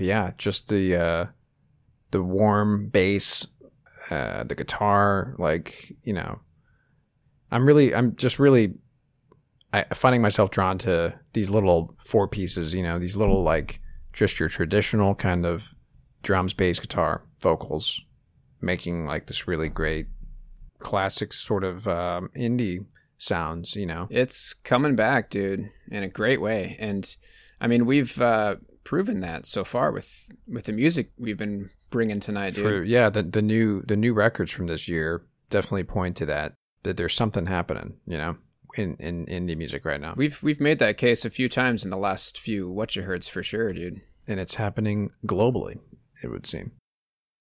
but 0.00 0.06
yeah, 0.06 0.32
just 0.38 0.68
the 0.70 0.96
uh, 0.96 1.26
the 2.10 2.22
warm 2.22 2.88
bass, 2.88 3.46
uh, 4.10 4.44
the 4.44 4.54
guitar, 4.54 5.34
like 5.36 5.94
you 6.04 6.14
know, 6.14 6.40
I'm 7.50 7.66
really, 7.66 7.94
I'm 7.94 8.16
just 8.16 8.38
really 8.38 8.74
I, 9.72 9.84
finding 9.94 10.22
myself 10.22 10.50
drawn 10.50 10.78
to 10.78 11.18
these 11.32 11.50
little 11.50 11.94
four 12.04 12.28
pieces. 12.28 12.74
You 12.74 12.82
know, 12.82 12.98
these 12.98 13.16
little 13.16 13.42
like 13.42 13.80
just 14.12 14.40
your 14.40 14.48
traditional 14.48 15.14
kind 15.14 15.46
of 15.46 15.68
drums, 16.22 16.54
bass, 16.54 16.80
guitar, 16.80 17.22
vocals, 17.40 18.00
making 18.60 19.06
like 19.06 19.26
this 19.26 19.46
really 19.46 19.68
great 19.68 20.06
classic 20.78 21.32
sort 21.32 21.64
of 21.64 21.86
um, 21.86 22.30
indie 22.36 22.84
sounds. 23.18 23.76
You 23.76 23.86
know, 23.86 24.08
It's 24.10 24.54
coming 24.54 24.96
back, 24.96 25.30
dude, 25.30 25.70
in 25.90 26.02
a 26.02 26.08
great 26.08 26.40
way. 26.40 26.76
And 26.80 27.16
I 27.60 27.66
mean, 27.66 27.86
we've 27.86 28.20
uh, 28.20 28.56
proven 28.84 29.20
that 29.20 29.46
so 29.46 29.64
far 29.64 29.92
with 29.92 30.26
with 30.48 30.64
the 30.64 30.72
music 30.72 31.10
we've 31.18 31.38
been 31.38 31.70
bringing 31.90 32.20
tonight, 32.20 32.54
dude. 32.54 32.64
for 32.64 32.82
yeah, 32.82 33.10
the 33.10 33.22
the 33.22 33.42
new 33.42 33.82
the 33.82 33.96
new 33.96 34.14
records 34.14 34.50
from 34.50 34.66
this 34.66 34.88
year 34.88 35.22
definitely 35.50 35.84
point 35.84 36.16
to 36.16 36.26
that 36.26 36.54
that 36.82 36.96
there's 36.96 37.14
something 37.14 37.46
happening. 37.46 37.98
You 38.06 38.18
know, 38.18 38.36
in 38.76 38.96
in 38.96 39.26
indie 39.26 39.56
music 39.56 39.84
right 39.84 40.00
now, 40.00 40.14
We've 40.16 40.42
we've 40.42 40.60
made 40.60 40.78
that 40.78 40.96
case 40.96 41.24
a 41.24 41.30
few 41.30 41.48
times 41.48 41.84
in 41.84 41.90
the 41.90 41.96
last 41.96 42.38
few 42.38 42.70
what 42.70 42.94
you 42.96 43.02
heard's 43.02 43.28
for 43.28 43.42
sure, 43.42 43.72
dude. 43.72 44.00
and 44.26 44.38
it's 44.40 44.54
happening 44.56 45.10
globally. 45.26 45.78
It 46.22 46.28
would 46.28 46.46
seem. 46.46 46.72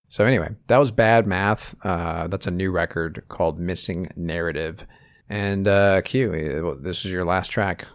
So 0.07 0.23
anyway, 0.25 0.49
that 0.67 0.77
was 0.79 0.91
bad 0.91 1.27
math. 1.27 1.75
Uh, 1.83 2.27
that's 2.27 2.47
a 2.47 2.51
new 2.51 2.71
record 2.71 3.23
called 3.27 3.59
Missing 3.59 4.09
Narrative. 4.15 4.87
And 5.29 5.67
uh, 5.67 6.01
Q, 6.01 6.31
uh, 6.33 6.81
this 6.81 7.05
is 7.05 7.11
your 7.11 7.23
last 7.23 7.49
track. 7.49 7.85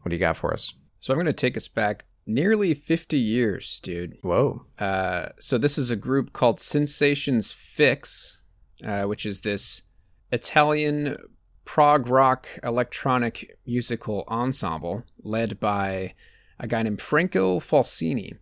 What 0.00 0.08
do 0.08 0.14
you 0.16 0.20
got 0.20 0.38
for 0.38 0.54
us? 0.54 0.72
So 1.00 1.12
I'm 1.12 1.18
going 1.18 1.26
to 1.26 1.32
take 1.34 1.56
us 1.56 1.68
back 1.68 2.06
nearly 2.26 2.72
50 2.72 3.18
years, 3.18 3.80
dude. 3.80 4.14
Whoa. 4.22 4.64
Uh, 4.78 5.30
so 5.40 5.58
this 5.58 5.76
is 5.76 5.90
a 5.90 5.96
group 5.96 6.32
called 6.32 6.58
Sensations 6.60 7.52
Fix, 7.52 8.42
uh, 8.86 9.02
which 9.02 9.26
is 9.26 9.42
this 9.42 9.82
Italian 10.30 11.18
prog 11.64 12.08
rock 12.08 12.48
electronic 12.62 13.58
musical 13.66 14.24
ensemble 14.28 15.04
led 15.22 15.60
by 15.60 16.14
a 16.58 16.66
guy 16.66 16.82
named 16.82 17.00
Franco 17.00 17.60
Falsini. 17.60 18.36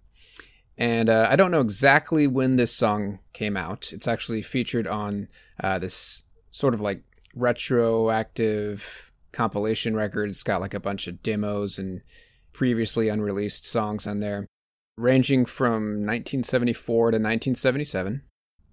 And 0.77 1.09
uh, 1.09 1.29
I 1.31 1.37
don't 1.37 1.51
know 1.51 1.61
exactly 1.61 2.27
when 2.27 2.57
this 2.57 2.73
song 2.73 3.19
came 3.33 3.57
out. 3.57 3.93
It's 3.93 4.09
actually 4.09 4.43
featured 4.43 4.87
on 4.87 5.29
uh, 5.63 5.79
this 5.79 6.25
sort 6.51 6.75
of 6.75 6.81
like 6.81 7.03
retroactive 7.35 9.13
compilation 9.33 9.95
record. 9.95 10.31
It's 10.31 10.43
got 10.43 10.61
like 10.61 10.75
a 10.75 10.81
bunch 10.81 11.07
of 11.07 11.23
demos 11.23 11.79
and 11.79 12.03
previously 12.53 13.09
unreleased 13.09 13.65
songs 13.65 14.07
on 14.07 14.21
there 14.21 14.47
ranging 15.01 15.47
from 15.47 16.05
1974 16.05 16.97
to 17.13 17.17
1977. 17.17 18.23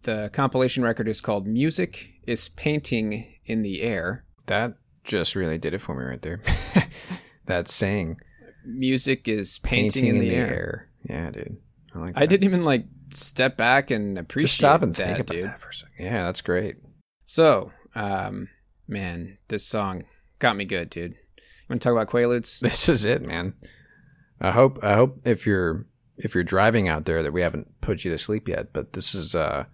The 0.03 0.29
compilation 0.33 0.83
record 0.83 1.07
is 1.07 1.21
called 1.21 1.47
Music 1.47 2.11
is 2.25 2.49
Painting 2.49 3.33
in 3.45 3.61
the 3.61 3.81
Air. 3.81 4.25
That 4.47 4.75
just 5.03 5.35
really 5.35 5.57
did 5.57 5.73
it 5.73 5.79
for 5.79 5.95
me 5.95 6.03
right 6.03 6.21
there. 6.21 6.41
that 7.45 7.69
saying, 7.69 8.17
Music 8.65 9.27
is 9.27 9.59
painting, 9.59 10.07
in, 10.07 10.19
the, 10.19 10.31
air. 10.35 10.89
Yeah, 11.03 11.29
dude. 11.31 11.57
I 11.95 11.99
like 11.99 12.15
That. 12.15 12.23
I 12.23 12.25
didn't 12.25 12.43
even 12.43 12.63
like 12.63 12.85
step 13.11 13.55
back 13.55 13.91
and 13.91 14.17
appreciate 14.17 14.47
Just 14.47 14.55
stop 14.55 14.81
and 14.83 14.93
that, 14.95 15.05
think 15.07 15.19
about 15.19 15.33
dude. 15.33 15.43
that 15.45 15.59
for 15.61 15.69
a 15.69 15.73
second. 15.73 16.05
Yeah, 16.05 16.23
that's 16.23 16.41
great. 16.41 16.75
So, 17.23 17.71
um, 17.95 18.49
man, 18.87 19.37
this 19.47 19.65
song 19.65 20.03
got 20.39 20.55
me 20.55 20.65
good, 20.65 20.89
dude. 20.89 21.13
You 21.13 21.43
want 21.69 21.81
to 21.81 21.89
talk 21.89 21.93
about 21.93 22.09
Quaaludes? 22.09 22.61
This 22.61 22.89
is 22.89 23.05
it, 23.05 23.21
man. 23.21 23.53
I 24.39 24.51
hope 24.51 24.79
I 24.83 24.93
hope 24.93 25.21
if 25.25 25.45
you're 25.45 25.85
if 26.17 26.35
you're 26.35 26.43
driving 26.43 26.87
out 26.87 27.05
there 27.05 27.23
that 27.23 27.33
we 27.33 27.41
haven't 27.41 27.79
put 27.81 28.03
you 28.05 28.11
to 28.11 28.17
sleep 28.17 28.47
yet, 28.47 28.73
but 28.73 28.93
this 28.93 29.15
is 29.15 29.33
uh 29.33 29.65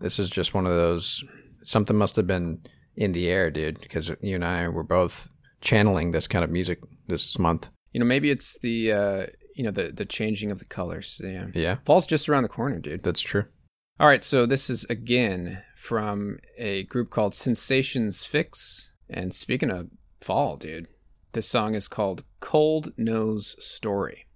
this 0.00 0.18
is 0.18 0.30
just 0.30 0.54
one 0.54 0.66
of 0.66 0.72
those 0.72 1.22
something 1.62 1.96
must 1.96 2.16
have 2.16 2.26
been 2.26 2.62
in 2.96 3.12
the 3.12 3.28
air, 3.28 3.50
dude, 3.50 3.80
because 3.80 4.10
you 4.20 4.34
and 4.34 4.44
I 4.44 4.68
were 4.68 4.82
both 4.82 5.28
channeling 5.60 6.10
this 6.10 6.26
kind 6.26 6.44
of 6.44 6.50
music 6.50 6.80
this 7.08 7.38
month. 7.38 7.70
You 7.92 8.00
know, 8.00 8.06
maybe 8.06 8.30
it's 8.30 8.58
the 8.58 8.92
uh, 8.92 9.26
you 9.54 9.64
know 9.64 9.70
the 9.70 9.92
the 9.92 10.04
changing 10.04 10.50
of 10.50 10.58
the 10.58 10.64
colors. 10.64 11.20
Yeah. 11.24 11.46
Yeah, 11.54 11.76
Fall's 11.84 12.06
just 12.06 12.28
around 12.28 12.42
the 12.42 12.48
corner, 12.48 12.78
dude. 12.78 13.02
that's 13.02 13.20
true. 13.20 13.44
All 14.00 14.08
right, 14.08 14.24
so 14.24 14.46
this 14.46 14.68
is 14.70 14.84
again 14.84 15.62
from 15.76 16.38
a 16.58 16.84
group 16.84 17.10
called 17.10 17.34
Sensations 17.34 18.24
Fix. 18.24 18.90
And 19.10 19.34
speaking 19.34 19.70
of 19.70 19.90
fall, 20.20 20.56
dude, 20.56 20.88
this 21.32 21.48
song 21.48 21.74
is 21.74 21.88
called 21.88 22.24
Cold 22.40 22.92
Nose 22.96 23.54
Story. 23.58 24.26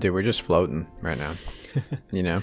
Dude, 0.00 0.12
we're 0.14 0.22
just 0.22 0.42
floating 0.42 0.86
right 1.02 1.18
now. 1.18 1.32
you 2.12 2.22
know? 2.22 2.42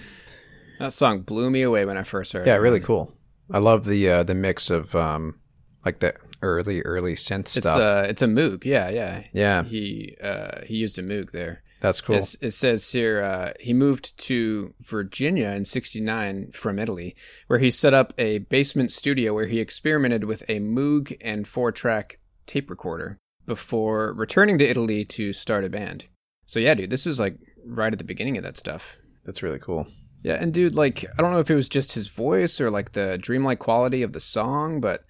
That 0.80 0.94
song 0.94 1.22
blew 1.22 1.50
me 1.50 1.64
away 1.64 1.86
when 1.86 1.98
I 1.98 2.04
first 2.04 2.34
heard 2.34 2.44
it. 2.44 2.48
Yeah, 2.48 2.58
really 2.58 2.80
cool. 2.80 3.12
I 3.52 3.58
love 3.60 3.86
the 3.86 4.10
uh, 4.10 4.24
the 4.24 4.36
mix 4.36 4.70
of 4.70 4.94
um 4.96 5.40
like 5.86 6.00
the 6.00 6.14
early 6.42 6.82
early 6.82 7.16
synth 7.16 7.42
It's 7.46 7.54
stuff. 7.58 7.80
uh 7.80 8.06
it's 8.08 8.22
a 8.22 8.28
Moog, 8.28 8.64
yeah, 8.66 8.90
yeah. 8.90 9.24
Yeah. 9.34 9.64
He 9.64 10.16
uh 10.22 10.62
he 10.66 10.76
used 10.76 11.00
a 11.00 11.04
Moog 11.04 11.32
there. 11.32 11.64
That's 11.80 12.02
cool. 12.02 12.16
It's- 12.16 12.36
it 12.42 12.52
says 12.52 12.92
here 12.92 13.22
uh, 13.22 13.54
he 13.60 13.74
moved 13.74 14.18
to 14.26 14.74
Virginia 14.82 15.50
in 15.50 15.66
'69 15.66 16.52
from 16.52 16.78
Italy, 16.80 17.16
where 17.48 17.60
he 17.60 17.70
set 17.72 17.94
up 17.94 18.14
a 18.18 18.40
basement 18.40 18.92
studio 18.92 19.34
where 19.34 19.46
he 19.48 19.60
experimented 19.60 20.24
with 20.26 20.42
a 20.50 20.60
Moog 20.60 21.16
and 21.22 21.48
four-track 21.48 22.20
tape 22.48 22.70
recorder 22.70 23.18
before 23.46 24.12
returning 24.14 24.58
to 24.58 24.66
Italy 24.68 25.06
to 25.06 25.34
start 25.34 25.64
a 25.64 25.70
band. 25.70 26.06
So 26.48 26.60
yeah, 26.60 26.74
dude, 26.74 26.90
this 26.90 27.06
was 27.06 27.20
like 27.20 27.38
right 27.66 27.94
at 27.94 28.00
the 28.00 28.04
beginning 28.06 28.38
of 28.38 28.44
that 28.44 28.58
stuff. 28.58 28.98
That's 29.26 29.44
really 29.44 29.60
cool. 29.60 29.86
Yeah, 30.24 30.34
and 30.42 30.52
dude, 30.54 30.74
like 30.76 31.06
I 31.18 31.22
don't 31.22 31.32
know 31.32 31.40
if 31.40 31.52
it 31.52 31.56
was 31.56 31.70
just 31.70 31.94
his 31.94 32.08
voice 32.08 32.60
or 32.60 32.72
like 32.72 32.94
the 32.94 33.18
dreamlike 33.22 33.60
quality 33.60 34.02
of 34.02 34.14
the 34.14 34.20
song, 34.20 34.82
but 34.82 35.02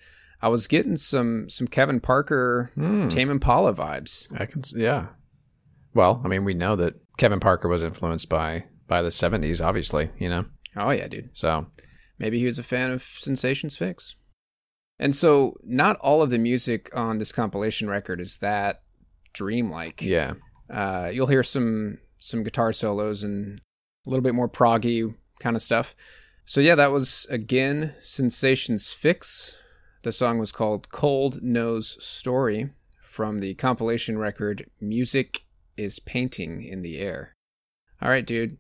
I 0.41 0.49
was 0.49 0.67
getting 0.67 0.97
some 0.97 1.49
some 1.49 1.67
Kevin 1.67 1.99
Parker, 2.01 2.71
Hmm. 2.75 3.07
Tame 3.07 3.29
Impala 3.31 3.73
vibes. 3.73 4.27
I 4.39 4.45
can, 4.45 4.61
yeah. 4.75 5.07
Well, 5.93 6.21
I 6.23 6.27
mean, 6.27 6.43
we 6.43 6.53
know 6.53 6.75
that 6.75 6.95
Kevin 7.17 7.39
Parker 7.39 7.67
was 7.69 7.81
influenced 7.83 8.27
by 8.29 8.65
by 8.87 9.01
the 9.01 9.09
'70s, 9.09 9.63
obviously. 9.65 10.09
You 10.19 10.29
know, 10.29 10.45
Oh 10.75 10.89
yeah, 10.89 11.07
dude. 11.07 11.29
So 11.33 11.67
Maybe 12.19 12.39
he 12.39 12.45
was 12.47 12.57
a 12.59 12.63
fan 12.63 12.89
of 12.91 13.03
Sensations 13.03 13.77
Fix. 13.77 14.15
And 14.99 15.13
so, 15.13 15.55
not 15.63 15.97
all 15.99 16.23
of 16.23 16.31
the 16.31 16.39
music 16.39 16.89
on 16.95 17.19
this 17.19 17.31
compilation 17.31 17.87
record 17.87 18.19
is 18.19 18.39
that 18.39 18.81
dreamlike. 19.33 20.01
yeah, 20.01 20.33
Uh, 20.69 21.09
you'll 21.11 21.27
hear 21.27 21.43
some 21.43 21.99
some 22.19 22.43
guitar 22.43 22.73
solos 22.73 23.23
and 23.23 23.61
a 24.05 24.09
little 24.09 24.23
bit 24.23 24.35
more 24.35 24.49
proggy 24.49 25.13
kind 25.39 25.55
of 25.55 25.61
stuff. 25.61 25.95
So 26.45 26.61
yeah, 26.61 26.75
that 26.75 26.91
was 26.91 27.27
again 27.29 27.93
Sensations 28.01 28.89
Fix. 28.89 29.57
The 30.03 30.11
song 30.11 30.37
was 30.37 30.51
called 30.51 30.89
Cold 30.89 31.43
Nose 31.43 31.97
Story 32.03 32.69
from 33.01 33.39
the 33.39 33.55
compilation 33.55 34.17
record 34.17 34.69
Music 34.79 35.41
is 35.75 35.99
Painting 35.99 36.63
in 36.63 36.81
the 36.81 36.99
Air. 36.99 37.33
All 38.01 38.09
right, 38.09 38.25
dude, 38.25 38.57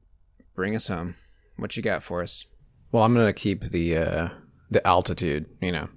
bring 0.55 0.75
us 0.75 0.87
home. 0.87 1.15
What 1.57 1.77
you 1.77 1.83
got 1.83 2.03
for 2.03 2.21
us? 2.21 2.45
well, 2.91 3.03
I'm 3.03 3.13
gonna 3.13 3.33
keep 3.33 3.63
the 3.63 3.97
uh, 3.97 4.29
the 4.69 4.85
altitude. 4.87 5.47
You 5.61 5.71
know, 5.71 5.89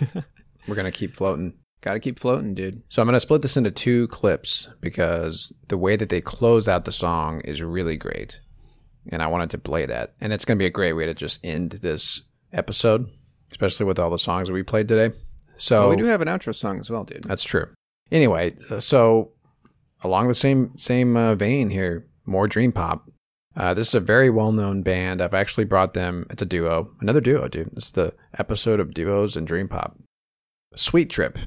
we're 0.68 0.74
gonna 0.74 0.92
keep 0.92 1.14
floating. 1.14 1.58
Got 1.86 1.94
to 1.94 2.00
keep 2.00 2.18
floating, 2.18 2.52
dude. 2.52 2.82
So 2.88 3.00
I'm 3.00 3.06
going 3.06 3.14
to 3.14 3.20
split 3.20 3.42
this 3.42 3.56
into 3.56 3.70
two 3.70 4.08
clips 4.08 4.68
because 4.80 5.52
the 5.68 5.78
way 5.78 5.94
that 5.94 6.08
they 6.08 6.20
close 6.20 6.66
out 6.66 6.84
the 6.84 6.90
song 6.90 7.40
is 7.44 7.62
really 7.62 7.96
great. 7.96 8.40
And 9.12 9.22
I 9.22 9.28
wanted 9.28 9.50
to 9.50 9.58
play 9.58 9.86
that. 9.86 10.14
And 10.20 10.32
it's 10.32 10.44
going 10.44 10.58
to 10.58 10.60
be 10.60 10.66
a 10.66 10.70
great 10.70 10.94
way 10.94 11.06
to 11.06 11.14
just 11.14 11.38
end 11.44 11.78
this 11.82 12.22
episode, 12.52 13.08
especially 13.52 13.86
with 13.86 14.00
all 14.00 14.10
the 14.10 14.18
songs 14.18 14.48
that 14.48 14.54
we 14.54 14.64
played 14.64 14.88
today. 14.88 15.14
So 15.58 15.82
Well, 15.82 15.90
we 15.90 15.96
do 16.02 16.06
have 16.06 16.20
an 16.20 16.26
outro 16.26 16.52
song 16.52 16.80
as 16.80 16.90
well, 16.90 17.04
dude. 17.04 17.22
that's 17.22 17.44
true. 17.44 17.68
Anyway, 18.10 18.56
so 18.80 19.30
along 20.02 20.26
the 20.26 20.34
same 20.34 20.76
same 20.76 21.16
uh, 21.16 21.36
vein 21.36 21.70
here, 21.70 22.04
more 22.24 22.48
dream 22.48 22.72
pop. 22.72 23.08
Uh, 23.56 23.74
this 23.74 23.86
is 23.86 23.94
a 23.94 24.00
very 24.00 24.28
well 24.28 24.50
known 24.50 24.82
band. 24.82 25.22
I've 25.22 25.34
actually 25.34 25.66
brought 25.66 25.94
them. 25.94 26.26
It's 26.30 26.42
a 26.42 26.46
duo, 26.46 26.90
another 27.00 27.20
duo, 27.20 27.46
dude. 27.46 27.68
It's 27.76 27.92
the 27.92 28.12
episode 28.36 28.80
of 28.80 28.92
duos 28.92 29.36
and 29.36 29.46
dream 29.46 29.68
pop. 29.68 29.96
Sweet 30.74 31.10
Trip. 31.10 31.38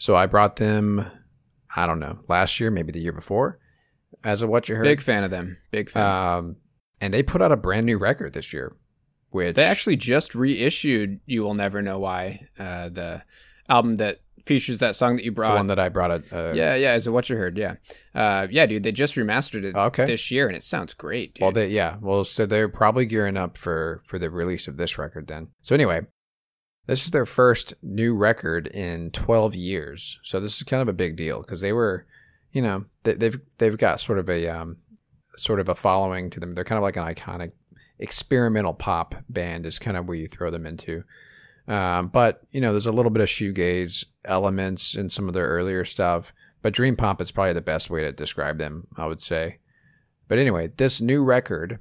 So 0.00 0.16
I 0.16 0.24
brought 0.26 0.56
them. 0.56 1.06
I 1.76 1.86
don't 1.86 2.00
know 2.00 2.18
last 2.26 2.58
year, 2.58 2.70
maybe 2.70 2.90
the 2.90 3.00
year 3.00 3.12
before, 3.12 3.58
as 4.24 4.42
a 4.42 4.46
what 4.46 4.68
you 4.68 4.74
heard. 4.74 4.82
Big 4.84 5.00
fan 5.02 5.22
of 5.24 5.30
them. 5.30 5.58
Big 5.70 5.90
fan. 5.90 6.02
Um, 6.10 6.56
and 7.00 7.12
they 7.14 7.22
put 7.22 7.42
out 7.42 7.52
a 7.52 7.56
brand 7.56 7.86
new 7.86 7.98
record 7.98 8.32
this 8.32 8.52
year, 8.52 8.74
which 9.28 9.54
They 9.56 9.64
actually 9.64 9.96
just 9.96 10.34
reissued 10.34 11.20
"You 11.26 11.42
Will 11.42 11.54
Never 11.54 11.82
Know 11.82 11.98
Why," 11.98 12.48
uh, 12.58 12.88
the 12.88 13.22
album 13.68 13.96
that 13.98 14.20
features 14.46 14.78
that 14.78 14.96
song 14.96 15.16
that 15.16 15.24
you 15.24 15.30
the 15.30 15.34
brought. 15.34 15.56
one 15.56 15.66
that 15.66 15.78
I 15.78 15.90
brought. 15.90 16.10
A, 16.10 16.14
uh, 16.32 16.52
yeah, 16.54 16.74
yeah, 16.74 16.92
as 16.92 17.06
a 17.06 17.12
what 17.12 17.28
you 17.28 17.36
heard? 17.36 17.58
Yeah, 17.58 17.74
uh, 18.14 18.46
yeah, 18.50 18.64
dude. 18.66 18.82
They 18.82 18.92
just 18.92 19.14
remastered 19.16 19.64
it 19.64 19.76
Okay. 19.76 20.06
this 20.06 20.30
year, 20.30 20.48
and 20.48 20.56
it 20.56 20.64
sounds 20.64 20.94
great, 20.94 21.34
dude. 21.34 21.42
Well, 21.42 21.52
they 21.52 21.68
yeah. 21.68 21.98
Well, 22.00 22.24
so 22.24 22.46
they're 22.46 22.68
probably 22.70 23.04
gearing 23.04 23.36
up 23.36 23.58
for 23.58 24.00
for 24.06 24.18
the 24.18 24.30
release 24.30 24.66
of 24.66 24.76
this 24.78 24.96
record 24.98 25.26
then. 25.28 25.48
So 25.62 25.74
anyway, 25.74 26.00
this 26.86 27.04
is 27.04 27.10
their 27.10 27.26
first 27.26 27.74
new 27.82 28.16
record 28.16 28.66
in 28.66 29.10
12 29.10 29.54
years. 29.54 30.18
So 30.22 30.40
this 30.40 30.56
is 30.56 30.62
kind 30.62 30.82
of 30.82 30.88
a 30.88 30.92
big 30.92 31.16
deal 31.16 31.40
because 31.40 31.60
they 31.60 31.72
were, 31.72 32.06
you 32.52 32.62
know, 32.62 32.84
they, 33.04 33.14
they've 33.14 33.40
they've 33.58 33.78
got 33.78 34.00
sort 34.00 34.18
of 34.18 34.28
a 34.28 34.48
um 34.48 34.78
sort 35.36 35.60
of 35.60 35.68
a 35.68 35.74
following 35.74 36.30
to 36.30 36.40
them. 36.40 36.54
They're 36.54 36.64
kind 36.64 36.78
of 36.78 36.82
like 36.82 36.96
an 36.96 37.04
iconic 37.04 37.52
experimental 37.98 38.74
pop 38.74 39.14
band 39.28 39.66
is 39.66 39.78
kind 39.78 39.96
of 39.96 40.06
where 40.06 40.16
you 40.16 40.26
throw 40.26 40.50
them 40.50 40.66
into. 40.66 41.04
Um, 41.68 42.08
but 42.08 42.42
you 42.50 42.60
know, 42.60 42.72
there's 42.72 42.86
a 42.86 42.92
little 42.92 43.10
bit 43.10 43.22
of 43.22 43.28
shoegaze 43.28 44.04
elements 44.24 44.94
in 44.94 45.08
some 45.10 45.28
of 45.28 45.34
their 45.34 45.46
earlier 45.46 45.84
stuff. 45.84 46.32
But 46.62 46.74
dream 46.74 46.96
pop 46.96 47.20
is 47.20 47.30
probably 47.30 47.52
the 47.52 47.60
best 47.60 47.88
way 47.88 48.02
to 48.02 48.12
describe 48.12 48.58
them, 48.58 48.86
I 48.96 49.06
would 49.06 49.20
say. 49.20 49.58
But 50.28 50.38
anyway, 50.38 50.70
this 50.76 51.00
new 51.00 51.24
record 51.24 51.78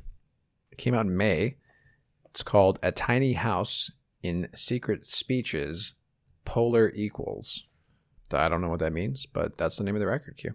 came 0.78 0.94
out 0.94 1.06
in 1.06 1.18
May. 1.18 1.58
It's 2.26 2.44
called 2.44 2.80
A 2.82 2.92
Tiny 2.92 3.34
House 3.34 3.92
in 4.22 4.50
Secret 4.56 5.06
Speeches 5.06 5.94
Polar 6.46 6.92
Equals. 6.96 7.66
I 8.32 8.50
don't 8.50 8.62
know 8.62 8.70
what 8.70 8.80
that 8.80 8.94
means, 8.94 9.26
but 9.26 9.58
that's 9.58 9.78
the 9.78 9.84
name 9.84 9.96
of 9.96 10.00
the 10.00 10.08
record, 10.08 10.38
Q. 10.38 10.54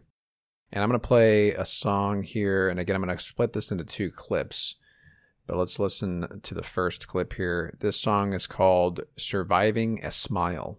And 0.72 0.82
I'm 0.82 0.88
going 0.88 1.00
to 1.00 1.06
play 1.06 1.52
a 1.52 1.64
song 1.64 2.22
here. 2.22 2.68
And 2.68 2.80
again, 2.80 2.96
I'm 2.96 3.02
going 3.02 3.16
to 3.16 3.22
split 3.22 3.52
this 3.52 3.70
into 3.70 3.84
two 3.84 4.10
clips. 4.10 4.76
But 5.46 5.56
let's 5.56 5.78
listen 5.78 6.40
to 6.42 6.54
the 6.54 6.62
first 6.62 7.06
clip 7.06 7.34
here. 7.34 7.76
This 7.80 8.00
song 8.00 8.32
is 8.32 8.46
called 8.46 9.02
Surviving 9.16 10.02
a 10.02 10.10
Smile. 10.10 10.78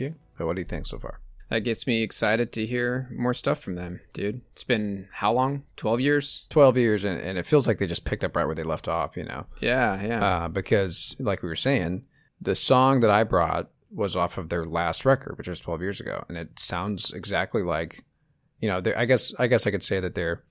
Q. 0.00 0.14
But 0.38 0.46
what 0.46 0.56
do 0.56 0.62
you 0.62 0.66
think 0.66 0.86
so 0.86 0.98
far? 0.98 1.20
that 1.50 1.60
gets 1.60 1.86
me 1.86 2.02
excited 2.02 2.52
to 2.52 2.64
hear 2.64 3.08
more 3.12 3.34
stuff 3.34 3.58
from 3.60 3.74
them, 3.74 4.00
dude. 4.12 4.40
It's 4.52 4.64
been 4.64 5.08
how 5.12 5.32
long? 5.32 5.64
Twelve 5.76 6.00
years? 6.00 6.46
12 6.50 6.78
years, 6.78 7.04
and, 7.04 7.20
and 7.20 7.36
it 7.36 7.44
feels 7.44 7.66
like 7.66 7.78
they 7.78 7.88
just 7.88 8.04
picked 8.04 8.24
up 8.24 8.36
right 8.36 8.46
where 8.46 8.54
they 8.54 8.62
left 8.62 8.86
off, 8.88 9.16
you 9.16 9.24
know? 9.24 9.46
Yeah, 9.60 10.02
yeah. 10.02 10.24
uh, 10.24 10.48
because 10.48 11.16
like 11.18 11.42
we 11.42 11.48
were 11.48 11.56
saying, 11.56 12.06
the 12.40 12.54
song 12.54 13.00
that 13.00 13.10
I 13.10 13.24
brought 13.24 13.68
was 13.92 14.14
off 14.14 14.38
of 14.38 14.48
their 14.48 14.64
last 14.64 15.04
record, 15.04 15.36
which 15.36 15.48
was 15.48 15.58
12 15.58 15.82
years 15.82 16.00
ago, 16.00 16.24
and 16.28 16.38
it 16.38 16.58
sounds 16.58 17.12
exactly 17.12 17.62
like, 17.62 18.04
you 18.60 18.68
know, 18.68 18.80
I 18.96 19.04
guess 19.04 19.34
I 19.38 19.48
guess 19.48 19.66
I 19.66 19.72
could 19.72 19.82
say 19.82 19.98
that 19.98 20.14
they're 20.14 20.44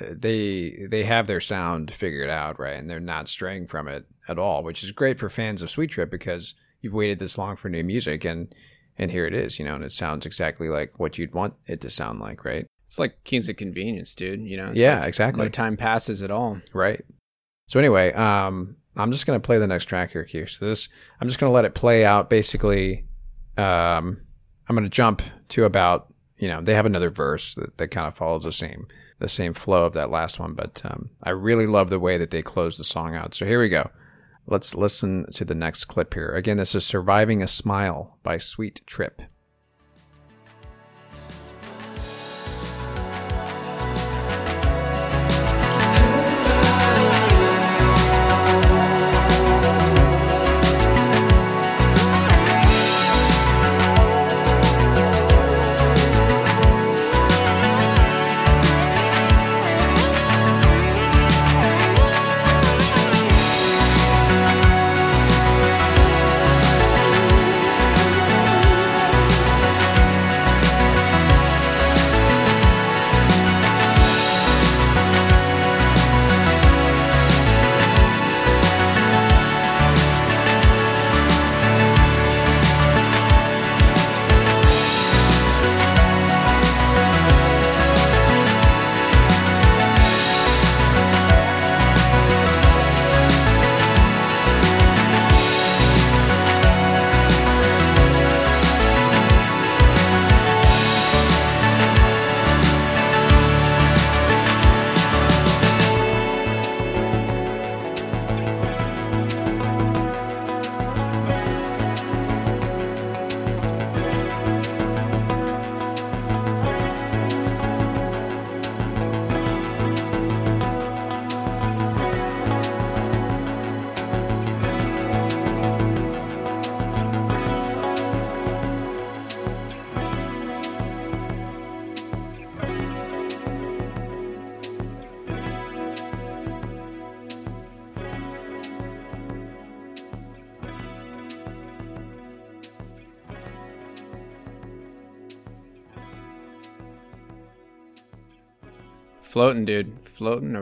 uh, 0.00 0.06
they 0.10 0.88
they 0.90 1.04
have 1.04 1.28
their 1.28 1.40
sound 1.40 1.94
figured 1.94 2.30
out, 2.30 2.58
right, 2.58 2.76
and 2.76 2.90
they're 2.90 2.98
not 2.98 3.28
straying 3.28 3.68
from 3.68 3.86
it 3.86 4.04
at 4.26 4.40
all, 4.40 4.64
which 4.64 4.82
is 4.82 4.90
great 4.90 5.20
for 5.20 5.28
fans 5.28 5.62
of 5.62 5.70
Sweet 5.70 5.90
Trip 5.90 6.10
because 6.10 6.54
you've 6.80 6.94
waited 6.94 7.18
this 7.18 7.38
long 7.38 7.56
for 7.56 7.68
new 7.68 7.84
music, 7.84 8.24
and 8.24 8.54
and 8.98 9.10
here 9.10 9.26
it 9.26 9.34
is, 9.34 9.58
you 9.58 9.64
know, 9.64 9.74
and 9.74 9.84
it 9.84 9.92
sounds 9.92 10.26
exactly 10.26 10.68
like 10.68 10.98
what 10.98 11.18
you'd 11.18 11.34
want 11.34 11.54
it 11.66 11.80
to 11.82 11.90
sound 11.90 12.20
like, 12.20 12.44
right? 12.44 12.66
it's 12.86 12.98
like 12.98 13.22
Kings 13.24 13.48
of 13.48 13.56
Convenience, 13.56 14.14
dude. 14.14 14.40
You 14.40 14.56
know? 14.56 14.72
Yeah, 14.74 15.00
like 15.00 15.08
exactly. 15.08 15.44
No 15.44 15.48
time 15.48 15.76
passes 15.76 16.22
at 16.22 16.30
all. 16.30 16.60
Right. 16.72 17.02
So 17.68 17.78
anyway, 17.78 18.12
um, 18.12 18.76
I'm 18.96 19.10
just 19.10 19.26
gonna 19.26 19.40
play 19.40 19.58
the 19.58 19.66
next 19.66 19.86
track 19.86 20.12
here, 20.12 20.24
Q. 20.24 20.46
So 20.46 20.66
this, 20.66 20.88
I'm 21.20 21.28
just 21.28 21.38
gonna 21.38 21.52
let 21.52 21.64
it 21.64 21.74
play 21.74 22.04
out. 22.04 22.30
Basically, 22.30 23.04
um, 23.56 24.20
I'm 24.68 24.76
gonna 24.76 24.88
jump 24.88 25.22
to 25.50 25.64
about, 25.64 26.12
you 26.38 26.48
know, 26.48 26.60
they 26.60 26.74
have 26.74 26.86
another 26.86 27.10
verse 27.10 27.54
that, 27.56 27.76
that 27.78 27.88
kind 27.88 28.06
of 28.06 28.16
follows 28.16 28.44
the 28.44 28.52
same 28.52 28.86
the 29.18 29.28
same 29.28 29.54
flow 29.54 29.86
of 29.86 29.94
that 29.94 30.10
last 30.10 30.38
one, 30.38 30.52
but 30.52 30.82
um, 30.84 31.08
I 31.22 31.30
really 31.30 31.66
love 31.66 31.88
the 31.88 31.98
way 31.98 32.18
that 32.18 32.30
they 32.30 32.42
close 32.42 32.76
the 32.76 32.84
song 32.84 33.16
out. 33.16 33.34
So 33.34 33.46
here 33.46 33.58
we 33.58 33.70
go. 33.70 33.90
Let's 34.46 34.74
listen 34.74 35.26
to 35.32 35.44
the 35.44 35.54
next 35.54 35.86
clip 35.86 36.14
here. 36.14 36.30
Again, 36.30 36.56
this 36.56 36.74
is 36.74 36.84
"Surviving 36.84 37.42
a 37.42 37.48
Smile" 37.48 38.18
by 38.22 38.38
Sweet 38.38 38.80
Trip. 38.86 39.22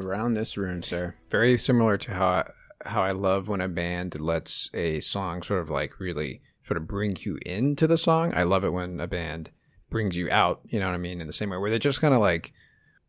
Around 0.05 0.35
this 0.35 0.57
room, 0.57 0.83
sir. 0.83 1.15
Very 1.31 1.59
similar 1.59 1.99
to 1.99 2.15
how 2.15 2.27
I, 2.27 2.51
how 2.85 3.03
I 3.03 3.13
love 3.13 3.49
when 3.49 3.61
a 3.61 3.69
band 3.69 4.21
lets 4.21 4.71
a 4.75 5.01
song 5.01 5.43
sort 5.43 5.61
of 5.61 5.71
like 5.71 5.99
really 5.99 6.43
sort 6.67 6.77
of 6.77 6.87
bring 6.87 7.17
you 7.21 7.39
into 7.45 7.87
the 7.87 7.99
song. 7.99 8.33
I 8.35 8.45
love 8.45 8.65
it 8.65 8.73
when 8.73 9.01
a 9.01 9.07
band 9.07 9.51
brings 9.91 10.17
you 10.17 10.31
out. 10.31 10.61
You 10.65 10.81
know 10.81 10.87
what 10.87 10.95
I 10.95 10.99
mean? 10.99 11.21
In 11.21 11.27
the 11.27 11.33
same 11.33 11.51
way 11.51 11.59
where 11.59 11.71
they 11.71 11.79
just 11.79 12.01
kind 12.01 12.15
of 12.15 12.21
like 12.21 12.53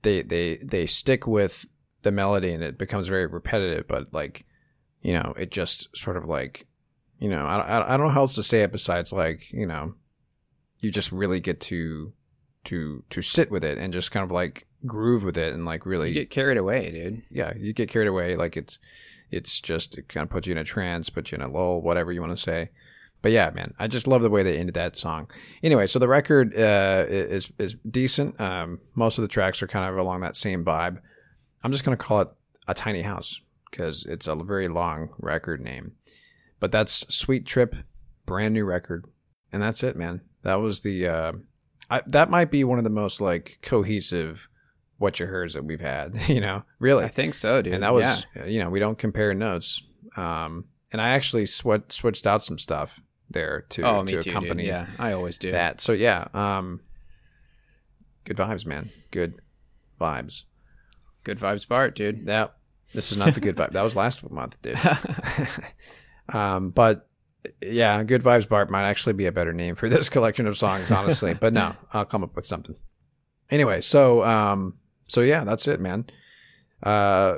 they 0.02 0.22
they 0.22 0.58
they 0.58 0.86
stick 0.86 1.28
with 1.28 1.66
the 2.04 2.12
melody 2.12 2.54
and 2.54 2.64
it 2.64 2.78
becomes 2.78 3.08
very 3.08 3.28
repetitive, 3.28 3.88
but 3.88 4.14
like 4.14 4.46
you 5.02 5.14
know 5.14 5.34
it 5.38 5.52
just 5.52 5.96
sort 5.96 6.18
of 6.18 6.26
like 6.26 6.68
you 7.20 7.30
know 7.30 7.46
I 7.46 7.58
I, 7.58 7.94
I 7.94 7.98
don't 7.98 8.08
know 8.08 8.14
how 8.14 8.22
else 8.22 8.36
to 8.36 8.44
say 8.44 8.62
it 8.62 8.72
besides 8.72 9.12
like 9.12 9.52
you 9.52 9.66
know 9.66 9.96
you 10.80 10.92
just 10.92 11.12
really 11.12 11.40
get 11.40 11.60
to 11.62 12.14
to 12.66 13.04
to 13.10 13.22
sit 13.22 13.50
with 13.50 13.64
it 13.64 13.78
and 13.78 13.94
just 13.94 14.12
kind 14.12 14.24
of 14.24 14.32
like 14.32 14.68
groove 14.86 15.24
with 15.24 15.38
it 15.38 15.54
and 15.54 15.66
like 15.66 15.86
really 15.86 16.10
You 16.10 16.14
get 16.16 16.30
carried 16.30 16.58
away, 16.58 16.92
dude. 16.92 17.24
yeah, 17.30 17.54
you 17.58 17.74
get 17.74 17.90
carried 17.90 18.08
away. 18.08 18.36
Like 18.36 18.58
it's, 18.58 18.78
it's 19.32 19.60
just 19.60 19.98
it 19.98 20.08
kind 20.10 20.24
of 20.24 20.30
puts 20.30 20.48
you 20.48 20.52
in 20.52 20.58
a 20.58 20.64
trance, 20.64 21.10
puts 21.10 21.32
you 21.32 21.36
in 21.38 21.42
a 21.42 21.48
lull, 21.48 21.82
whatever 21.82 22.12
you 22.12 22.22
want 22.22 22.36
to 22.38 22.42
say. 22.42 22.70
But 23.22 23.32
yeah, 23.32 23.50
man, 23.50 23.74
I 23.80 23.88
just 23.88 24.08
love 24.08 24.22
the 24.22 24.30
way 24.30 24.44
they 24.44 24.58
ended 24.58 24.76
that 24.76 24.96
song. 24.96 25.30
Anyway, 25.64 25.88
so 25.88 25.98
the 25.98 26.08
record 26.08 26.54
uh, 26.56 27.06
is 27.08 27.52
is 27.58 27.76
decent. 27.90 28.40
Um, 28.40 28.80
most 28.94 29.18
of 29.18 29.24
the 29.24 29.28
tracks 29.28 29.64
are 29.64 29.68
kind 29.68 29.90
of 29.90 29.98
along 29.98 30.22
that 30.22 30.38
same 30.38 30.64
vibe. 30.64 31.00
I'm 31.64 31.72
just 31.72 31.84
gonna 31.84 31.98
call 31.98 32.22
it 32.22 32.30
a 32.68 32.76
tiny 32.76 33.02
house 33.02 33.42
because 33.72 34.06
it's 34.06 34.28
a 34.28 34.36
very 34.36 34.68
long 34.68 35.10
record 35.18 35.60
name. 35.60 35.94
But 36.60 36.72
that's 36.72 37.04
Sweet 37.14 37.48
Trip, 37.48 37.76
brand 38.28 38.54
new 38.54 38.64
record, 38.64 39.06
and 39.52 39.62
that's 39.62 39.84
it, 39.84 39.96
man. 39.96 40.22
That 40.44 40.56
was 40.62 40.82
the 40.82 41.08
uh, 41.08 41.32
I, 41.90 42.02
that 42.06 42.30
might 42.30 42.52
be 42.52 42.64
one 42.64 42.78
of 42.78 42.84
the 42.84 42.90
most 42.92 43.22
like 43.22 43.58
cohesive 43.64 44.48
what 44.98 45.20
you 45.20 45.26
heard 45.26 45.52
that 45.52 45.66
we've 45.66 45.82
had. 45.82 46.16
You 46.30 46.42
know, 46.42 46.64
really. 46.80 47.04
I 47.04 47.08
think 47.10 47.34
so, 47.34 47.62
dude. 47.62 47.74
and 47.74 47.84
that 47.84 47.94
was 47.94 48.26
Yeah. 48.36 48.46
you 48.46 48.60
know 48.60 48.70
we 48.70 48.80
don't 48.80 48.98
compare 48.98 49.34
notes 49.34 49.82
um 50.18 50.66
and 50.94 51.02
i 51.02 51.10
actually 51.10 51.46
sw- 51.46 51.90
switched 51.90 52.26
out 52.26 52.42
some 52.42 52.58
stuff 52.58 53.02
there 53.30 53.66
to, 53.70 53.82
oh, 53.84 54.06
to 54.06 54.22
too, 54.22 54.30
accompany 54.30 54.64
dude. 54.64 54.68
Yeah, 54.72 54.88
I 54.98 55.12
always 55.12 55.38
do. 55.38 55.52
that 55.52 55.82
so 55.82 55.92
yeah 55.92 56.28
um 56.34 56.80
good 58.24 58.38
vibes 58.38 58.66
man 58.66 58.90
good 59.12 59.42
vibes 60.00 60.44
Good 61.26 61.40
vibes, 61.40 61.68
Bart, 61.68 61.96
dude. 61.96 62.28
that 62.28 62.54
this 62.94 63.12
is 63.12 63.18
not 63.18 63.34
the 63.34 63.40
good 63.42 63.56
vibe 63.58 63.72
that 63.74 63.82
was 63.82 63.96
last 63.96 64.30
month 64.30 64.62
dude 64.62 64.78
um 66.30 66.70
but 66.70 67.10
yeah 67.62 68.02
good 68.04 68.24
vibes 68.24 68.48
bart 68.48 68.70
might 68.70 68.88
actually 68.88 69.14
be 69.14 69.26
a 69.26 69.32
better 69.32 69.54
name 69.54 69.76
for 69.76 69.90
this 69.90 70.08
collection 70.10 70.48
of 70.48 70.58
songs 70.58 70.90
honestly 70.92 71.34
but 71.34 71.52
no 71.54 71.76
i'll 71.94 72.06
come 72.06 72.24
up 72.24 72.36
with 72.36 72.46
something 72.46 72.76
anyway 73.52 73.82
so 73.82 74.24
um 74.24 74.78
so 75.08 75.22
yeah 75.22 75.44
that's 75.44 75.68
it 75.68 75.80
man 75.80 76.06
uh 76.84 77.38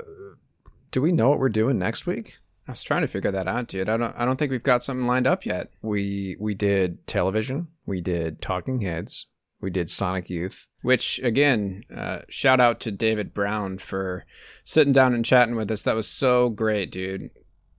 do 0.91 1.01
we 1.01 1.11
know 1.11 1.29
what 1.29 1.39
we're 1.39 1.49
doing 1.49 1.77
next 1.77 2.05
week 2.05 2.37
I 2.67 2.71
was 2.71 2.83
trying 2.83 3.01
to 3.01 3.07
figure 3.07 3.31
that 3.31 3.47
out, 3.47 3.67
dude. 3.67 3.87
I 3.87 3.95
don't. 3.95 4.13
I 4.17 4.25
don't 4.25 4.37
think 4.37 4.51
we've 4.51 4.61
got 4.61 4.83
something 4.83 5.07
lined 5.07 5.25
up 5.25 5.45
yet. 5.45 5.71
we 5.81 6.35
we 6.37 6.53
did 6.53 7.07
television 7.07 7.69
we 7.85 8.01
did 8.01 8.41
talking 8.41 8.81
heads 8.81 9.25
we 9.59 9.69
did 9.69 9.89
sonic 9.89 10.29
youth 10.29 10.67
Which 10.81 11.19
again, 11.23 11.83
uh, 11.95 12.19
shout 12.29 12.59
out 12.59 12.79
to 12.81 12.91
David 12.91 13.33
Browne 13.33 13.77
for 13.77 14.25
sitting 14.63 14.93
down 14.93 15.13
and 15.13 15.25
chatting 15.25 15.55
with 15.55 15.71
us. 15.71 15.83
That 15.83 15.95
was 15.95 16.07
so 16.07 16.49
great, 16.49 16.91
dude. 16.91 17.31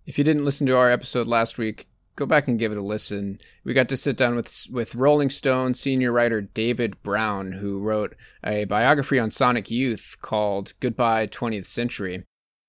If 0.07 0.19
you 0.19 0.25
didn't 0.25 0.45
listen 0.45 0.67
to 0.67 0.77
our 0.77 0.91
episode 0.91 1.27
last 1.27 1.59
week, 1.59 1.89
go 2.19 2.27
back 2.27 2.49
and 2.49 2.59
give 2.59 2.73
it 2.73 2.79
a 2.79 2.83
listen. 2.83 3.39
We 3.65 3.73
got 3.73 3.89
to 3.91 3.97
sit 3.97 4.17
down 4.17 4.35
with 4.35 4.67
with 4.71 4.97
Rolling 4.97 5.31
Stone 5.31 5.75
senior 5.75 6.11
writer 6.11 6.41
David 6.41 7.01
Browne, 7.03 7.53
who 7.53 7.79
wrote 7.79 8.17
a 8.45 8.65
biography 8.65 9.21
on 9.21 9.31
Sonic 9.31 9.71
Youth 9.71 10.17
called 10.21 10.75
"Goodbye 10.81 11.29
20th 11.29 11.67
Century," 11.67 12.25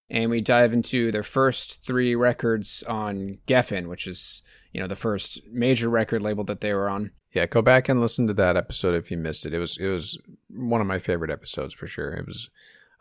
and 0.10 0.30
we 0.30 0.40
dive 0.40 0.72
into 0.72 1.12
their 1.12 1.24
first 1.24 1.84
three 1.84 2.16
records 2.16 2.84
on 2.88 3.40
Geffen, 3.48 3.88
which 3.88 4.06
is 4.06 4.44
you 4.72 4.80
know 4.80 4.88
the 4.88 4.96
first 4.96 5.42
major 5.52 5.90
record 5.90 6.22
label 6.22 6.44
that 6.44 6.62
they 6.62 6.74
were 6.74 6.88
on. 6.88 7.12
yeah 7.34 7.48
go 7.48 7.62
back 7.62 7.90
and 7.90 8.00
listen 8.00 8.28
to 8.28 8.34
that 8.36 8.56
episode 8.56 8.94
if 8.94 9.10
you 9.10 9.18
missed 9.18 9.48
it. 9.48 9.54
It 9.54 9.60
was 9.60 9.78
it 9.80 9.88
was 9.88 10.20
one 10.50 10.80
of 10.80 10.88
my 10.88 11.00
favorite 11.00 11.32
episodes 11.32 11.74
for 11.74 11.88
sure. 11.88 12.14
It 12.14 12.28
was 12.28 12.50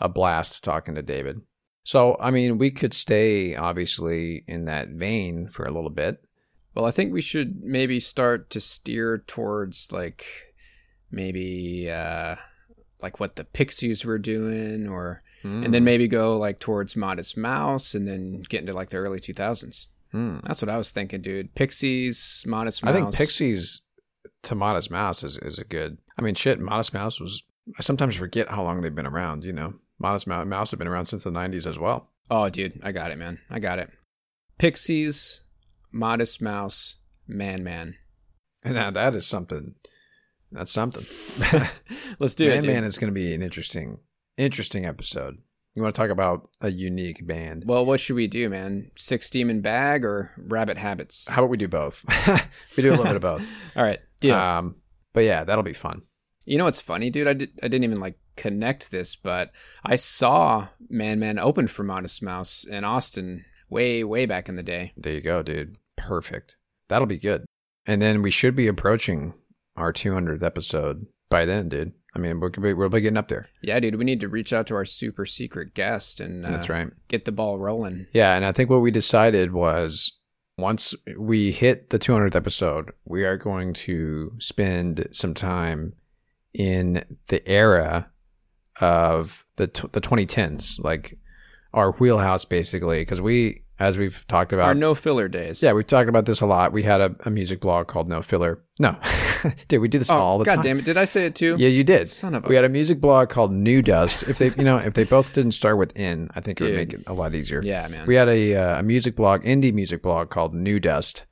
a 0.00 0.08
blast 0.08 0.64
talking 0.64 0.94
to 0.94 1.02
david. 1.02 1.40
So 1.84 2.16
i 2.20 2.30
mean 2.30 2.56
we 2.56 2.70
could 2.70 2.94
stay 2.94 3.54
obviously 3.54 4.44
in 4.46 4.64
that 4.64 4.88
vein 4.88 5.48
for 5.48 5.64
a 5.64 5.70
little 5.70 5.90
bit 5.90 6.24
Well, 6.78 6.86
I 6.86 6.92
think 6.92 7.12
we 7.12 7.20
should 7.20 7.60
maybe 7.64 7.98
start 7.98 8.50
to 8.50 8.60
steer 8.60 9.18
towards 9.26 9.90
like 9.90 10.24
maybe 11.10 11.90
uh 11.90 12.36
like 13.02 13.18
what 13.18 13.34
the 13.34 13.42
Pixies 13.44 14.04
were 14.04 14.18
doing 14.18 14.88
or 14.88 15.20
and 15.42 15.74
then 15.74 15.82
maybe 15.82 16.06
go 16.06 16.36
like 16.38 16.60
towards 16.60 16.94
Modest 16.94 17.36
Mouse 17.36 17.94
and 17.96 18.06
then 18.06 18.42
get 18.48 18.60
into 18.60 18.72
like 18.74 18.90
the 18.90 18.98
early 18.98 19.18
2000s. 19.18 19.88
Hmm. 20.12 20.38
That's 20.44 20.62
what 20.62 20.68
I 20.68 20.78
was 20.78 20.92
thinking, 20.92 21.20
dude. 21.20 21.52
Pixies, 21.56 22.44
Modest 22.46 22.84
Mouse. 22.84 22.94
i 22.94 22.96
think 23.00 23.14
pixies 23.14 23.80
to 24.44 24.54
modest 24.54 24.90
mouse 24.90 25.24
is, 25.24 25.36
is 25.38 25.58
a 25.58 25.64
good 25.64 25.98
i 26.16 26.22
mean 26.22 26.34
shit 26.36 26.60
modest 26.60 26.94
mouse 26.94 27.20
was 27.20 27.42
i 27.76 27.82
sometimes 27.82 28.14
forget 28.14 28.48
how 28.48 28.62
long 28.62 28.82
they've 28.82 28.94
been 28.94 29.06
around 29.06 29.42
you 29.42 29.52
know 29.52 29.72
modest 29.98 30.26
mouse 30.28 30.70
have 30.70 30.78
been 30.78 30.86
around 30.88 31.06
since 31.08 31.24
the 31.24 31.30
90s 31.30 31.66
as 31.66 31.76
well 31.78 32.08
Oh, 32.30 32.48
dude, 32.50 32.78
I 32.84 32.92
got 32.92 33.10
it, 33.10 33.16
man. 33.16 33.38
I 33.48 33.58
got 33.58 33.78
it. 33.78 33.88
Pixies, 34.58 35.40
Modest 35.92 36.40
Mouse, 36.42 36.96
Man 37.26 37.62
Man. 37.64 37.96
now 38.64 38.90
that 38.90 39.14
is 39.14 39.26
something 39.26 39.74
that's 40.50 40.72
something 40.72 41.04
Let's 42.18 42.34
do 42.34 42.48
it. 42.50 42.64
man 42.64 42.66
man 42.66 42.84
is 42.84 42.98
going 42.98 43.12
to 43.12 43.14
be 43.14 43.32
an 43.34 43.42
interesting 43.42 43.98
interesting 44.36 44.84
episode 44.86 45.38
you 45.74 45.82
want 45.82 45.94
to 45.94 46.00
talk 46.00 46.10
about 46.10 46.48
a 46.60 46.70
unique 46.70 47.24
band 47.26 47.62
Well, 47.66 47.86
what 47.86 48.00
should 48.00 48.16
we 48.16 48.26
do, 48.26 48.48
man? 48.48 48.90
Six 48.96 49.30
Demon 49.30 49.60
Bag 49.60 50.04
or 50.04 50.32
Rabbit 50.36 50.76
Habits? 50.78 51.26
how 51.28 51.42
about 51.42 51.50
we 51.50 51.56
do 51.56 51.68
both 51.68 52.04
we 52.76 52.82
do 52.82 52.88
a 52.88 52.92
little 52.92 53.04
bit 53.04 53.16
of 53.16 53.22
both 53.22 53.42
All 53.76 53.82
right, 53.84 54.00
deal. 54.20 54.34
um 54.34 54.76
but 55.12 55.24
yeah 55.24 55.44
that'll 55.44 55.62
be 55.62 55.72
fun 55.74 56.02
You 56.44 56.58
know 56.58 56.64
what's 56.64 56.80
funny, 56.80 57.10
dude? 57.10 57.28
I, 57.28 57.34
did, 57.34 57.50
I 57.62 57.68
didn't 57.68 57.84
even 57.84 58.00
like 58.00 58.18
connect 58.36 58.90
this, 58.90 59.14
but 59.16 59.50
I 59.84 59.96
saw 59.96 60.68
Man 60.88 61.18
Man 61.20 61.38
open 61.38 61.68
for 61.68 61.84
Modest 61.84 62.22
Mouse 62.22 62.64
in 62.64 62.84
Austin 62.84 63.44
way, 63.70 64.04
way 64.04 64.26
back 64.26 64.48
in 64.48 64.56
the 64.56 64.62
day. 64.62 64.92
there 64.96 65.14
you 65.14 65.20
go 65.20 65.42
dude. 65.42 65.76
Perfect. 65.96 66.56
That'll 66.88 67.06
be 67.06 67.18
good. 67.18 67.44
And 67.86 68.00
then 68.00 68.22
we 68.22 68.30
should 68.30 68.54
be 68.54 68.68
approaching 68.68 69.34
our 69.76 69.92
200th 69.92 70.42
episode 70.42 71.06
by 71.30 71.44
then 71.44 71.68
dude. 71.68 71.92
I 72.14 72.18
mean 72.18 72.40
we're, 72.40 72.74
we'll 72.74 72.88
be 72.88 73.00
getting 73.00 73.16
up 73.16 73.28
there. 73.28 73.48
Yeah, 73.62 73.78
dude, 73.80 73.96
we 73.96 74.04
need 74.04 74.20
to 74.20 74.28
reach 74.28 74.52
out 74.52 74.66
to 74.68 74.74
our 74.74 74.84
super 74.84 75.26
secret 75.26 75.74
guest 75.74 76.20
and 76.20 76.44
uh, 76.44 76.50
that's 76.50 76.68
right. 76.68 76.88
get 77.08 77.24
the 77.24 77.32
ball 77.32 77.58
rolling. 77.58 78.06
Yeah, 78.12 78.34
and 78.34 78.44
I 78.44 78.52
think 78.52 78.70
what 78.70 78.80
we 78.80 78.90
decided 78.90 79.52
was 79.52 80.12
once 80.56 80.94
we 81.16 81.52
hit 81.52 81.90
the 81.90 81.98
200th 81.98 82.34
episode, 82.34 82.90
we 83.04 83.24
are 83.24 83.36
going 83.36 83.72
to 83.72 84.32
spend 84.38 85.06
some 85.12 85.32
time 85.32 85.92
in 86.52 87.04
the 87.28 87.46
era 87.48 88.10
of 88.80 89.44
the 89.56 89.68
t- 89.68 89.88
the 89.92 90.00
2010s, 90.00 90.82
like 90.82 91.16
our 91.72 91.92
wheelhouse, 91.92 92.44
basically, 92.44 93.02
because 93.02 93.20
we, 93.20 93.62
as 93.80 93.96
we've 93.96 94.24
talked 94.28 94.52
about, 94.52 94.66
Our 94.66 94.74
no 94.74 94.94
filler 94.94 95.28
days. 95.28 95.62
yeah, 95.62 95.72
we've 95.72 95.86
talked 95.86 96.08
about 96.08 96.26
this 96.26 96.40
a 96.40 96.46
lot. 96.46 96.72
We 96.72 96.82
had 96.82 97.00
a, 97.00 97.14
a 97.24 97.30
music 97.30 97.60
blog 97.60 97.86
called 97.86 98.08
No 98.08 98.22
Filler. 98.22 98.62
No, 98.80 98.96
dude, 99.68 99.80
we 99.80 99.88
do 99.88 99.98
this 99.98 100.10
Oh, 100.10 100.16
all 100.16 100.38
the 100.38 100.44
God 100.44 100.56
time. 100.56 100.64
damn 100.64 100.78
it. 100.80 100.84
Did 100.84 100.96
I 100.96 101.04
say 101.04 101.26
it 101.26 101.34
too? 101.34 101.56
Yeah, 101.58 101.68
you 101.68 101.84
did. 101.84 102.06
Son 102.08 102.34
of 102.34 102.44
a- 102.44 102.48
we 102.48 102.54
had 102.56 102.64
a 102.64 102.68
music 102.68 103.00
blog 103.00 103.28
called 103.28 103.52
New 103.52 103.82
Dust. 103.82 104.22
If 104.28 104.38
they, 104.38 104.50
you 104.50 104.64
know, 104.64 104.76
if 104.78 104.94
they 104.94 105.04
both 105.04 105.32
didn't 105.32 105.52
start 105.52 105.78
with 105.78 105.92
N, 105.96 106.28
I 106.34 106.40
think 106.40 106.60
it 106.60 106.64
would 106.64 106.74
make 106.74 106.92
it 106.92 107.02
a 107.06 107.12
lot 107.12 107.34
easier. 107.34 107.60
Yeah, 107.64 107.86
man. 107.88 108.06
We 108.06 108.14
had 108.16 108.28
a, 108.28 108.54
uh, 108.54 108.80
a 108.80 108.82
music 108.82 109.16
blog, 109.16 109.42
indie 109.44 109.72
music 109.72 110.02
blog 110.02 110.30
called 110.30 110.54
New 110.54 110.80
Dust. 110.80 111.26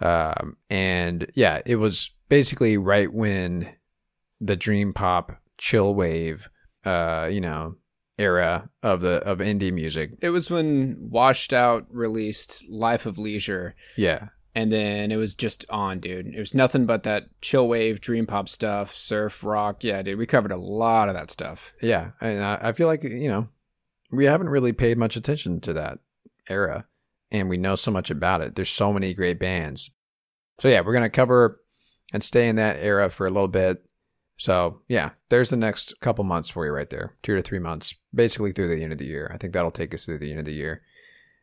Um, 0.00 0.56
and 0.70 1.30
yeah, 1.34 1.62
it 1.64 1.76
was 1.76 2.10
basically 2.28 2.76
right 2.76 3.12
when 3.12 3.68
the 4.40 4.56
dream 4.56 4.92
pop 4.92 5.40
chill 5.58 5.94
wave, 5.94 6.48
uh, 6.84 7.28
you 7.30 7.40
know, 7.40 7.76
era 8.18 8.68
of 8.82 9.00
the, 9.00 9.22
of 9.24 9.38
indie 9.38 9.72
music. 9.72 10.12
it 10.22 10.30
was 10.30 10.50
when 10.50 10.96
Washed 11.10 11.52
Out 11.52 11.86
released 11.90 12.68
Life 12.70 13.06
of 13.06 13.18
Leisure, 13.18 13.74
Yeah. 13.96 14.28
and 14.54 14.72
then 14.72 15.10
it 15.10 15.16
was 15.16 15.34
just 15.34 15.64
on, 15.68 15.98
dude. 15.98 16.26
It 16.28 16.38
was 16.38 16.54
nothing 16.54 16.86
but 16.86 17.02
that 17.02 17.24
chill 17.40 17.66
wave, 17.66 18.00
dream 18.00 18.26
pop 18.26 18.48
stuff, 18.48 18.94
surf, 18.94 19.42
rock. 19.42 19.82
Yeah, 19.82 20.02
dude, 20.02 20.18
we 20.18 20.26
covered 20.26 20.52
a 20.52 20.56
lot 20.56 21.08
of 21.08 21.14
that 21.14 21.30
stuff. 21.30 21.72
Yeah. 21.82 22.10
And 22.20 22.42
I, 22.42 22.58
I 22.68 22.72
feel 22.72 22.86
like, 22.86 23.02
you 23.02 23.28
know, 23.28 23.48
we 24.12 24.26
haven't 24.26 24.48
really 24.48 24.72
paid 24.72 24.96
much 24.96 25.16
attention 25.16 25.60
to 25.62 25.72
that 25.72 25.98
era 26.48 26.86
and 27.32 27.48
we 27.48 27.56
know 27.56 27.74
so 27.74 27.90
much 27.90 28.10
about 28.10 28.42
it. 28.42 28.54
There's 28.54 28.68
so 28.70 28.92
many 28.92 29.12
great 29.12 29.40
bands. 29.40 29.90
So 30.60 30.68
yeah, 30.68 30.82
we're 30.82 30.92
going 30.92 31.02
to 31.02 31.08
cover 31.10 31.60
and 32.12 32.22
stay 32.22 32.48
in 32.48 32.56
that 32.56 32.76
era 32.80 33.10
for 33.10 33.26
a 33.26 33.30
little 33.30 33.48
bit. 33.48 33.82
So 34.36 34.80
yeah, 34.88 35.10
there's 35.28 35.50
the 35.50 35.56
next 35.56 35.94
couple 36.00 36.24
months 36.24 36.48
for 36.48 36.66
you 36.66 36.72
right 36.72 36.90
there. 36.90 37.16
Two 37.22 37.36
to 37.36 37.42
three 37.42 37.58
months, 37.58 37.94
basically 38.12 38.52
through 38.52 38.68
the 38.68 38.82
end 38.82 38.92
of 38.92 38.98
the 38.98 39.06
year. 39.06 39.30
I 39.32 39.36
think 39.36 39.52
that'll 39.52 39.70
take 39.70 39.94
us 39.94 40.04
through 40.04 40.18
the 40.18 40.30
end 40.30 40.40
of 40.40 40.44
the 40.44 40.54
year. 40.54 40.82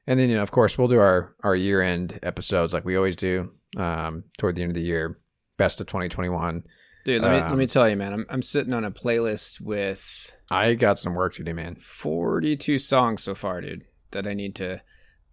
And 0.07 0.19
then, 0.19 0.29
you 0.29 0.35
know, 0.35 0.43
of 0.43 0.51
course, 0.51 0.77
we'll 0.77 0.87
do 0.87 0.99
our, 0.99 1.35
our 1.43 1.55
year 1.55 1.81
end 1.81 2.19
episodes 2.23 2.73
like 2.73 2.83
we 2.83 2.95
always 2.97 3.15
do 3.15 3.51
um, 3.77 4.23
toward 4.37 4.55
the 4.55 4.63
end 4.63 4.71
of 4.71 4.75
the 4.75 4.81
year, 4.81 5.17
best 5.57 5.79
of 5.79 5.87
2021. 5.87 6.63
Dude, 7.03 7.21
let 7.21 7.31
me 7.31 7.37
Um, 7.39 7.49
let 7.49 7.57
me 7.57 7.67
tell 7.67 7.89
you, 7.89 7.95
man. 7.95 8.13
I'm 8.13 8.25
I'm 8.29 8.41
sitting 8.41 8.73
on 8.73 8.85
a 8.85 8.91
playlist 8.91 9.59
with 9.59 10.35
I 10.51 10.73
got 10.75 10.99
some 10.99 11.15
work 11.15 11.33
to 11.35 11.43
do, 11.43 11.53
man. 11.53 11.75
42 11.75 12.77
songs 12.77 13.23
so 13.23 13.33
far, 13.33 13.61
dude, 13.61 13.83
that 14.11 14.27
I 14.27 14.33
need 14.33 14.55
to 14.55 14.81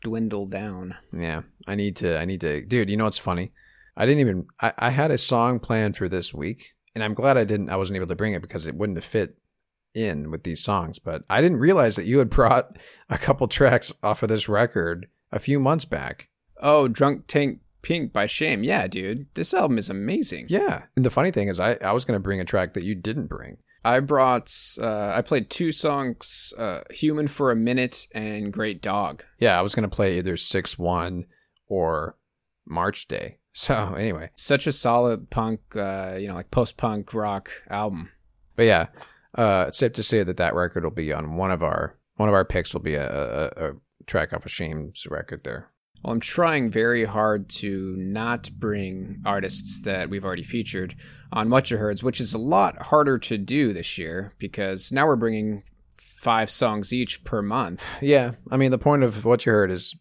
dwindle 0.02 0.46
down. 0.46 0.94
Yeah, 1.12 1.42
I 1.66 1.74
need 1.74 1.96
to. 1.96 2.18
I 2.18 2.24
need 2.24 2.40
to, 2.40 2.62
dude. 2.64 2.88
You 2.88 2.96
know 2.96 3.04
what's 3.04 3.18
funny? 3.18 3.52
I 3.96 4.06
didn't 4.06 4.20
even. 4.20 4.46
I, 4.60 4.72
I 4.78 4.90
had 4.90 5.10
a 5.10 5.18
song 5.18 5.60
planned 5.60 5.96
for 5.96 6.08
this 6.08 6.32
week, 6.32 6.72
and 6.98 7.04
I'm 7.04 7.14
glad 7.14 7.36
I 7.36 7.44
didn't. 7.44 7.70
I 7.70 7.76
wasn't 7.76 7.96
able 7.96 8.08
to 8.08 8.16
bring 8.16 8.32
it 8.32 8.42
because 8.42 8.66
it 8.66 8.74
wouldn't 8.74 8.98
have 8.98 9.04
fit 9.04 9.38
in 9.94 10.32
with 10.32 10.42
these 10.42 10.64
songs. 10.64 10.98
But 10.98 11.22
I 11.30 11.40
didn't 11.40 11.58
realize 11.58 11.94
that 11.94 12.06
you 12.06 12.18
had 12.18 12.28
brought 12.28 12.76
a 13.08 13.16
couple 13.16 13.46
tracks 13.46 13.92
off 14.02 14.24
of 14.24 14.28
this 14.28 14.48
record 14.48 15.06
a 15.30 15.38
few 15.38 15.60
months 15.60 15.84
back. 15.84 16.28
Oh, 16.60 16.88
Drunk 16.88 17.28
Tank 17.28 17.60
Pink 17.82 18.12
by 18.12 18.26
Shame. 18.26 18.64
Yeah, 18.64 18.88
dude. 18.88 19.32
This 19.34 19.54
album 19.54 19.78
is 19.78 19.88
amazing. 19.88 20.46
Yeah, 20.48 20.86
and 20.96 21.04
the 21.04 21.10
funny 21.10 21.30
thing 21.30 21.46
is, 21.46 21.60
I 21.60 21.74
I 21.74 21.92
was 21.92 22.04
gonna 22.04 22.18
bring 22.18 22.40
a 22.40 22.44
track 22.44 22.74
that 22.74 22.84
you 22.84 22.96
didn't 22.96 23.28
bring. 23.28 23.58
I 23.84 24.00
brought 24.00 24.52
uh 24.80 25.12
I 25.14 25.22
played 25.22 25.50
two 25.50 25.70
songs, 25.70 26.52
uh 26.58 26.80
Human 26.90 27.28
for 27.28 27.52
a 27.52 27.56
Minute 27.56 28.08
and 28.12 28.52
Great 28.52 28.82
Dog. 28.82 29.22
Yeah, 29.38 29.56
I 29.56 29.62
was 29.62 29.74
gonna 29.74 29.88
play 29.88 30.18
either 30.18 30.36
six 30.36 30.76
one 30.76 31.26
or 31.68 32.16
March 32.66 33.06
Day. 33.06 33.37
So 33.52 33.94
anyway, 33.94 34.30
Such 34.34 34.66
a 34.66 34.72
solid 34.72 35.30
punk 35.30 35.60
uh 35.76 36.16
you 36.18 36.28
know, 36.28 36.34
like 36.34 36.50
post-punk 36.50 37.12
rock 37.14 37.50
album. 37.70 38.10
But 38.56 38.66
yeah, 38.66 38.86
uh, 39.34 39.66
it's 39.68 39.78
safe 39.78 39.92
to 39.92 40.02
say 40.02 40.22
that 40.22 40.36
that 40.36 40.54
record 40.54 40.84
will 40.84 40.90
be 40.90 41.12
on 41.12 41.36
one 41.36 41.50
of 41.50 41.62
our 41.62 41.96
one 42.16 42.28
of 42.28 42.34
our 42.34 42.44
picks 42.44 42.74
will 42.74 42.80
be 42.80 42.94
a, 42.94 43.08
a, 43.08 43.68
a 43.68 43.72
track 44.06 44.32
off 44.32 44.44
of 44.44 44.50
Shame's 44.50 45.06
record 45.06 45.44
there. 45.44 45.70
Well, 46.02 46.12
I'm 46.12 46.20
trying 46.20 46.70
very 46.70 47.04
hard 47.04 47.48
to 47.50 47.94
not 47.96 48.50
bring 48.56 49.20
artists 49.24 49.80
that 49.82 50.10
we've 50.10 50.24
already 50.24 50.44
featured 50.44 50.94
on 51.32 51.48
Much 51.48 51.72
of 51.72 51.80
Herds, 51.80 52.02
which 52.02 52.20
is 52.20 52.34
a 52.34 52.38
lot 52.38 52.80
harder 52.82 53.18
to 53.18 53.38
do 53.38 53.72
this 53.72 53.98
year 53.98 54.34
because 54.38 54.92
now 54.92 55.06
we're 55.06 55.16
bringing 55.16 55.64
five 55.96 56.50
songs 56.50 56.92
each 56.92 57.24
per 57.24 57.42
month. 57.42 57.84
Yeah, 58.02 58.32
I 58.50 58.56
mean 58.56 58.70
the 58.70 58.78
point 58.78 59.02
of 59.02 59.24
what 59.24 59.44
you 59.46 59.52
heard 59.52 59.70
is 59.70 59.96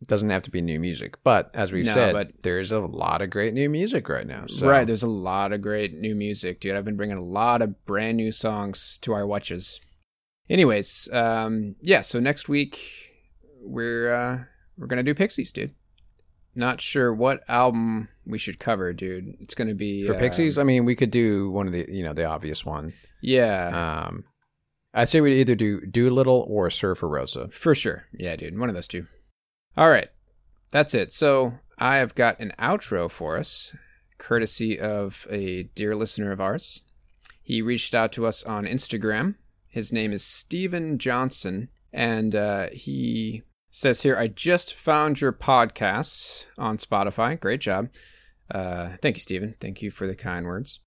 it 0.00 0.08
doesn't 0.08 0.30
have 0.30 0.42
to 0.42 0.50
be 0.50 0.60
new 0.62 0.80
music, 0.80 1.16
but 1.24 1.50
as 1.54 1.72
we've 1.72 1.84
No, 1.86 1.92
said, 1.92 2.12
but- 2.14 2.42
there's 2.42 2.72
a 2.72 2.80
lot 2.80 3.20
of 3.22 3.30
great 3.30 3.52
new 3.54 3.68
music 3.68 4.08
right 4.08 4.26
now. 4.26 4.46
So. 4.46 4.66
Right, 4.68 4.86
there's 4.86 5.02
a 5.02 5.08
lot 5.10 5.52
of 5.52 5.60
great 5.60 5.94
new 5.98 6.14
music, 6.14 6.60
dude. 6.60 6.74
I've 6.76 6.84
been 6.84 6.96
bringing 6.96 7.18
a 7.18 7.24
lot 7.24 7.60
of 7.62 7.84
brand 7.84 8.16
new 8.16 8.32
songs 8.32 8.98
to 9.02 9.12
our 9.12 9.26
watches. 9.26 9.80
Anyways, 10.48 11.08
um, 11.12 11.76
yeah. 11.82 12.00
So 12.00 12.18
next 12.18 12.48
week 12.48 12.80
we're 13.62 14.12
uh, 14.12 14.38
we're 14.76 14.86
gonna 14.86 15.02
do 15.02 15.14
Pixies, 15.14 15.52
dude. 15.52 15.74
Not 16.54 16.80
sure 16.80 17.14
what 17.14 17.42
album 17.48 18.08
we 18.26 18.36
should 18.38 18.58
cover, 18.58 18.92
dude. 18.92 19.36
It's 19.40 19.54
gonna 19.54 19.74
be 19.74 20.02
for 20.02 20.14
uh, 20.14 20.18
Pixies, 20.18 20.58
I 20.58 20.64
mean, 20.64 20.84
we 20.84 20.96
could 20.96 21.10
do 21.12 21.50
one 21.50 21.66
of 21.66 21.72
the 21.72 21.86
you 21.88 22.02
know 22.02 22.12
the 22.12 22.24
obvious 22.24 22.64
one. 22.64 22.94
Yeah, 23.22 24.06
Um, 24.08 24.24
I'd 24.94 25.08
say 25.10 25.20
we'd 25.20 25.34
either 25.34 25.54
do 25.54 25.82
Doolittle 25.82 26.46
or 26.48 26.70
Surfer 26.70 27.06
Rosa. 27.08 27.48
for 27.52 27.74
sure. 27.74 28.06
Yeah, 28.12 28.34
dude. 28.34 28.58
One 28.58 28.68
of 28.70 28.74
those 28.74 28.88
two. 28.88 29.06
All 29.76 29.88
right, 29.88 30.08
that's 30.70 30.94
it. 30.94 31.12
So 31.12 31.54
I 31.78 31.96
have 31.96 32.14
got 32.14 32.40
an 32.40 32.52
outro 32.58 33.10
for 33.10 33.36
us, 33.36 33.74
courtesy 34.18 34.78
of 34.78 35.26
a 35.30 35.64
dear 35.74 35.94
listener 35.94 36.32
of 36.32 36.40
ours. 36.40 36.82
He 37.42 37.62
reached 37.62 37.94
out 37.94 38.12
to 38.12 38.26
us 38.26 38.42
on 38.42 38.64
Instagram. 38.64 39.36
His 39.68 39.92
name 39.92 40.12
is 40.12 40.24
Steven 40.24 40.98
Johnson, 40.98 41.68
and 41.92 42.34
uh, 42.34 42.68
he 42.72 43.42
says 43.70 44.02
here, 44.02 44.16
I 44.16 44.26
just 44.26 44.74
found 44.74 45.20
your 45.20 45.32
podcasts 45.32 46.46
on 46.58 46.76
Spotify. 46.76 47.38
Great 47.38 47.60
job. 47.60 47.88
Uh, 48.50 48.96
thank 49.00 49.16
you, 49.16 49.20
Steven. 49.20 49.54
Thank 49.60 49.80
you 49.80 49.90
for 49.90 50.06
the 50.06 50.16
kind 50.16 50.44
words. 50.44 50.80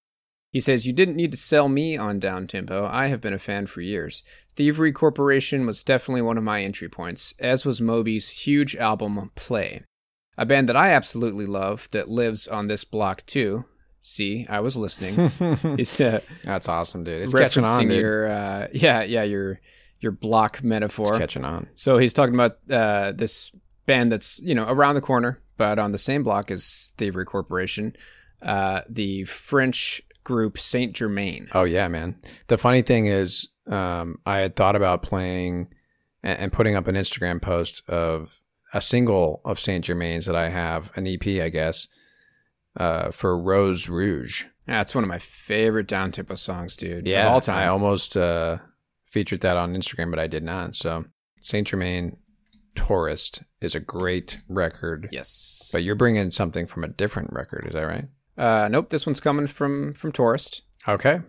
He 0.54 0.60
says, 0.60 0.86
You 0.86 0.92
didn't 0.92 1.16
need 1.16 1.32
to 1.32 1.36
sell 1.36 1.68
me 1.68 1.96
on 1.96 2.20
Down 2.20 2.46
Tempo. 2.46 2.86
I 2.86 3.08
have 3.08 3.20
been 3.20 3.32
a 3.32 3.40
fan 3.40 3.66
for 3.66 3.80
years. 3.80 4.22
Thievery 4.54 4.92
Corporation 4.92 5.66
was 5.66 5.82
definitely 5.82 6.22
one 6.22 6.38
of 6.38 6.44
my 6.44 6.62
entry 6.62 6.88
points, 6.88 7.34
as 7.40 7.66
was 7.66 7.80
Moby's 7.80 8.30
huge 8.30 8.76
album, 8.76 9.32
Play. 9.34 9.82
A 10.38 10.46
band 10.46 10.68
that 10.68 10.76
I 10.76 10.90
absolutely 10.90 11.44
love 11.44 11.88
that 11.90 12.08
lives 12.08 12.46
on 12.46 12.68
this 12.68 12.84
block 12.84 13.26
too. 13.26 13.64
See, 14.00 14.46
I 14.48 14.60
was 14.60 14.76
listening. 14.76 15.32
He's 15.76 16.00
uh, 16.00 16.20
That's 16.44 16.68
awesome, 16.68 17.02
dude. 17.02 17.22
It's 17.22 17.34
catching 17.34 17.64
on, 17.64 17.88
dude. 17.88 17.98
your 17.98 18.28
uh, 18.28 18.68
yeah 18.72 19.02
yeah 19.02 19.24
your 19.24 19.60
your 19.98 20.12
block 20.12 20.62
metaphor. 20.62 21.14
It's 21.14 21.18
catching 21.18 21.44
on. 21.44 21.66
So 21.74 21.98
he's 21.98 22.12
talking 22.12 22.34
about 22.34 22.58
uh, 22.70 23.10
this 23.10 23.50
band 23.86 24.12
that's 24.12 24.38
you 24.38 24.54
know 24.54 24.66
around 24.68 24.94
the 24.94 25.00
corner, 25.00 25.40
but 25.56 25.80
on 25.80 25.90
the 25.90 25.98
same 25.98 26.22
block 26.22 26.52
as 26.52 26.92
Thievery 26.96 27.24
Corporation, 27.24 27.96
uh, 28.40 28.82
the 28.88 29.24
French 29.24 30.00
group 30.24 30.58
Saint 30.58 30.94
Germain. 30.94 31.48
Oh 31.52 31.64
yeah, 31.64 31.88
man. 31.88 32.16
The 32.48 32.58
funny 32.58 32.82
thing 32.82 33.06
is, 33.06 33.48
um, 33.68 34.18
I 34.26 34.38
had 34.38 34.56
thought 34.56 34.76
about 34.76 35.02
playing 35.02 35.68
and, 36.22 36.38
and 36.38 36.52
putting 36.52 36.74
up 36.74 36.88
an 36.88 36.96
Instagram 36.96 37.40
post 37.40 37.82
of 37.88 38.40
a 38.72 38.80
single 38.80 39.40
of 39.44 39.60
Saint 39.60 39.84
Germain's 39.84 40.26
that 40.26 40.34
I 40.34 40.48
have, 40.48 40.90
an 40.96 41.06
EP, 41.06 41.26
I 41.42 41.48
guess, 41.48 41.86
uh, 42.76 43.10
for 43.12 43.38
Rose 43.38 43.88
Rouge. 43.88 44.44
That's 44.66 44.94
one 44.94 45.04
of 45.04 45.08
my 45.08 45.18
favorite 45.18 45.86
down 45.86 46.10
tempo 46.10 46.34
songs, 46.34 46.76
dude. 46.76 47.06
Yeah, 47.06 47.28
all 47.28 47.40
time. 47.40 47.56
I 47.56 47.68
almost 47.68 48.16
uh, 48.16 48.58
featured 49.04 49.42
that 49.42 49.56
on 49.56 49.74
Instagram, 49.74 50.10
but 50.10 50.18
I 50.18 50.26
did 50.26 50.42
not. 50.42 50.74
So 50.74 51.04
Saint 51.40 51.68
Germain 51.68 52.16
Tourist 52.74 53.44
is 53.60 53.74
a 53.74 53.80
great 53.80 54.38
record. 54.48 55.08
yes. 55.12 55.68
But 55.72 55.84
you're 55.84 55.94
bringing 55.94 56.30
something 56.30 56.66
from 56.66 56.82
a 56.82 56.88
different 56.88 57.32
record, 57.32 57.66
is 57.66 57.74
that 57.74 57.82
right? 57.82 58.06
Uh, 58.36 58.68
nope, 58.70 58.90
this 58.90 59.06
one's 59.06 59.20
coming 59.20 59.46
from 59.46 59.94
from 59.94 60.12
Tourist. 60.12 60.62
Okay. 60.88 61.20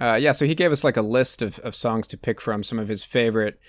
Uh, 0.00 0.18
yeah, 0.20 0.32
so 0.32 0.44
he 0.44 0.54
gave 0.54 0.72
us 0.72 0.82
like 0.82 0.96
a 0.96 1.02
list 1.02 1.40
of, 1.40 1.58
of 1.60 1.76
songs 1.76 2.08
to 2.08 2.18
pick 2.18 2.40
from, 2.40 2.62
some 2.62 2.78
of 2.78 2.88
his 2.88 3.04
favorite 3.04 3.60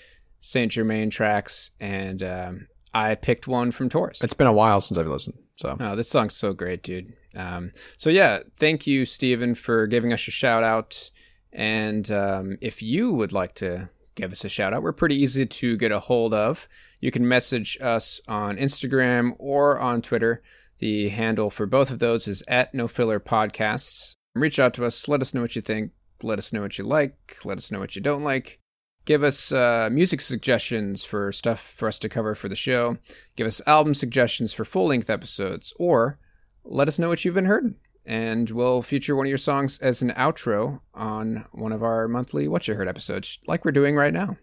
Saint 0.41 0.71
Germain 0.71 1.09
tracks, 1.09 1.71
and 1.79 2.23
um, 2.23 2.67
I 2.93 3.15
picked 3.15 3.47
one 3.47 3.71
from 3.71 3.89
Tourist. 3.89 4.23
It's 4.23 4.33
been 4.33 4.47
a 4.47 4.53
while 4.53 4.81
since 4.81 4.97
I've 4.97 5.07
listened. 5.07 5.37
So 5.57 5.77
Oh, 5.79 5.95
this 5.95 6.09
song's 6.09 6.35
so 6.35 6.53
great, 6.53 6.83
dude. 6.83 7.13
Um, 7.37 7.71
so 7.97 8.09
yeah, 8.09 8.39
thank 8.55 8.87
you, 8.87 9.05
Steven, 9.05 9.55
for 9.55 9.87
giving 9.87 10.13
us 10.13 10.27
a 10.27 10.31
shout 10.31 10.63
out. 10.63 11.11
And 11.53 12.09
um, 12.11 12.57
if 12.61 12.81
you 12.81 13.13
would 13.13 13.31
like 13.31 13.55
to 13.55 13.89
give 14.15 14.31
us 14.31 14.43
a 14.43 14.49
shout 14.49 14.73
out, 14.73 14.83
we're 14.83 14.93
pretty 14.93 15.15
easy 15.15 15.45
to 15.45 15.77
get 15.77 15.91
a 15.91 15.99
hold 15.99 16.33
of. 16.33 16.67
You 16.99 17.11
can 17.11 17.27
message 17.27 17.77
us 17.81 18.19
on 18.27 18.57
Instagram 18.57 19.33
or 19.37 19.79
on 19.79 20.01
Twitter. 20.01 20.41
The 20.79 21.09
handle 21.09 21.49
for 21.49 21.65
both 21.65 21.89
of 21.89 21.99
those 21.99 22.27
is 22.27 22.43
at 22.47 22.73
No 22.73 22.87
Filler 22.87 23.19
Podcasts. 23.19 24.15
Reach 24.33 24.59
out 24.59 24.73
to 24.73 24.85
us. 24.85 25.07
Let 25.07 25.21
us 25.21 25.33
know 25.33 25.41
what 25.41 25.55
you 25.55 25.61
think. 25.61 25.91
Let 26.21 26.37
us 26.37 26.51
know 26.51 26.61
what 26.61 26.77
you 26.77 26.83
like. 26.83 27.37
Let 27.45 27.57
us 27.57 27.71
know 27.71 27.79
what 27.79 27.95
you 27.95 28.01
don't 28.01 28.23
like. 28.23 28.59
Give 29.05 29.23
us 29.23 29.51
uh, 29.51 29.87
music 29.91 30.19
suggestions 30.19 31.05
for 31.05 31.31
stuff 31.31 31.61
for 31.61 31.87
us 31.87 31.99
to 31.99 32.09
cover 32.09 32.33
for 32.33 32.49
the 32.49 32.55
show. 32.55 32.97
Give 33.35 33.45
us 33.45 33.61
album 33.67 33.93
suggestions 33.93 34.51
for 34.51 34.65
full 34.65 34.87
length 34.87 35.09
episodes, 35.09 35.73
or 35.77 36.19
let 36.63 36.87
us 36.87 36.97
know 36.97 37.09
what 37.09 37.23
you've 37.23 37.35
been 37.35 37.45
heard, 37.45 37.75
and 38.03 38.49
we'll 38.49 38.81
feature 38.81 39.15
one 39.15 39.27
of 39.27 39.29
your 39.29 39.37
songs 39.37 39.77
as 39.77 40.01
an 40.01 40.09
outro 40.11 40.81
on 40.95 41.45
one 41.51 41.71
of 41.71 41.83
our 41.83 42.07
monthly 42.07 42.47
What 42.47 42.67
You 42.67 42.73
Heard 42.73 42.87
episodes, 42.87 43.37
like 43.45 43.63
we're 43.63 43.71
doing 43.71 43.95
right 43.95 44.13
now. 44.13 44.37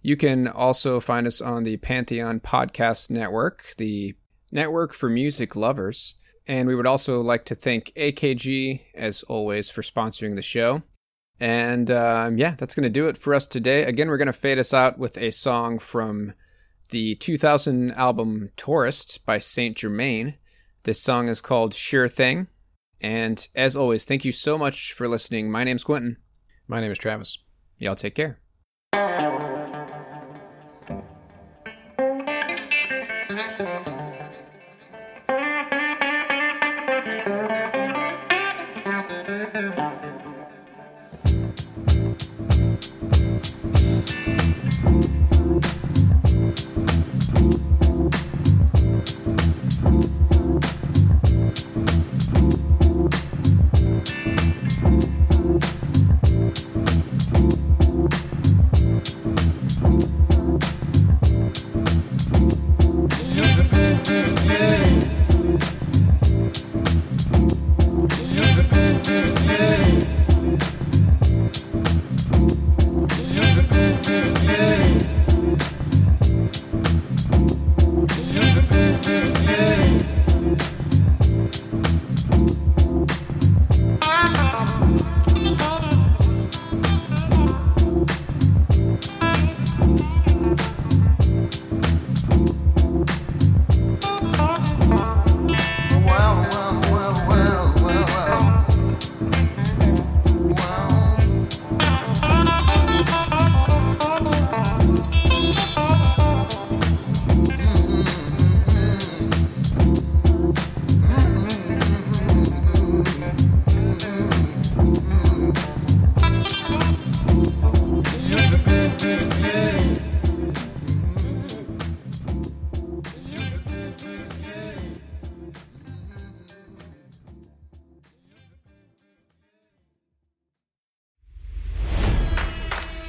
You 0.00 0.16
can 0.16 0.46
also 0.46 1.00
find 1.00 1.26
us 1.26 1.40
on 1.40 1.64
the 1.64 1.76
Pantheon 1.78 2.38
Podcast 2.38 3.10
Network, 3.10 3.74
the 3.78 4.14
network 4.50 4.94
for 4.94 5.08
music 5.08 5.56
lovers. 5.56 6.14
And 6.46 6.66
we 6.66 6.74
would 6.74 6.86
also 6.86 7.20
like 7.20 7.44
to 7.46 7.54
thank 7.54 7.92
AKG, 7.94 8.80
as 8.94 9.22
always, 9.24 9.70
for 9.70 9.82
sponsoring 9.82 10.34
the 10.34 10.42
show. 10.42 10.82
And 11.40 11.90
um, 11.90 12.38
yeah, 12.38 12.54
that's 12.56 12.74
going 12.74 12.84
to 12.84 12.88
do 12.90 13.06
it 13.06 13.16
for 13.16 13.34
us 13.34 13.46
today. 13.46 13.84
Again, 13.84 14.08
we're 14.08 14.16
going 14.16 14.26
to 14.26 14.32
fade 14.32 14.58
us 14.58 14.72
out 14.72 14.98
with 14.98 15.16
a 15.18 15.30
song 15.30 15.78
from 15.78 16.34
the 16.90 17.14
2000 17.16 17.92
album 17.92 18.50
Tourist 18.56 19.24
by 19.26 19.38
Saint 19.38 19.76
Germain. 19.76 20.34
This 20.84 21.02
song 21.02 21.28
is 21.28 21.40
called 21.40 21.74
Sure 21.74 22.08
Thing. 22.08 22.48
And 23.00 23.46
as 23.54 23.76
always, 23.76 24.04
thank 24.04 24.24
you 24.24 24.32
so 24.32 24.58
much 24.58 24.92
for 24.92 25.06
listening. 25.06 25.50
My 25.50 25.64
name's 25.64 25.84
Quentin. 25.84 26.16
my 26.66 26.80
name 26.80 26.90
is 26.90 26.98
Travis. 26.98 27.38
Y'all 27.78 27.94
take 27.94 28.14
care. 28.14 28.40